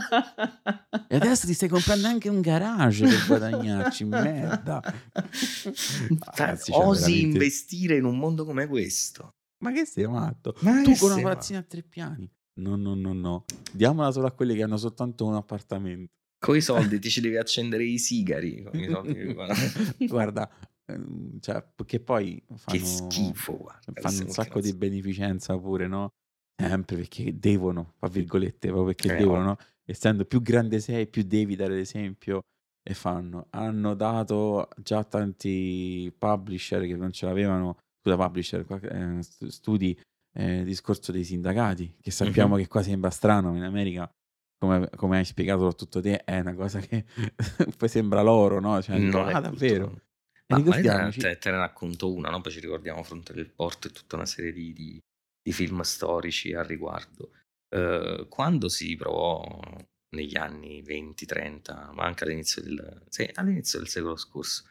E 1.09 1.17
adesso 1.17 1.47
ti 1.47 1.53
stai 1.53 1.69
comprando 1.69 2.07
anche 2.07 2.31
un 2.31 2.41
garage 2.41 3.07
per 3.07 3.27
guadagnarci, 3.27 4.05
merda. 4.05 4.81
Cioè, 6.35 6.57
Osi 6.71 7.01
veramente- 7.01 7.11
investire 7.21 7.97
in 7.97 8.05
un 8.05 8.17
mondo 8.19 8.47
come 8.47 8.67
questo. 8.67 9.35
Ma 9.61 9.73
che 9.73 9.85
sei 9.85 10.07
matto? 10.07 10.55
Ma 10.61 10.83
Tu 10.83 10.93
che 10.93 10.99
con 10.99 11.13
una 11.13 11.23
palazzina 11.23 11.59
a 11.59 11.63
tre 11.63 11.83
piani? 11.83 12.31
No, 12.61 12.77
no, 12.77 12.95
no, 12.95 13.13
no. 13.13 13.45
Diamola 13.73 14.11
solo 14.11 14.27
a 14.27 14.33
quelli 14.33 14.55
che 14.55 14.63
hanno 14.63 14.77
soltanto 14.77 15.27
un 15.27 15.35
appartamento. 15.35 16.13
Con 16.39 16.57
i 16.57 16.61
soldi 16.61 16.99
ti 16.99 17.11
ci 17.11 17.21
devi 17.21 17.37
accendere 17.37 17.85
i 17.85 17.99
sigari. 17.99 18.63
Con 18.63 18.79
i 18.81 18.89
soldi 18.89 19.13
che- 19.15 20.07
Guarda, 20.07 20.51
ehm, 20.87 21.39
cioè, 21.41 21.63
perché 21.75 22.01
poi 22.01 22.43
fanno, 22.55 22.79
che 22.79 22.85
schifo, 22.85 23.57
guarda. 23.59 23.93
fanno 24.01 24.23
un 24.23 24.29
sacco 24.31 24.61
di 24.61 24.75
beneficenza 24.75 25.57
pure, 25.59 25.87
no? 25.87 26.09
Sempre 26.61 26.97
perché 26.97 27.39
devono, 27.39 27.93
fra 27.97 28.09
virgolette, 28.09 28.69
proprio 28.69 28.87
perché 28.95 29.15
Eh, 29.15 29.17
devono, 29.19 29.43
no? 29.43 29.57
Essendo 29.85 30.25
più 30.25 30.41
grande 30.43 30.81
sei, 30.81 31.07
più 31.07 31.23
devi 31.23 31.57
dare 31.57 31.75
l'esempio 31.75 32.43
e 32.83 32.95
fanno. 32.95 33.47
Hanno 33.51 33.95
dato 33.95 34.69
già 34.77 35.03
tanti 35.05 36.15
publisher 36.19 36.87
che 36.87 36.97
non 36.97 37.13
ce 37.13 37.27
l'avevano, 37.27 37.77
scusa, 38.01 38.17
publisher, 38.17 38.65
qua- 38.65 38.81
eh, 38.81 39.23
stu- 39.23 39.49
studi, 39.49 39.99
eh, 40.35 40.63
discorso 40.65 41.13
dei 41.13 41.25
sindacati, 41.25 41.97
che 42.01 42.11
sappiamo 42.11 42.55
Mhm. 42.55 42.63
che 42.63 42.69
qua 42.69 42.83
sembra 42.83 43.11
strano, 43.11 43.57
in 43.57 43.63
America, 43.63 44.11
come, 44.59 44.89
come 44.91 45.19
hai 45.19 45.25
spiegato 45.25 45.61
soprattutto 45.61 46.01
te, 46.01 46.25
è 46.25 46.41
una 46.41 46.55
cosa 46.55 46.81
che 46.81 47.05
poi 47.77 47.89
sembra 47.89 48.23
loro, 48.23 48.61
no? 48.61 48.81
Cioè, 48.83 48.97
è 48.97 49.33
ah, 49.33 49.41
davvero? 49.41 50.01
Ma 50.49 50.59
magari 50.59 51.11
te, 51.17 51.39
te, 51.39 51.51
ne 51.51 51.57
racconto 51.59 52.13
una, 52.13 52.29
no? 52.29 52.41
poi 52.41 52.53
ci 52.53 52.61
ricordiamo 52.61 53.03
Fronte 53.03 53.33
del 53.33 53.51
Porto 53.51 53.87
e 53.87 53.91
tutta 53.93 54.17
una 54.17 54.27
serie 54.27 54.53
di, 54.53 54.73
di- 54.73 54.99
di 55.43 55.53
film 55.53 55.81
storici 55.83 56.53
al 56.53 56.65
riguardo. 56.65 57.33
Eh, 57.69 58.27
quando 58.29 58.69
si 58.69 58.97
provò 58.97 59.61
negli 60.11 60.37
anni 60.37 60.83
20-30, 60.83 61.93
ma 61.93 62.05
anche 62.05 62.25
all'inizio 62.25 62.63
del, 62.63 63.03
all'inizio 63.35 63.79
del 63.79 63.89
secolo 63.89 64.17
scorso, 64.17 64.65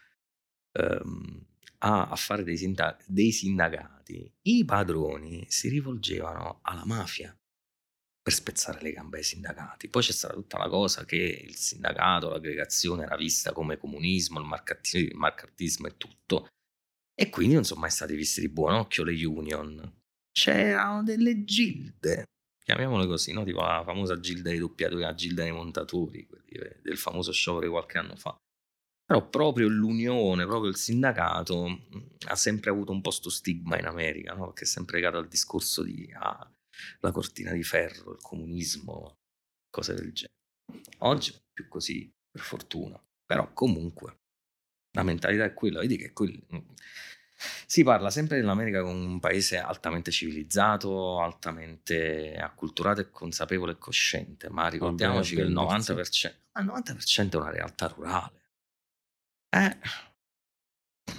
ehm, 0.73 1.45
a, 1.79 2.09
a 2.09 2.15
fare 2.15 2.43
dei, 2.43 2.57
sinda- 2.57 2.97
dei 3.05 3.31
sindacati, 3.31 4.31
i 4.43 4.65
padroni 4.65 5.45
si 5.49 5.69
rivolgevano 5.69 6.59
alla 6.63 6.85
mafia 6.85 7.35
per 8.21 8.33
spezzare 8.33 8.81
le 8.81 8.91
gambe 8.91 9.17
ai 9.17 9.23
sindacati. 9.23 9.87
Poi 9.87 10.01
c'è 10.01 10.11
stata 10.11 10.33
tutta 10.33 10.57
la 10.57 10.67
cosa 10.67 11.05
che 11.05 11.15
il 11.15 11.55
sindacato, 11.55 12.29
l'aggregazione 12.29 13.03
era 13.03 13.15
vista 13.15 13.53
come 13.53 13.77
comunismo, 13.77 14.39
il 14.39 14.45
marcattismo 14.45 15.87
e 15.87 15.97
tutto. 15.97 16.47
E 17.13 17.29
quindi 17.29 17.55
non 17.55 17.63
sono 17.63 17.81
mai 17.81 17.91
stati 17.91 18.15
visti 18.15 18.41
di 18.41 18.49
buon 18.49 18.73
occhio 18.73 19.03
le 19.03 19.25
union. 19.25 19.97
C'erano 20.31 21.03
delle 21.03 21.43
gilde, 21.43 22.25
chiamiamole 22.63 23.07
così, 23.07 23.33
no? 23.33 23.43
tipo 23.43 23.61
la 23.61 23.81
famosa 23.83 24.19
gilda 24.19 24.49
dei 24.49 24.59
doppiatori, 24.59 25.01
la 25.01 25.15
gilda 25.15 25.43
dei 25.43 25.51
montatori, 25.51 26.27
eh, 26.45 26.79
del 26.81 26.97
famoso 26.97 27.31
sciopero 27.31 27.65
di 27.65 27.71
qualche 27.71 27.97
anno 27.97 28.15
fa. 28.15 28.37
Però 29.09 29.27
proprio 29.27 29.67
l'unione, 29.67 30.45
proprio 30.45 30.69
il 30.69 30.75
sindacato 30.75 31.67
mh, 31.67 32.07
ha 32.27 32.35
sempre 32.35 32.69
avuto 32.69 32.91
un 32.91 33.01
po' 33.01 33.09
sto 33.09 33.31
stigma 33.31 33.79
in 33.79 33.87
America, 33.87 34.35
no? 34.35 34.45
perché 34.45 34.65
è 34.65 34.67
sempre 34.67 34.97
legato 34.97 35.17
al 35.17 35.27
discorso 35.27 35.81
di 35.81 36.13
ah, 36.15 36.47
la 36.99 37.11
cortina 37.11 37.51
di 37.51 37.63
ferro, 37.63 38.11
il 38.11 38.21
comunismo, 38.21 39.17
cose 39.71 39.95
del 39.95 40.13
genere. 40.13 40.35
Oggi 40.99 41.31
è 41.31 41.41
più 41.51 41.67
così, 41.67 42.07
per 42.29 42.43
fortuna. 42.43 43.03
Però 43.25 43.51
comunque 43.51 44.19
la 44.91 45.01
mentalità 45.01 45.43
è 45.43 45.55
quella, 45.55 45.79
vedi 45.79 45.97
che 45.97 46.13
quel- 46.13 46.45
si 47.65 47.81
parla 47.81 48.11
sempre 48.11 48.37
dell'America 48.37 48.83
come 48.83 49.05
un 49.05 49.19
paese 49.19 49.57
altamente 49.57 50.11
civilizzato, 50.11 51.19
altamente 51.19 52.35
acculturato 52.35 53.01
e 53.01 53.09
consapevole 53.09 53.71
e 53.71 53.77
cosciente, 53.79 54.51
ma 54.51 54.67
ricordiamoci 54.67 55.33
che 55.33 55.41
il 55.41 55.51
90%, 55.51 56.31
ma 56.51 56.61
il 56.61 56.67
90% 56.67 57.31
è 57.31 57.35
una 57.37 57.49
realtà 57.49 57.87
rurale. 57.87 58.38
Eh, 59.49 59.77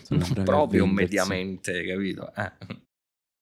Sono 0.02 0.20
non 0.34 0.38
a 0.38 0.42
proprio 0.44 0.86
mediamente, 0.86 1.84
capito? 1.84 2.32
Eh. 2.34 2.52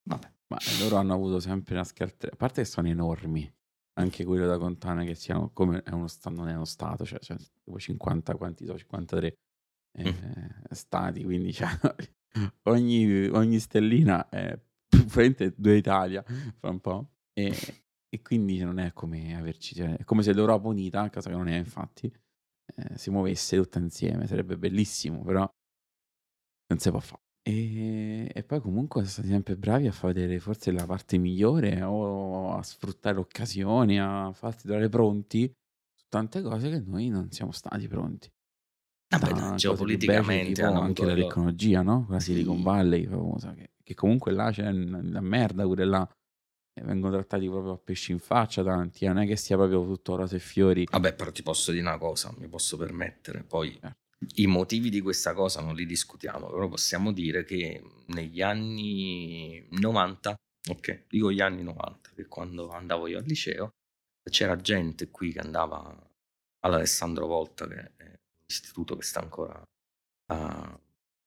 Vabbè. 0.09 0.33
Ma 0.49 0.59
loro 0.81 0.97
hanno 0.97 1.13
avuto 1.15 1.41
sempre 1.41 1.75
una 1.75 1.85
scarta. 1.85 2.29
A 2.31 2.37
parte 2.37 2.63
che 2.63 2.67
sono 2.69 2.89
enormi, 2.89 3.51
anche 3.99 4.25
quello 4.25 4.47
da 4.47 4.57
Contana 4.59 5.05
che 5.05 5.15
siano 5.15 5.51
come 5.53 5.83
è 5.83 5.91
uno 5.91 6.07
stato, 6.09 6.37
non 6.37 6.49
è 6.49 6.55
uno 6.55 6.65
stato, 6.65 7.05
cioè, 7.05 7.19
cioè 7.19 7.37
tipo 7.63 7.79
50, 7.79 8.35
quanti 8.37 8.65
sono? 8.65 8.79
53 8.79 9.27
eh, 9.99 10.13
Mm. 10.13 10.15
stati, 10.71 11.25
quindi 11.25 11.53
cioè, 11.53 11.69
ogni, 12.65 13.27
ogni 13.29 13.59
stellina 13.59 14.29
è 14.29 14.59
praticamente 14.89 15.55
due 15.57 15.77
Italia 15.77 16.23
fra 16.23 16.71
un 16.71 16.81
po'. 16.81 17.11
E, 17.33 17.55
e 18.09 18.23
quindi 18.23 18.59
non 18.61 18.79
è 18.79 18.93
come 18.93 19.37
averci, 19.37 19.75
cioè, 19.75 19.97
è 19.99 20.05
come 20.05 20.23
se 20.23 20.33
l'Europa 20.33 20.69
unita, 20.69 21.11
cosa 21.11 21.29
che 21.31 21.37
non 21.37 21.49
è 21.49 21.57
infatti, 21.57 22.11
si 22.95 23.11
muovesse 23.11 23.57
tutta 23.57 23.79
insieme, 23.79 24.27
sarebbe 24.27 24.57
bellissimo, 24.57 25.23
però 25.23 25.49
non 26.69 26.79
si 26.79 26.91
può 26.91 27.01
fare. 27.01 27.23
E, 27.43 28.31
e 28.33 28.45
poi 28.45 28.61
comunque 28.61 29.01
sono 29.01 29.13
stati 29.13 29.29
sempre 29.29 29.57
bravi 29.57 29.87
a 29.87 29.93
far 29.93 30.13
vedere 30.13 30.39
forse 30.39 30.71
la 30.71 30.85
parte 30.85 31.17
migliore 31.17 31.83
o 31.83 32.53
a 32.53 32.63
sfruttare 32.63 33.19
occasioni, 33.19 33.99
a 33.99 34.33
farti 34.33 34.65
trovare 34.65 34.89
pronti 34.89 35.51
su 35.95 36.05
tante 36.09 36.43
cose 36.43 36.69
che 36.69 36.81
noi 36.81 37.09
non 37.09 37.31
siamo 37.31 37.53
stati 37.53 37.89
pronti. 37.89 38.31
Vabbè, 39.11 39.33
più 39.33 39.55
geopoliticamente 39.55 40.53
tipo 40.53 40.67
hanno 40.67 40.81
anche 40.81 41.05
la 41.07 41.15
tecnologia, 41.15 41.81
no? 41.81 42.07
La 42.11 42.21
Silicon. 42.21 42.63
Valley 42.63 43.07
famosa, 43.07 43.55
che, 43.55 43.71
che 43.83 43.95
comunque 43.95 44.33
là 44.33 44.51
c'è 44.51 44.69
una 44.69 45.21
merda 45.23 45.63
pure 45.63 45.85
là. 45.87 46.07
Vengono 46.83 47.15
trattati 47.15 47.47
proprio 47.49 47.73
a 47.73 47.79
pesci 47.79 48.13
in 48.13 48.19
faccia 48.19 48.63
tanti, 48.63 49.05
eh, 49.05 49.09
non 49.09 49.19
è 49.19 49.27
che 49.27 49.37
sia 49.37 49.57
proprio 49.57 49.85
tutto 49.85 50.17
rose 50.17 50.37
e 50.37 50.41
fiori. 50.41 50.87
Vabbè, 50.91 51.15
però 51.15 51.31
ti 51.31 51.43
posso 51.43 51.71
dire 51.71 51.83
una 51.83 51.99
cosa, 51.99 52.33
mi 52.39 52.49
posso 52.49 52.77
permettere. 52.77 53.43
Poi 53.43 53.79
Eh. 53.83 53.95
i 54.37 54.47
motivi 54.47 54.91
di 54.91 55.01
questa 55.01 55.33
cosa 55.35 55.61
non 55.61 55.75
li 55.75 55.87
discutiamo, 55.87 56.49
però 56.49 56.69
possiamo 56.69 57.13
dire 57.13 57.45
che 57.45 57.83
negli 58.07 58.43
anni 58.43 59.67
90, 59.71 60.35
ok, 60.71 61.05
dico 61.09 61.31
gli 61.33 61.41
anni 61.41 61.63
90, 61.63 62.11
che 62.15 62.27
quando 62.27 62.71
andavo 62.71 63.07
io 63.07 63.19
al 63.19 63.25
liceo, 63.25 63.71
c'era 64.29 64.57
gente 64.57 65.11
qui 65.11 65.33
che 65.33 65.39
andava 65.41 65.97
all'Alessandro 66.61 67.27
Volta, 67.27 67.67
che 67.67 67.93
è 67.97 68.05
un 68.05 68.17
istituto 68.47 68.97
che 68.97 69.03
sta 69.03 69.21
ancora 69.21 69.63
a, 70.31 70.81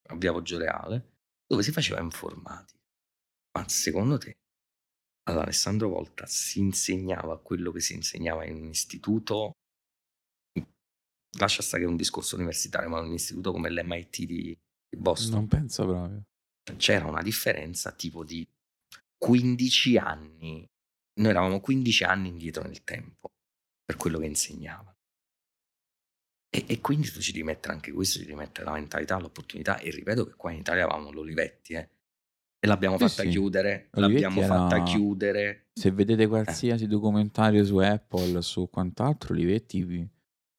a 0.10 0.16
Via 0.16 0.32
Poggioreale, 0.32 1.14
dove 1.48 1.64
si 1.64 1.72
faceva 1.72 2.00
informatica. 2.02 2.80
Ma 3.54 3.68
secondo 3.68 4.18
te 4.18 4.36
all'Alessandro 5.24 5.90
Volta 5.90 6.26
si 6.26 6.60
insegnava 6.60 7.40
quello 7.40 7.72
che 7.72 7.80
si 7.80 7.94
insegnava 7.94 8.46
in 8.46 8.56
un 8.56 8.70
istituto, 8.70 9.54
lascia 11.38 11.62
stare 11.62 11.84
che 11.84 11.88
è 11.88 11.92
un 11.92 11.98
discorso 11.98 12.36
universitario, 12.36 12.90
ma 12.90 13.00
in 13.00 13.08
un 13.08 13.14
istituto 13.14 13.52
come 13.52 13.70
l'MIT 13.70 14.18
di, 14.24 14.58
di 14.90 14.98
Boston. 14.98 15.32
Non 15.32 15.48
penso 15.48 15.86
proprio. 15.86 16.24
C'era 16.78 17.06
una 17.06 17.22
differenza 17.22 17.92
tipo 17.92 18.24
di 18.24 18.48
15 19.18 19.98
anni. 19.98 20.68
Noi 21.14 21.30
eravamo 21.30 21.60
15 21.60 22.04
anni 22.04 22.30
indietro 22.30 22.64
nel 22.64 22.84
tempo 22.84 23.32
per 23.84 23.98
quello 23.98 24.20
che 24.20 24.26
insegnava. 24.26 24.96
E, 26.54 26.66
e 26.68 26.82
quindi 26.82 27.10
tu 27.10 27.22
ci 27.22 27.32
devi 27.32 27.46
mettere 27.46 27.74
anche 27.74 27.92
questo, 27.92 28.20
ci 28.20 28.26
devi 28.26 28.38
mettere 28.38 28.66
la 28.66 28.74
mentalità, 28.74 29.18
l'opportunità. 29.18 29.80
E 29.80 29.90
ripeto 29.90 30.26
che 30.26 30.34
qua 30.36 30.52
in 30.52 30.60
Italia 30.60 30.84
avevamo 30.84 31.12
l'Olivetti, 31.12 31.74
eh. 31.74 31.90
E 32.64 32.68
l'abbiamo 32.68 32.96
Sì, 33.00 33.08
fatta 33.08 33.24
sì. 33.24 33.30
chiudere, 33.30 33.88
L'Olivetti 33.94 34.22
l'abbiamo 34.22 34.42
era- 34.46 34.56
fatta 34.70 34.84
chiudere. 34.84 35.70
Se 35.74 35.88
Eh. 35.88 35.92
vedete 35.92 36.28
qualsiasi 36.28 36.86
documentario 36.86 37.66
su 37.66 37.78
Apple, 37.78 38.40
su 38.44 38.70
quant'altro, 38.70 39.34
Olivetti 39.34 40.08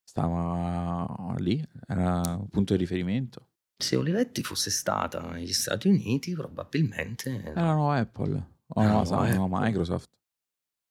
stava 0.03 1.35
lì, 1.38 1.65
era 1.87 2.21
un 2.41 2.49
punto 2.49 2.73
di 2.75 2.81
riferimento. 2.81 3.47
Se 3.77 3.95
Olivetti 3.95 4.43
fosse 4.43 4.71
stata 4.71 5.21
negli 5.31 5.53
Stati 5.53 5.87
Uniti, 5.87 6.33
probabilmente. 6.35 7.41
Erano 7.45 7.93
Apple, 7.93 8.47
o 8.67 8.83
no, 8.83 9.01
Apple. 9.03 9.47
Microsoft. 9.49 10.09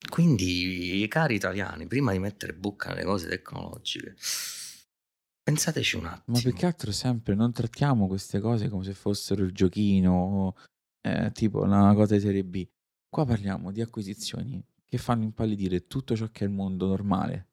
Quindi, 0.09 1.05
cari 1.09 1.35
italiani, 1.35 1.87
prima 1.87 2.13
di 2.13 2.19
mettere 2.19 2.53
bocca 2.53 2.89
nelle 2.89 3.03
cose 3.03 3.27
tecnologiche, 3.27 4.15
pensateci 5.43 5.97
un 5.97 6.05
attimo. 6.05 6.37
Ma 6.37 6.39
più 6.41 6.53
che 6.53 6.65
altro 6.65 6.91
sempre 6.93 7.35
non 7.35 7.51
trattiamo 7.51 8.07
queste 8.07 8.39
cose 8.39 8.69
come 8.69 8.83
se 8.85 8.93
fossero 8.93 9.43
il 9.43 9.51
giochino, 9.51 10.55
eh, 11.01 11.31
tipo 11.31 11.61
una 11.61 11.93
cosa 11.93 12.15
di 12.15 12.21
serie 12.21 12.43
B. 12.43 12.67
Qua 13.09 13.25
parliamo 13.25 13.71
di 13.71 13.81
acquisizioni 13.81 14.63
che 14.85 14.97
fanno 14.97 15.23
impallidire 15.23 15.87
tutto 15.87 16.15
ciò 16.15 16.29
che 16.31 16.45
è 16.45 16.47
il 16.47 16.53
mondo 16.53 16.87
normale. 16.87 17.49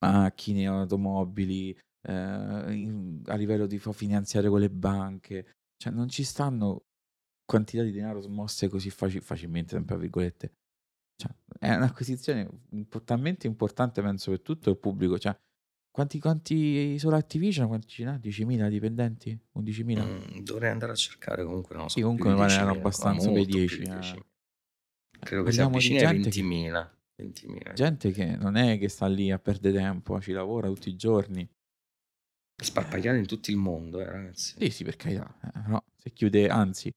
Macchine, 0.00 0.66
automobili, 0.66 1.76
eh, 2.02 2.12
a 2.12 3.34
livello 3.34 3.66
di 3.66 3.78
finanziario 3.78 4.50
con 4.50 4.60
le 4.60 4.70
banche. 4.70 5.56
Cioè 5.76 5.92
non 5.92 6.08
ci 6.08 6.24
stanno 6.24 6.84
quantità 7.44 7.82
di 7.82 7.92
denaro 7.92 8.20
smosse 8.20 8.68
così 8.68 8.90
faci- 8.90 9.20
facilmente, 9.20 9.70
sempre 9.74 9.94
a 9.94 9.98
virgolette. 9.98 10.52
Cioè, 11.16 11.34
è 11.58 11.74
un'acquisizione 11.74 12.48
talmente 13.04 13.46
importante, 13.46 14.02
penso, 14.02 14.30
per 14.30 14.40
tutto 14.42 14.70
il 14.70 14.78
pubblico. 14.78 15.18
Cioè, 15.18 15.36
quanti, 15.98 16.20
quanti 16.20 16.96
solo 17.00 17.16
Activision? 17.16 17.66
Quanti 17.66 18.04
n'ha? 18.04 18.16
10.000 18.18 18.68
dipendenti? 18.68 19.36
11.000? 19.58 20.04
Mm, 20.04 20.44
dovrei 20.44 20.70
andare 20.70 20.92
a 20.92 20.94
cercare 20.94 21.42
comunque, 21.42 21.74
non 21.74 21.88
so. 21.88 21.96
Sì, 21.96 22.02
comunque 22.02 22.32
pare 22.36 22.52
erano 22.52 22.70
10.000, 22.72 22.78
abbastanza 22.78 23.24
per 23.24 23.32
molto 23.34 23.48
più 23.48 23.58
10. 23.58 23.78
di 23.78 23.84
eh. 23.86 23.88
10.000. 23.88 24.26
Credo 25.20 25.42
che 25.42 25.50
si 25.50 25.58
Parliamo 25.58 25.76
avvicini 25.76 25.98
gente 25.98 26.30
che- 26.30 26.42
20.000. 26.42 26.98
20.000. 27.16 27.72
Gente 27.74 28.10
che 28.12 28.36
non 28.36 28.54
è 28.56 28.78
che 28.78 28.88
sta 28.88 29.06
lì 29.08 29.32
a 29.32 29.40
perdere 29.40 29.78
tempo, 29.78 30.20
ci 30.20 30.30
lavora 30.30 30.68
tutti 30.68 30.88
i 30.88 30.94
giorni. 30.96 31.48
Sparpagliare 32.62 33.18
in 33.18 33.26
tutto 33.26 33.50
il 33.50 33.56
mondo, 33.56 34.00
eh, 34.00 34.04
ragazzi. 34.04 34.54
Sì, 34.58 34.70
sì, 34.70 34.84
per 34.84 34.94
carità. 34.94 35.36
eh, 35.42 35.50
però 35.64 35.82
se 35.96 36.12
chiude, 36.12 36.48
anzi, 36.48 36.90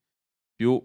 più 0.55 0.79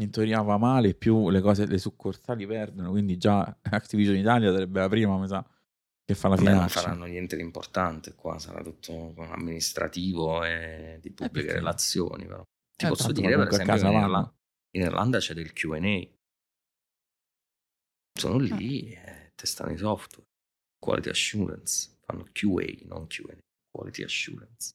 in 0.00 0.10
teoria 0.10 0.42
va 0.42 0.58
male, 0.58 0.94
più 0.94 1.30
le 1.30 1.40
cose, 1.40 1.66
le 1.66 1.78
succursali 1.78 2.44
perdono. 2.46 2.90
Quindi 2.90 3.16
già 3.16 3.56
Activision 3.62 4.16
Italia 4.16 4.52
sarebbe 4.52 4.80
la 4.80 4.88
prima, 4.88 5.16
mi 5.18 5.28
sa, 5.28 5.44
che 6.06 6.14
fa 6.14 6.28
la 6.28 6.36
Beh, 6.36 6.52
non 6.52 6.68
faranno 6.68 7.04
niente 7.06 7.34
di 7.36 7.42
importante 7.42 8.14
qua, 8.14 8.38
sarà 8.38 8.62
tutto 8.62 9.12
amministrativo 9.16 10.44
e 10.44 10.98
di 11.02 11.10
pubbliche 11.10 11.46
perché? 11.46 11.52
relazioni. 11.58 12.26
Però. 12.26 12.42
Ti 12.76 12.84
Eh, 12.84 12.88
posso 12.88 13.10
dire, 13.12 13.36
per 13.36 13.48
esempio, 13.48 13.74
in. 13.74 13.86
Irla- 13.98 14.34
in 14.76 14.82
Irlanda 14.82 15.18
c'è 15.18 15.34
del 15.34 15.52
QA. 15.52 15.78
Sono 18.18 18.38
lì 18.38 18.92
e 18.92 19.32
testano 19.34 19.72
i 19.72 19.76
software. 19.76 20.28
Quality 20.78 21.08
assurance. 21.08 21.96
Fanno 22.04 22.24
QA, 22.32 22.64
non 22.86 23.06
QA. 23.08 23.36
Quality 23.70 24.02
assurance. 24.04 24.74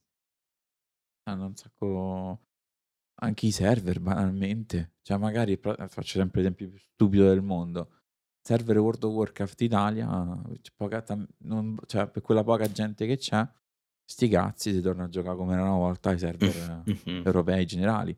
hanno 1.29 1.45
un 1.45 1.55
sacco 1.55 2.41
anche 3.21 3.45
i 3.45 3.51
server 3.51 3.99
banalmente 3.99 4.95
cioè 5.03 5.17
magari 5.17 5.55
faccio 5.55 6.17
sempre 6.17 6.41
l'esempio 6.41 6.69
più 6.69 6.79
stupido 6.79 7.27
del 7.27 7.43
mondo 7.43 8.00
server 8.43 8.77
World 8.79 9.03
of 9.03 9.13
Warcraft 9.13 9.61
Italia 9.61 10.41
poca 10.75 11.03
non- 11.43 11.77
cioè, 11.85 12.07
per 12.09 12.21
quella 12.21 12.43
poca 12.43 12.69
gente 12.71 13.05
che 13.05 13.17
c'è 13.17 13.47
sti 14.03 14.27
cazzi 14.27 14.73
si 14.73 14.81
torna 14.81 15.05
a 15.05 15.09
giocare 15.09 15.37
come 15.37 15.53
era 15.53 15.61
una 15.63 15.75
volta 15.77 16.09
ai 16.09 16.19
server 16.19 16.83
europei 17.05 17.65
generali. 17.65 18.17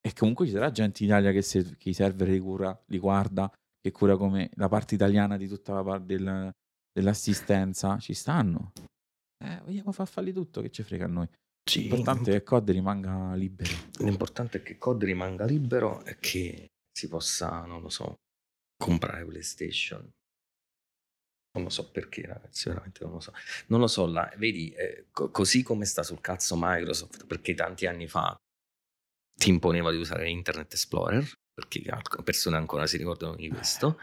E 0.00 0.12
comunque 0.12 0.46
ci 0.46 0.52
sarà 0.52 0.70
gente 0.70 1.02
in 1.02 1.08
Italia 1.10 1.32
che, 1.32 1.42
se- 1.42 1.76
che 1.76 1.88
i 1.90 1.94
server 1.94 2.28
li 2.28 2.38
cura 2.38 2.78
li 2.86 2.98
guarda 2.98 3.50
che 3.80 3.90
cura 3.92 4.16
come 4.16 4.50
la 4.54 4.68
parte 4.68 4.94
italiana 4.94 5.36
di 5.36 5.48
tutta 5.48 5.72
la 5.74 5.82
parte 5.82 6.04
del- 6.16 6.50
dell'assistenza 6.92 7.98
ci 7.98 8.14
stanno. 8.14 8.72
Eh, 9.44 9.60
vogliamo 9.64 9.92
far 9.92 10.08
farli 10.08 10.32
tutto 10.32 10.60
che 10.60 10.70
ci 10.70 10.82
frega 10.82 11.04
a 11.04 11.08
noi? 11.08 11.28
Sì, 11.68 11.82
L'importante 11.82 12.30
è 12.30 12.38
che 12.38 12.42
COD 12.44 12.70
rimanga 12.70 13.34
libero. 13.34 13.70
L'importante 13.98 14.58
è 14.58 14.62
che 14.62 14.78
COD 14.78 15.02
rimanga 15.04 15.44
libero 15.44 16.04
e 16.04 16.16
che 16.20 16.68
si 16.92 17.08
possa, 17.08 17.64
non 17.64 17.80
lo 17.82 17.88
so, 17.88 18.14
comprare 18.76 19.24
PlayStation. 19.24 20.10
Non 21.56 21.64
lo 21.64 21.70
so 21.70 21.90
perché, 21.90 22.26
ragazzi, 22.26 22.68
veramente 22.68 23.02
non 23.04 23.14
lo 23.14 23.20
so. 23.20 23.32
Non 23.68 23.80
lo 23.80 23.86
so, 23.86 24.06
la- 24.06 24.30
vedi, 24.36 24.70
eh, 24.72 25.06
co- 25.10 25.30
così 25.30 25.62
come 25.62 25.86
sta 25.86 26.02
sul 26.02 26.20
cazzo 26.20 26.54
Microsoft, 26.58 27.24
perché 27.26 27.54
tanti 27.54 27.86
anni 27.86 28.06
fa 28.08 28.36
ti 29.38 29.48
imponeva 29.48 29.90
di 29.90 29.96
usare 29.96 30.28
Internet 30.28 30.72
Explorer, 30.74 31.32
perché 31.54 31.82
alcune 31.88 32.22
persone 32.22 32.56
ancora 32.58 32.86
si 32.86 32.98
ricordano 32.98 33.34
di 33.36 33.48
questo, 33.48 33.98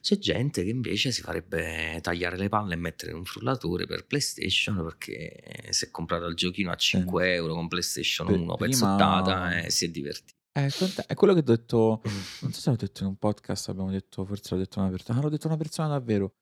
c'è 0.00 0.16
gente 0.16 0.64
che 0.64 0.70
invece 0.70 1.12
si 1.12 1.20
farebbe 1.20 1.98
tagliare 2.00 2.38
le 2.38 2.48
palle 2.48 2.72
e 2.72 2.78
mettere 2.78 3.10
in 3.10 3.18
un 3.18 3.24
frullatore 3.26 3.84
per 3.86 4.06
PlayStation 4.06 4.82
perché 4.82 5.66
si 5.70 5.84
è 5.84 5.90
comprato 5.90 6.24
il 6.26 6.34
giochino 6.34 6.70
a 6.70 6.76
5 6.76 7.34
euro 7.34 7.52
con 7.52 7.68
PlayStation 7.68 8.26
Per- 8.26 8.36
1 8.36 8.54
prima- 8.56 8.70
pezzottata 8.70 9.62
e 9.64 9.70
si 9.70 9.84
è 9.84 9.88
divertito. 9.88 10.34
Eh, 10.56 10.70
è 11.06 11.14
quello 11.14 11.34
che 11.34 11.40
ho 11.40 11.42
detto, 11.42 12.00
non 12.40 12.52
so 12.52 12.60
se 12.60 12.70
l'ho 12.70 12.76
detto 12.76 13.02
in 13.02 13.08
un 13.10 13.16
podcast, 13.16 13.68
abbiamo 13.68 13.90
detto, 13.90 14.24
forse 14.24 14.54
l'ho 14.54 14.60
detto 14.60 14.80
una 14.80 14.88
persona, 14.88 15.18
ah, 15.18 15.22
l'ho 15.22 15.28
detto 15.28 15.46
una 15.48 15.56
persona 15.58 15.88
davvero. 15.88 16.32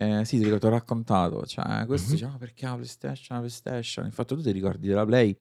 Eh, 0.00 0.24
sì, 0.24 0.38
ti 0.38 0.48
ho 0.48 0.58
raccontato, 0.70 1.44
cioè, 1.44 1.84
questo 1.86 2.08
Mhm. 2.08 2.14
diceva, 2.14 2.32
"Ah, 2.34 2.38
perché 2.38 2.64
la 2.66 2.74
PlayStation, 2.76 3.36
la 3.36 3.42
PlayStation, 3.42 4.04
infatti 4.06 4.34
tu 4.34 4.40
ti 4.40 4.52
ricordi 4.52 4.86
della 4.86 5.04
Play, 5.04 5.36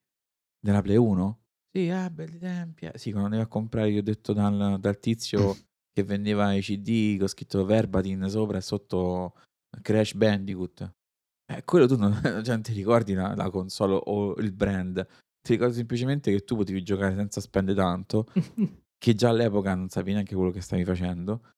della 0.59 0.81
Play 0.81 0.97
1? 0.97 1.39
Sì, 1.71 1.89
ah, 1.89 2.09
belli 2.09 2.37
tempi, 2.39 2.85
eh. 2.85 2.97
sì, 2.97 3.11
quando 3.11 3.27
andavi 3.29 3.43
a 3.43 3.47
comprare, 3.47 3.91
io 3.91 3.99
ho 3.99 4.03
detto 4.03 4.33
dal, 4.33 4.77
dal 4.79 4.99
tizio 4.99 5.39
che 5.93 6.03
vendeva 6.03 6.51
i 6.53 6.61
CD 6.61 7.17
con 7.19 7.27
scritto 7.27 7.63
Verbatim 7.65 8.25
sopra 8.25 8.57
e 8.57 8.61
sotto 8.61 9.35
Crash 9.81 10.15
Bandicoot. 10.15 10.93
Eh, 11.53 11.63
quello 11.63 11.87
tu 11.87 11.95
non, 11.95 12.11
cioè, 12.43 12.55
non 12.55 12.61
ti 12.61 12.73
ricordi 12.73 13.13
la, 13.13 13.35
la 13.35 13.49
console 13.51 14.01
o 14.05 14.33
il 14.37 14.51
brand, 14.51 15.05
ti 15.47 15.53
ricordi 15.53 15.75
semplicemente 15.75 16.29
che 16.29 16.43
tu 16.43 16.57
potevi 16.57 16.83
giocare 16.83 17.15
senza 17.15 17.39
spendere 17.39 17.77
tanto, 17.77 18.25
che 18.99 19.15
già 19.15 19.29
all'epoca 19.29 19.73
non 19.75 19.87
sapevi 19.87 20.11
neanche 20.11 20.35
quello 20.35 20.51
che 20.51 20.59
stavi 20.59 20.83
facendo. 20.83 21.53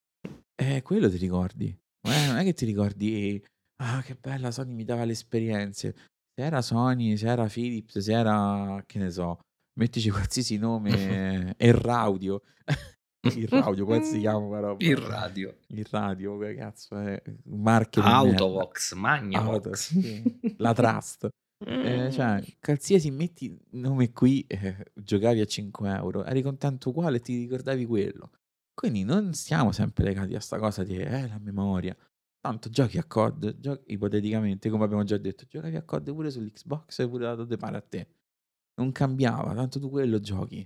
E 0.55 0.83
quello 0.83 1.09
ti 1.09 1.17
ricordi. 1.17 1.67
Eh, 1.67 2.27
non 2.27 2.37
è 2.37 2.43
che 2.43 2.53
ti 2.53 2.65
ricordi, 2.65 3.43
ah, 3.81 4.03
che 4.03 4.15
bella 4.15 4.51
Sony 4.51 4.73
mi 4.73 4.83
dava 4.83 5.05
le 5.05 5.13
esperienze. 5.13 5.95
Se 6.35 6.45
era 6.45 6.61
Sony, 6.61 7.17
se 7.17 7.27
era 7.27 7.47
Philips, 7.47 7.97
se 7.97 8.13
era, 8.13 8.83
che 8.85 8.99
ne 8.99 9.09
so, 9.09 9.39
mettici 9.79 10.11
qualsiasi 10.11 10.57
nome, 10.57 11.55
Erraudio. 11.57 12.43
Il 13.35 13.47
radio, 13.47 13.85
come 13.85 14.03
si 14.03 14.19
chiama 14.19 14.45
quella 14.45 14.67
roba? 14.67 14.85
Il 14.85 14.97
radio. 14.97 15.57
Il 15.69 15.85
radio, 15.89 16.37
che 16.37 16.55
cazzo 16.55 16.95
è? 16.95 17.21
Merda. 17.45 18.03
Autovox, 18.03 18.91
Auto, 18.91 19.01
Magnavox. 19.01 19.73
sì. 19.73 20.55
La 20.57 20.73
Trust. 20.73 21.27
Eh, 21.65 22.09
cioè, 22.11 22.41
qualsiasi 22.61 23.11
metti 23.11 23.57
nome 23.71 24.11
qui, 24.11 24.45
eh, 24.47 24.91
giocavi 24.93 25.41
a 25.41 25.45
5 25.45 25.93
euro, 25.93 26.23
eri 26.23 26.41
contento 26.41 26.89
uguale 26.89 27.17
e 27.17 27.19
ti 27.19 27.37
ricordavi 27.37 27.85
quello. 27.85 28.31
Quindi 28.73 29.03
non 29.03 29.33
siamo 29.33 29.71
sempre 29.73 30.05
legati 30.05 30.35
a 30.35 30.39
sta 30.39 30.57
cosa 30.57 30.83
di 30.83 30.97
eh, 30.97 31.27
la 31.27 31.37
memoria. 31.39 31.95
Tanto 32.39 32.69
giochi 32.69 32.97
a 32.97 33.03
COD, 33.03 33.59
giochi, 33.59 33.91
ipoteticamente, 33.93 34.69
come 34.69 34.85
abbiamo 34.85 35.03
già 35.03 35.17
detto, 35.17 35.45
giocavi 35.47 35.75
a 35.75 35.83
COD 35.83 36.13
pure 36.13 36.31
sull'Xbox 36.31 36.99
e 36.99 37.09
pure 37.09 37.25
da 37.25 37.35
dove 37.35 37.57
pare 37.57 37.77
a 37.77 37.81
te. 37.81 38.07
Non 38.75 38.91
cambiava, 38.93 39.53
tanto 39.53 39.79
tu 39.79 39.89
quello 39.89 40.19
giochi. 40.21 40.65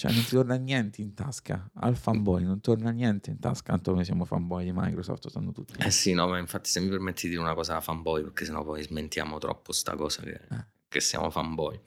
Cioè, 0.00 0.12
non 0.12 0.24
torna 0.24 0.54
niente 0.54 1.02
in 1.02 1.12
tasca. 1.12 1.70
Al 1.74 1.94
fanboy 1.94 2.42
non 2.42 2.62
torna 2.62 2.88
niente 2.90 3.28
in 3.28 3.38
tasca. 3.38 3.72
Tanto 3.74 3.92
noi 3.92 4.06
siamo 4.06 4.24
fanboy 4.24 4.64
di 4.64 4.72
Microsoft, 4.72 5.28
sanno 5.28 5.52
tutti. 5.52 5.74
Eh 5.78 5.90
sì, 5.90 6.14
no, 6.14 6.26
ma 6.26 6.38
infatti 6.38 6.70
se 6.70 6.80
mi 6.80 6.88
permetti 6.88 7.24
di 7.24 7.34
dire 7.34 7.42
una 7.42 7.52
cosa 7.52 7.74
da 7.74 7.82
fanboy, 7.82 8.22
perché 8.22 8.46
sennò 8.46 8.64
poi 8.64 8.82
smentiamo 8.82 9.36
troppo 9.36 9.72
sta 9.72 9.96
cosa 9.96 10.22
che, 10.22 10.40
Eh. 10.50 10.64
che 10.88 11.00
siamo 11.00 11.28
fanboy. 11.28 11.78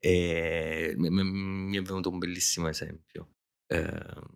E 0.00 0.94
mi, 0.96 1.76
è 1.76 1.82
venuto 1.82 2.10
un 2.10 2.18
bellissimo 2.18 2.66
esempio. 2.66 3.28
Ehm, 3.72 4.26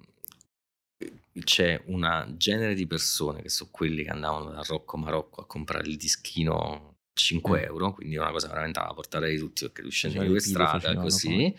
c'è 1.43 1.83
una 1.87 2.33
genere 2.37 2.75
di 2.75 2.87
persone 2.87 3.43
che 3.43 3.49
sono 3.49 3.71
quelli 3.73 4.05
che 4.05 4.11
andavano 4.11 4.51
da 4.53 4.63
Rocco 4.65 4.97
Marocco 4.97 5.41
a 5.41 5.47
comprare 5.47 5.89
il 5.89 5.97
dischino 5.97 6.99
5 7.15 7.63
Eh. 7.63 7.65
euro, 7.65 7.95
quindi 7.95 8.17
una 8.17 8.31
cosa 8.31 8.47
veramente 8.47 8.79
alla 8.79 8.95
portata 8.95 9.27
di 9.27 9.39
tutti 9.39 9.65
perché 9.65 9.83
tu 9.83 9.91
scendi 9.91 10.19
Faceva 10.19 10.33
per 10.35 10.43
strada 10.43 10.95
così. 11.01 11.29
poi. 11.29 11.57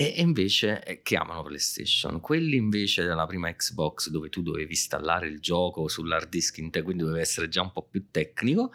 E 0.00 0.14
invece 0.18 0.80
eh, 0.84 1.02
che 1.02 1.16
amano 1.16 1.42
PlayStation, 1.42 2.20
quelli 2.20 2.54
invece 2.54 3.02
della 3.02 3.26
prima 3.26 3.52
Xbox 3.52 4.10
dove 4.10 4.28
tu 4.28 4.42
dovevi 4.42 4.70
installare 4.70 5.26
il 5.26 5.40
gioco 5.40 5.88
sull'hard 5.88 6.28
disk 6.28 6.58
in 6.58 6.70
te, 6.70 6.82
quindi 6.82 7.02
doveva 7.02 7.20
essere 7.20 7.48
già 7.48 7.62
un 7.62 7.72
po' 7.72 7.82
più 7.82 8.06
tecnico, 8.12 8.70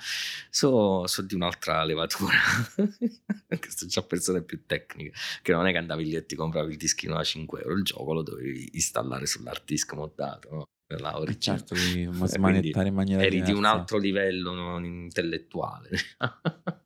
so, 0.50 1.08
so 1.08 1.22
di 1.22 1.34
un'altra 1.34 1.82
levatura. 1.86 2.36
Queste 3.58 3.86
già 3.86 4.04
persone 4.04 4.44
più 4.44 4.66
tecniche, 4.66 5.14
che 5.42 5.54
non 5.54 5.66
è 5.66 5.72
che 5.72 5.78
andavi 5.78 6.04
lì 6.04 6.16
e 6.16 6.26
ti 6.26 6.36
compravi 6.36 6.74
il 6.74 6.78
dischino 6.78 7.16
da 7.16 7.24
5 7.24 7.62
euro, 7.62 7.76
il 7.76 7.84
gioco 7.84 8.12
lo 8.12 8.22
dovevi 8.22 8.72
installare 8.74 9.26
sull'hard 9.26 9.64
disk 9.64 9.94
moddato, 9.94 10.50
no? 10.52 10.68
Per 10.86 11.02
la 11.02 11.18
E 11.26 11.38
origine. 11.38 11.40
certo, 11.40 11.76
devi 11.76 12.04
Eh, 12.24 12.28
smanettare 12.28 12.88
in 12.90 12.94
maniera 12.96 13.24
Eri 13.24 13.42
di 13.42 13.52
un 13.52 13.64
diversa. 13.64 13.66
altro 13.66 13.98
livello 13.98 14.54
non 14.54 14.84
intellettuale. 14.86 15.90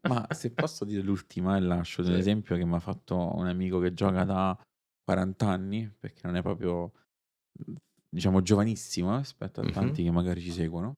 Ma 0.07 0.25
se 0.31 0.51
posso 0.55 0.85
dire 0.85 1.01
l'ultima 1.01 1.57
e 1.57 1.59
lascio 1.59 2.01
Sì. 2.01 2.09
l'esempio 2.11 2.55
che 2.55 2.65
mi 2.65 2.75
ha 2.75 2.79
fatto 2.79 3.35
un 3.35 3.47
amico 3.47 3.79
che 3.79 3.93
gioca 3.93 4.23
da 4.23 4.57
40 5.03 5.47
anni, 5.49 5.89
perché 5.99 6.21
non 6.25 6.35
è 6.35 6.41
proprio, 6.41 6.91
diciamo, 8.09 8.41
giovanissimo 8.41 9.13
eh, 9.15 9.17
rispetto 9.19 9.61
a 9.61 9.65
tanti 9.65 10.03
che 10.03 10.11
magari 10.11 10.41
ci 10.41 10.51
seguono, 10.51 10.93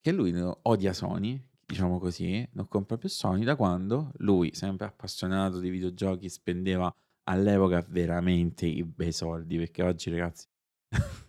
che 0.00 0.12
lui 0.12 0.32
odia 0.62 0.92
Sony, 0.92 1.42
diciamo 1.66 1.98
così, 1.98 2.46
non 2.52 2.68
compra 2.68 2.96
più 2.98 3.08
Sony 3.08 3.44
da 3.44 3.56
quando 3.56 4.10
lui, 4.18 4.54
sempre 4.54 4.86
appassionato 4.86 5.58
di 5.60 5.70
videogiochi, 5.70 6.28
spendeva 6.28 6.90
all'epoca 7.24 7.84
veramente 7.88 8.66
i 8.66 8.84
bei 8.84 9.12
soldi, 9.12 9.56
perché 9.58 9.82
oggi 9.82 10.10
ragazzi, 10.10 10.46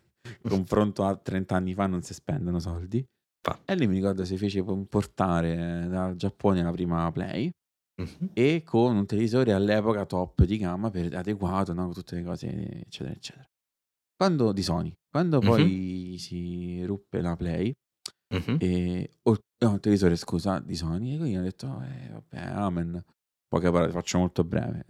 confronto 0.50 1.04
a 1.06 1.16
30 1.16 1.56
anni 1.56 1.74
fa 1.74 1.88
non 1.88 2.02
si 2.02 2.14
spendono 2.14 2.60
soldi. 2.60 3.04
Fa. 3.42 3.60
E 3.66 3.76
lui 3.78 3.88
mi 3.88 3.96
ricordo 3.96 4.26
si 4.26 4.38
fece 4.38 4.60
importare 4.60 5.88
dal 5.90 6.16
Giappone 6.16 6.64
la 6.64 6.72
prima 6.72 7.12
Play 7.12 7.50
Mhm. 8.02 8.30
e 8.34 8.64
con 8.64 8.96
un 8.96 9.06
televisore 9.06 9.54
all'epoca 9.54 10.06
top 10.06 10.44
di 10.44 10.58
gamma 10.58 10.90
per 10.90 11.16
adeguato, 11.16 11.74
no? 11.74 11.86
con 11.86 11.94
tutte 11.94 12.16
le 12.16 12.24
cose, 12.24 12.48
eccetera, 12.82 13.16
eccetera. 13.16 13.46
Quando 14.16 14.52
di 14.52 14.62
Sony, 14.64 14.94
quando 15.10 15.40
Mhm. 15.42 15.46
poi 15.46 16.16
si 16.20 16.84
ruppe 16.86 17.22
la 17.22 17.36
Play, 17.36 17.74
Mhm. 18.34 18.58
e, 18.60 19.10
o, 19.24 19.38
no, 19.64 19.74
il 19.76 19.80
televisore, 19.80 20.16
scusa, 20.16 20.60
di 20.60 20.76
Sony, 20.76 21.14
e 21.16 21.18
quindi 21.18 21.38
ho 21.38 21.42
detto, 21.42 21.68
eh, 21.82 22.10
vabbè, 22.12 22.38
amen. 22.52 23.04
Poche 23.48 23.70
parole, 23.72 23.92
faccio 23.92 24.18
molto 24.18 24.44
breve. 24.44 24.86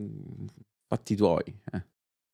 Mm, 0.00 0.46
fatti 0.86 1.16
tuoi. 1.16 1.60
eh. 1.72 1.84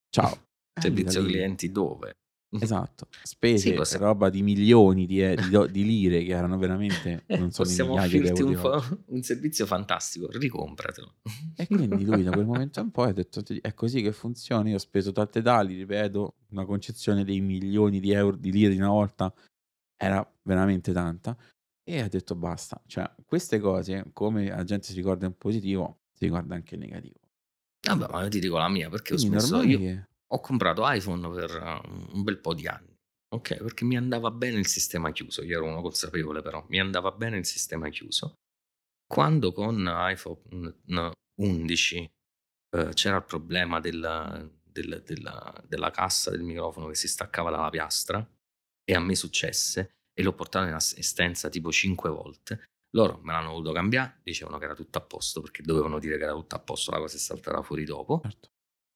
Ciao. 0.09 0.29
Eh, 0.77 0.81
Servizio 0.81 1.21
lì 1.21 1.27
lì. 1.27 1.33
clienti 1.35 1.71
dove? 1.71 2.15
Esatto, 2.59 3.07
Sì, 3.11 3.23
spese 3.23 3.73
possiamo, 3.73 4.05
roba 4.05 4.29
di 4.29 4.41
milioni 4.41 5.05
di, 5.05 5.21
e- 5.21 5.35
di 5.35 5.49
do- 5.49 5.67
di 5.67 5.83
lire 5.83 6.23
che 6.23 6.31
erano 6.31 6.57
veramente, 6.57 7.23
eh, 7.25 7.37
non 7.37 7.51
so, 7.51 7.63
possiamo 7.63 7.93
offrirti 7.93 8.41
un, 8.43 8.55
un 9.07 9.21
servizio 9.21 9.65
fantastico, 9.65 10.29
ricompratelo. 10.31 11.15
E 11.57 11.67
quindi 11.67 12.03
lui 12.03 12.23
da 12.23 12.31
quel 12.31 12.45
momento 12.45 12.79
in 12.79 12.91
poi 12.91 13.09
ha 13.09 13.13
detto 13.13 13.41
è 13.61 13.73
così 13.73 14.01
che 14.01 14.11
funziona, 14.11 14.69
io 14.69 14.75
ho 14.75 14.79
speso 14.79 15.11
tante 15.11 15.41
tali, 15.41 15.75
ripeto, 15.75 16.33
una 16.49 16.65
concezione 16.65 17.23
dei 17.23 17.41
milioni 17.41 17.99
di 17.99 18.11
euro, 18.11 18.35
di 18.35 18.51
lire 18.51 18.71
di 18.71 18.77
una 18.77 18.89
volta 18.89 19.33
era 19.97 20.25
veramente 20.43 20.91
tanta 20.91 21.35
e 21.83 22.01
ha 22.01 22.07
detto 22.07 22.35
basta, 22.35 22.81
cioè 22.87 23.09
queste 23.25 23.59
cose 23.59 24.05
come 24.11 24.49
la 24.49 24.63
gente 24.63 24.87
si 24.87 24.93
ricorda 24.95 25.25
in 25.25 25.37
positivo, 25.37 25.99
si 26.13 26.25
ricorda 26.25 26.55
anche 26.55 26.75
in 26.75 26.81
negativo. 26.81 27.19
Vabbè, 27.87 28.07
ma 28.11 28.23
io 28.23 28.29
ti 28.29 28.39
dico 28.39 28.57
la 28.57 28.67
mia 28.69 28.89
perché 28.89 29.13
ho 29.13 29.17
Quindi 29.17 29.37
smesso. 29.37 29.55
normale 29.55 29.71
Io 29.71 29.79
che... 29.79 30.07
ho 30.27 30.39
comprato 30.39 30.83
iPhone 30.85 31.29
per 31.29 31.51
uh, 31.61 32.15
un 32.15 32.23
bel 32.23 32.39
po' 32.39 32.53
di 32.53 32.67
anni. 32.67 32.93
Ok, 33.35 33.57
perché 33.57 33.85
mi 33.85 33.97
andava 33.97 34.31
bene 34.31 34.57
il 34.59 34.67
sistema 34.67 35.11
chiuso. 35.11 35.43
Io 35.43 35.57
ero 35.57 35.65
uno 35.65 35.81
consapevole, 35.81 36.41
però 36.41 36.65
mi 36.69 36.79
andava 36.79 37.11
bene 37.11 37.37
il 37.37 37.45
sistema 37.45 37.89
chiuso. 37.89 38.35
Quando 39.07 39.51
con 39.51 39.87
iPhone 39.87 40.77
11 41.41 42.09
eh, 42.75 42.89
c'era 42.93 43.17
il 43.17 43.23
problema 43.25 43.79
della, 43.79 44.49
della- 44.63 44.99
della- 44.99 45.63
della 45.67 45.91
cassa 45.91 46.31
del 46.31 46.41
microfono 46.43 46.87
che 46.87 46.95
si 46.95 47.07
staccava 47.07 47.51
dalla 47.51 47.69
piastra, 47.69 48.27
e 48.83 48.95
a 48.95 48.99
me 48.99 49.15
successe, 49.15 49.95
e 50.13 50.23
l'ho 50.23 50.33
portato 50.33 50.67
in 50.67 50.73
assistenza 50.73 51.49
tipo 51.49 51.71
5 51.71 52.09
volte. 52.09 52.65
Loro 52.95 53.19
me 53.23 53.33
l'hanno 53.33 53.51
voluto 53.51 53.73
cambiare, 53.73 54.21
dicevano 54.23 54.57
che 54.57 54.65
era 54.65 54.75
tutto 54.75 54.97
a 54.97 55.01
posto 55.01 55.41
perché 55.41 55.61
dovevano 55.61 55.99
dire 55.99 56.17
che 56.17 56.23
era 56.23 56.33
tutto 56.33 56.55
a 56.55 56.59
posto, 56.59 56.91
la 56.91 56.99
cosa 56.99 57.15
è 57.17 57.19
saltata 57.19 57.61
fuori 57.61 57.83
dopo. 57.83 58.21
Certo. 58.23 58.49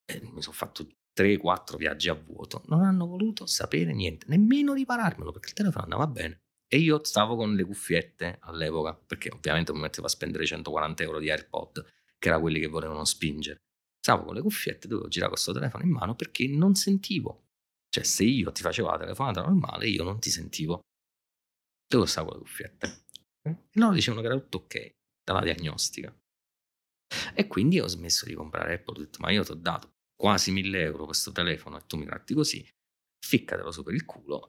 E 0.06 0.22
mi 0.32 0.42
sono 0.42 0.56
fatto 0.56 0.88
3-4 1.20 1.76
viaggi 1.76 2.08
a 2.10 2.14
vuoto. 2.14 2.64
Non 2.68 2.84
hanno 2.84 3.06
voluto 3.06 3.46
sapere 3.46 3.94
niente, 3.94 4.26
nemmeno 4.30 4.74
ripararmelo 4.74 5.32
perché 5.32 5.50
il 5.50 5.54
telefono 5.54 5.84
andava 5.84 6.08
bene. 6.08 6.44
E 6.72 6.78
io 6.78 7.04
stavo 7.04 7.36
con 7.36 7.56
le 7.56 7.64
cuffiette 7.64 8.38
all'epoca, 8.42 8.94
perché 8.94 9.30
ovviamente 9.30 9.74
mi 9.74 9.80
mettevo 9.80 10.06
a 10.08 10.10
spendere 10.10 10.46
140 10.46 11.04
euro 11.04 11.20
di 11.20 11.30
AirPod, 11.30 11.86
che 12.18 12.28
era 12.28 12.40
quelli 12.40 12.60
che 12.60 12.68
volevano 12.68 13.04
spingere. 13.06 13.58
Stavo 14.00 14.24
con 14.24 14.36
le 14.36 14.42
cuffiette, 14.42 14.88
dovevo 14.88 15.08
girare 15.10 15.32
questo 15.32 15.52
telefono 15.52 15.84
in 15.84 15.90
mano 15.90 16.16
perché 16.16 16.48
non 16.48 16.76
sentivo. 16.76 17.48
Cioè, 17.90 18.04
se 18.04 18.24
io 18.24 18.52
ti 18.52 18.62
facevo 18.62 18.90
la 18.90 19.00
telefonata 19.00 19.42
normale, 19.42 19.88
io 19.88 20.04
non 20.04 20.20
ti 20.20 20.30
sentivo. 20.30 20.82
Dove 21.88 22.06
stavo 22.06 22.30
con 22.30 22.38
le 22.38 22.44
cuffiette? 22.44 23.06
E 23.42 23.58
loro 23.74 23.94
dicevano 23.94 24.22
che 24.22 24.28
era 24.28 24.40
tutto 24.40 24.58
ok 24.60 24.96
dalla 25.24 25.42
diagnostica. 25.42 26.16
E 27.34 27.48
quindi 27.48 27.80
ho 27.80 27.88
smesso 27.88 28.26
di 28.26 28.36
comprare 28.36 28.76
Apple. 28.76 28.96
Ho 28.96 29.00
detto, 29.00 29.18
ma 29.22 29.32
io 29.32 29.44
ti 29.44 29.52
ho 29.52 29.56
dato 29.56 29.96
quasi 30.20 30.52
1000 30.52 30.82
euro 30.82 31.06
questo 31.06 31.32
telefono 31.32 31.78
e 31.78 31.86
tu 31.88 31.96
mi 31.96 32.06
tratti 32.06 32.34
così, 32.34 32.68
ficcatelo 33.26 33.72
su 33.72 33.84
per 33.84 33.94
il 33.94 34.04
culo. 34.04 34.48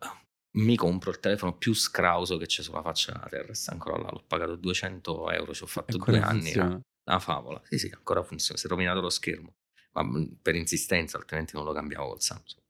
Mi 0.56 0.74
compro 0.74 1.12
il 1.12 1.20
telefono 1.20 1.56
più 1.56 1.72
scrauso 1.74 2.36
che 2.36 2.46
c'è 2.46 2.62
sulla 2.62 2.82
faccia 2.82 3.12
della 3.12 3.28
terra. 3.28 3.54
Sta 3.54 3.70
ancora 3.70 3.96
là, 3.98 4.10
l'ho 4.10 4.24
pagato 4.26 4.56
200 4.56 5.30
euro, 5.30 5.54
ci 5.54 5.62
ho 5.62 5.66
fatto 5.66 5.96
due 5.96 6.18
anni. 6.18 6.52
Una 6.56 7.18
favola. 7.20 7.60
Sì, 7.64 7.78
sì, 7.78 7.90
ancora 7.94 8.24
funziona. 8.24 8.58
Si 8.58 8.66
è 8.66 8.68
rovinato 8.68 9.00
lo 9.00 9.10
schermo, 9.10 9.54
ma 9.92 10.02
mh, 10.02 10.38
per 10.42 10.56
insistenza, 10.56 11.18
altrimenti 11.18 11.54
non 11.54 11.64
lo 11.64 11.72
cambiavo 11.72 12.08
col 12.08 12.20
Samsung. 12.20 12.60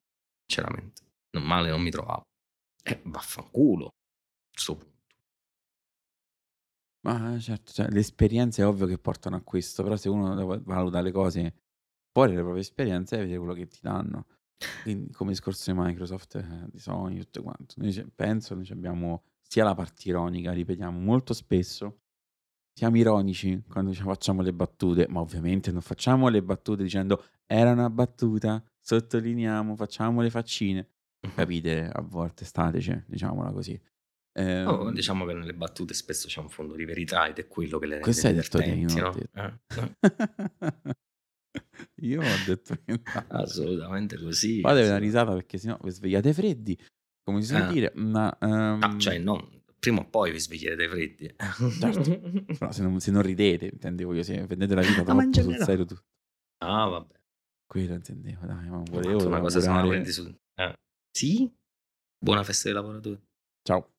Sinceramente, 0.47 1.03
non 1.31 1.45
male 1.45 1.71
non 1.71 1.81
mi 1.81 1.91
trovavo. 1.91 2.23
E 2.83 3.01
vaffanculo. 3.05 3.87
a 3.87 3.91
Sto 4.59 4.77
punto. 4.77 4.99
Ma 7.07 7.39
certo, 7.39 7.73
cioè, 7.73 7.89
le 7.89 8.01
esperienze 8.01 8.61
è 8.61 8.67
ovvio 8.67 8.85
che 8.87 8.99
portano 8.99 9.37
a 9.37 9.41
questo, 9.41 9.83
però 9.83 9.97
se 9.97 10.11
uno 10.11 10.35
va- 10.45 10.61
valuta 10.63 11.01
le 11.01 11.13
cose 11.13 11.55
fuori 12.13 12.31
dalle 12.31 12.43
proprie 12.43 12.63
esperienze, 12.63 13.17
vede 13.19 13.37
quello 13.37 13.55
che 13.55 13.67
ti 13.67 13.79
danno. 13.83 14.27
Quindi, 14.83 15.13
come 15.13 15.31
discorso 15.31 15.73
di 15.73 15.79
Microsoft, 15.79 16.35
eh, 16.37 16.67
di 16.71 16.79
Sony, 16.79 17.19
tutto 17.19 17.43
quanto. 17.43 17.75
Noi 17.79 18.11
penso, 18.15 18.55
noi 18.55 18.69
abbiamo 18.71 19.25
sia 19.41 19.65
la 19.65 19.75
parte 19.75 20.09
ironica, 20.09 20.53
ripetiamo 20.53 20.99
molto 20.99 21.35
spesso, 21.35 22.03
siamo 22.73 22.97
ironici 22.99 23.63
quando 23.69 23.93
ci 23.93 24.03
facciamo 24.03 24.43
le 24.43 24.53
battute, 24.53 25.07
ma 25.09 25.21
ovviamente 25.21 25.73
non 25.73 25.81
facciamo 25.81 26.29
le 26.29 26.43
battute 26.43 26.83
dicendo 26.83 27.25
era 27.47 27.73
una 27.73 27.91
battuta, 27.91 28.63
sottolineiamo, 28.81 29.75
facciamo 29.75 30.21
le 30.21 30.31
faccine. 30.31 30.89
Capite, 31.35 31.91
a 31.93 32.01
volte 32.01 32.45
stateci, 32.45 33.05
diciamola 33.07 33.51
così. 33.51 33.79
Ehm, 34.33 34.67
Oh, 34.69 34.91
diciamo 34.93 35.27
che 35.27 35.35
nelle 35.35 35.53
battute 35.53 35.93
spesso 35.95 36.29
c'è 36.29 36.41
un 36.41 36.49
fondo 36.49 36.75
di 36.75 36.85
verità 36.85 37.27
ed 37.27 37.39
è 37.39 37.49
quello 37.49 37.79
che 37.79 37.87
le 37.87 37.99
Questo 37.99 38.29
hai 38.29 38.35
detto 38.35 38.59
te, 38.59 38.75
no? 38.77 39.11
detto. 39.11 39.29
Eh, 39.35 39.53
eh, 39.77 40.97
Io 42.03 42.23
ho 42.23 42.37
detto 42.47 42.75
che 42.85 42.93
no. 42.93 43.25
assolutamente 43.29 44.17
così. 44.19 44.61
Fatevi 44.61 44.89
una 44.89 44.99
risata 44.99 45.33
perché 45.33 45.59
sennò 45.59 45.79
vi 45.83 45.91
svegliate 45.91 46.33
freddi, 46.33 46.79
come 47.23 47.41
si 47.43 47.49
suol 47.49 47.63
Eh. 47.63 47.73
dire, 47.73 47.93
ma 47.97 48.29
Ah, 48.39 48.47
ehm, 48.49 48.99
cioè, 48.99 49.19
non, 49.19 49.63
prima 49.79 50.01
o 50.01 50.09
poi 50.09 50.31
vi 50.33 50.39
sveglierete 50.41 50.89
freddi. 50.89 51.35
Certo. 51.81 52.21
però 52.59 52.73
se 52.73 52.83
non, 52.83 53.01
se 53.01 53.11
non 53.11 53.23
ridete, 53.23 53.67
intendevo 53.67 54.15
io, 54.15 54.23
se 54.23 54.45
prendete 54.47 54.75
la 54.75 54.83
vita 54.83 55.03
No, 55.03 55.05
troppo 55.31 55.43
sul 55.43 55.57
serio, 55.57 55.85
tu, 55.85 55.97
Ah, 56.59 56.87
vabbè. 56.87 57.15
quello 57.67 57.95
intendevo, 57.95 58.47
dai, 58.47 58.69
ma 58.69 58.83
volevo 58.89 59.27
una 59.27 59.41
cosa 59.41 59.61
se 59.61 59.69
non 59.69 59.83
la 59.83 59.89
prendi 59.89 60.13
sul... 60.13 60.35
eh. 60.55 60.75
Sì? 61.11 61.53
Buona 62.23 62.45
festa 62.45 62.65
dei 62.69 62.75
lavoratori. 62.75 63.21
Ciao. 63.63 63.95